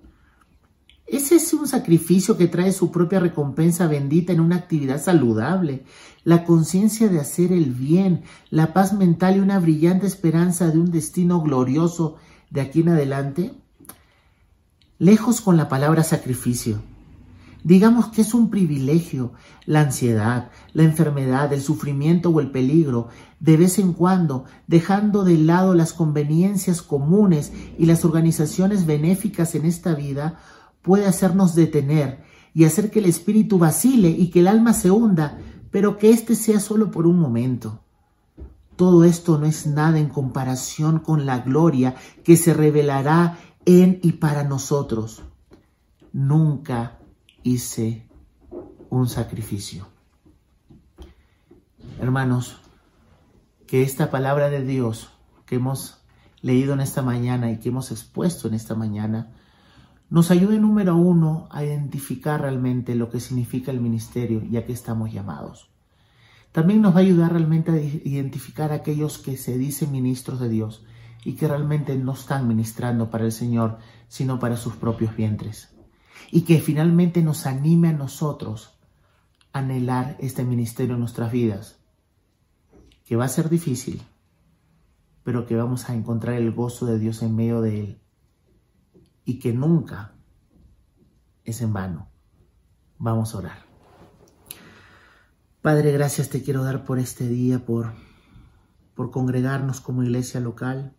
¿Es 1.12 1.32
ese 1.32 1.57
un 1.57 1.68
sacrificio 1.68 2.38
que 2.38 2.47
trae 2.47 2.72
su 2.72 2.89
propia 2.89 3.20
recompensa 3.20 3.86
bendita 3.86 4.32
en 4.32 4.39
una 4.39 4.55
actividad 4.55 4.99
saludable? 4.99 5.84
La 6.24 6.45
conciencia 6.45 7.09
de 7.09 7.20
hacer 7.20 7.51
el 7.51 7.72
bien, 7.72 8.24
la 8.49 8.74
paz 8.74 8.93
mental 8.93 9.36
y 9.36 9.39
una 9.41 9.59
brillante 9.59 10.07
esperanza 10.07 10.72
de 10.72 10.80
un 10.80 10.89
destino 10.89 11.41
glorioso 11.41 12.16
de 12.49 12.62
aquí 12.62 12.80
en 12.80 12.89
adelante? 12.89 13.53
lejos 15.01 15.41
con 15.41 15.57
la 15.57 15.68
palabra 15.68 16.03
sacrificio. 16.03 16.80
Digamos 17.64 18.09
que 18.09 18.22
es 18.22 18.36
un 18.36 18.51
privilegio 18.51 19.34
la 19.66 19.82
ansiedad, 19.82 20.51
la 20.74 20.84
enfermedad, 20.84 21.51
el 21.53 21.64
sufrimiento 21.64 22.30
o 22.30 22.39
el 22.39 22.51
peligro, 22.51 23.07
de 23.39 23.57
vez 23.57 23.80
en 23.80 23.93
cuando, 23.93 24.45
dejando 24.68 25.24
de 25.24 25.39
lado 25.39 25.74
las 25.74 25.93
conveniencias 25.93 26.84
comunes 26.84 27.51
y 27.80 27.88
las 27.88 28.05
organizaciones 28.05 28.86
benéficas 28.86 29.55
en 29.55 29.66
esta 29.66 29.95
vida, 29.95 30.38
puede 30.82 31.06
hacernos 31.06 31.56
detener 31.56 32.24
y 32.54 32.66
hacer 32.66 32.92
que 32.92 33.00
el 33.00 33.06
espíritu 33.06 33.58
vacile 33.58 34.10
y 34.10 34.30
que 34.30 34.40
el 34.40 34.48
alma 34.48 34.74
se 34.74 34.92
hunda, 34.92 35.38
pero 35.72 35.98
que 35.98 36.12
éste 36.12 36.36
sea 36.36 36.60
solo 36.60 36.92
por 36.92 37.08
un 37.08 37.20
momento. 37.20 37.80
Todo 38.76 39.04
esto 39.04 39.38
no 39.38 39.46
es 39.46 39.68
nada 39.68 40.00
en 40.00 40.10
comparación 40.10 41.00
con 41.00 41.26
la 41.26 41.40
gloria 41.40 41.96
que 42.24 42.36
se 42.36 42.54
revelará 42.54 43.38
en 43.66 44.00
y 44.02 44.14
para 44.14 44.44
nosotros. 44.44 45.24
Nunca 46.14 46.98
hice 47.44 48.08
un 48.90 49.08
sacrificio. 49.08 49.88
Hermanos, 52.00 52.58
que 53.68 53.84
esta 53.84 54.10
palabra 54.10 54.50
de 54.50 54.66
Dios 54.66 55.12
que 55.46 55.56
hemos 55.56 56.02
leído 56.42 56.74
en 56.74 56.82
esta 56.82 57.02
mañana 57.02 57.52
y 57.52 57.60
que 57.60 57.70
hemos 57.70 57.92
expuesto 57.92 58.48
en 58.48 58.56
esta 58.56 58.76
mañana, 58.76 59.32
nos 60.12 60.30
ayude 60.30 60.59
número 60.59 60.97
uno 60.97 61.47
a 61.51 61.64
identificar 61.64 62.41
realmente 62.41 62.95
lo 62.95 63.09
que 63.09 63.22
significa 63.22 63.72
el 63.72 63.80
ministerio 63.80 64.43
y 64.43 64.57
a 64.57 64.66
qué 64.66 64.74
estamos 64.74 65.14
llamados. 65.14 65.70
También 66.51 66.82
nos 66.82 66.93
va 66.93 66.97
a 66.97 67.03
ayudar 67.03 67.32
realmente 67.32 67.72
a 67.72 67.80
identificar 67.80 68.74
a 68.74 68.76
aquellos 68.76 69.20
que 69.20 69.38
se 69.38 69.57
dicen 69.57 69.93
ministros 69.93 70.41
de 70.41 70.49
Dios 70.49 70.84
y 71.24 71.36
que 71.36 71.47
realmente 71.47 71.95
no 71.95 72.12
están 72.12 72.45
ministrando 72.45 73.09
para 73.09 73.24
el 73.24 73.32
Señor, 73.32 73.78
sino 74.09 74.38
para 74.38 74.57
sus 74.57 74.76
propios 74.76 75.16
vientres. 75.16 75.70
Y 76.30 76.41
que 76.41 76.59
finalmente 76.59 77.22
nos 77.22 77.45
anime 77.45 77.88
a 77.88 77.93
nosotros 77.93 78.74
a 79.53 79.59
anhelar 79.59 80.18
este 80.20 80.43
ministerio 80.43 80.95
en 80.95 80.99
nuestras 80.99 81.32
vidas, 81.32 81.78
que 83.05 83.16
va 83.16 83.24
a 83.24 83.30
ser 83.30 83.47
difícil, 83.47 84.01
pero 85.24 85.45
que 85.45 85.55
vamos 85.55 85.89
a 85.89 85.95
encontrar 85.95 86.36
el 86.36 86.51
gozo 86.51 86.86
de 86.86 86.99
Dios 86.99 87.24
en 87.24 87.34
medio 87.34 87.62
de 87.62 87.80
él 87.80 88.01
y 89.32 89.40
que 89.40 89.54
nunca 89.54 90.12
es 91.46 91.62
en 91.62 91.72
vano. 91.72 92.10
Vamos 92.98 93.34
a 93.34 93.38
orar. 93.38 93.66
Padre, 95.62 95.94
gracias 95.94 96.28
te 96.28 96.44
quiero 96.44 96.66
dar 96.66 96.84
por 96.84 97.00
este 97.00 97.30
día, 97.30 97.66
por, 97.66 97.94
por 98.94 99.10
congregarnos 99.10 99.80
como 99.80 100.04
iglesia 100.04 100.42
local. 100.42 100.98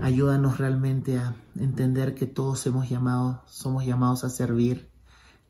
Ayúdanos 0.00 0.56
realmente 0.56 1.18
a 1.18 1.36
entender 1.54 2.14
que 2.14 2.24
todos 2.24 2.66
hemos 2.66 2.88
llamado, 2.88 3.42
somos 3.46 3.84
llamados 3.84 4.24
a 4.24 4.30
servir 4.30 4.88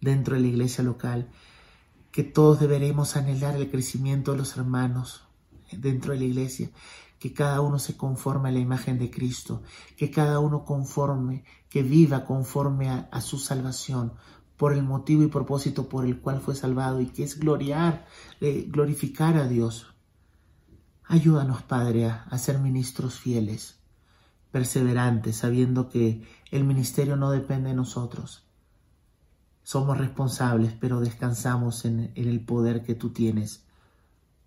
dentro 0.01 0.35
de 0.35 0.41
la 0.41 0.49
iglesia 0.49 0.83
local, 0.83 1.29
que 2.11 2.25
todos 2.25 2.59
deberemos 2.59 3.15
anhelar 3.17 3.55
el 3.55 3.71
crecimiento 3.71 4.33
de 4.33 4.39
los 4.39 4.57
hermanos 4.57 5.29
dentro 5.71 6.13
de 6.13 6.19
la 6.19 6.25
iglesia, 6.25 6.71
que 7.23 7.33
cada 7.33 7.61
uno 7.61 7.79
se 7.79 7.97
conforme 7.97 8.49
a 8.49 8.53
la 8.53 8.59
imagen 8.59 8.99
de 8.99 9.09
Cristo, 9.09 9.62
que 9.97 10.11
cada 10.11 10.41
uno 10.41 10.64
conforme, 10.64 11.45
que 11.68 11.85
viva 11.85 12.25
conforme 12.25 12.91
a, 12.91 13.20
su 13.20 13.39
salvación, 13.39 14.14
por 14.57 14.73
el 14.73 14.83
motivo 14.83 15.23
y 15.23 15.29
propósito 15.29 15.89
por 15.89 16.05
el 16.05 16.18
cual 16.18 16.41
fue 16.41 16.57
salvado 16.57 17.01
y 17.01 17.07
que 17.07 17.23
es 17.23 17.39
gloriar, 17.39 18.07
eh, 18.41 18.66
glorificar 18.68 19.37
a 19.37 19.47
Dios. 19.47 19.95
Ayúdanos, 21.05 21.62
Padre, 21.62 22.07
a 22.07 22.39
ser 22.39 22.59
ministros 22.59 23.20
fieles, 23.20 23.79
perseverantes, 24.51 25.37
sabiendo 25.37 25.89
que 25.89 26.27
el 26.51 26.64
ministerio 26.64 27.14
no 27.14 27.31
depende 27.31 27.68
de 27.68 27.77
nosotros. 27.77 28.49
Somos 29.62 29.97
responsables, 29.97 30.73
pero 30.73 30.99
descansamos 30.99 31.85
en, 31.85 32.11
en 32.16 32.29
el 32.29 32.45
poder 32.45 32.83
que 32.83 32.97
tú 32.97 33.11
tienes 33.11 33.62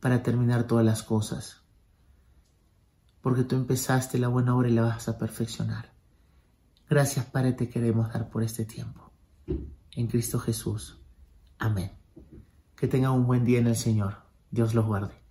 para 0.02 0.24
terminar 0.24 0.68
todas 0.68 0.84
las 0.84 1.04
cosas. 1.04 1.65
Porque 3.26 3.44
tú 3.44 3.56
empezaste 3.56 4.20
la 4.20 4.28
buena 4.28 4.56
obra 4.56 4.70
y 4.70 4.74
la 4.74 4.84
vas 4.84 5.10
a 5.10 5.18
perfeccionar. 5.18 5.92
Gracias, 6.88 7.26
Padre, 7.26 7.54
te 7.54 7.68
queremos 7.68 8.14
dar 8.14 8.30
por 8.30 8.44
este 8.44 8.66
tiempo. 8.66 9.12
En 9.94 10.06
Cristo 10.06 10.38
Jesús. 10.38 11.00
Amén. 11.58 11.90
Que 12.76 12.88
tengan 12.88 13.14
un 13.14 13.26
buen 13.26 13.44
día 13.44 13.58
en 13.58 13.66
el 13.66 13.76
Señor. 13.76 14.18
Dios 14.52 14.76
los 14.76 14.86
guarde. 14.86 15.25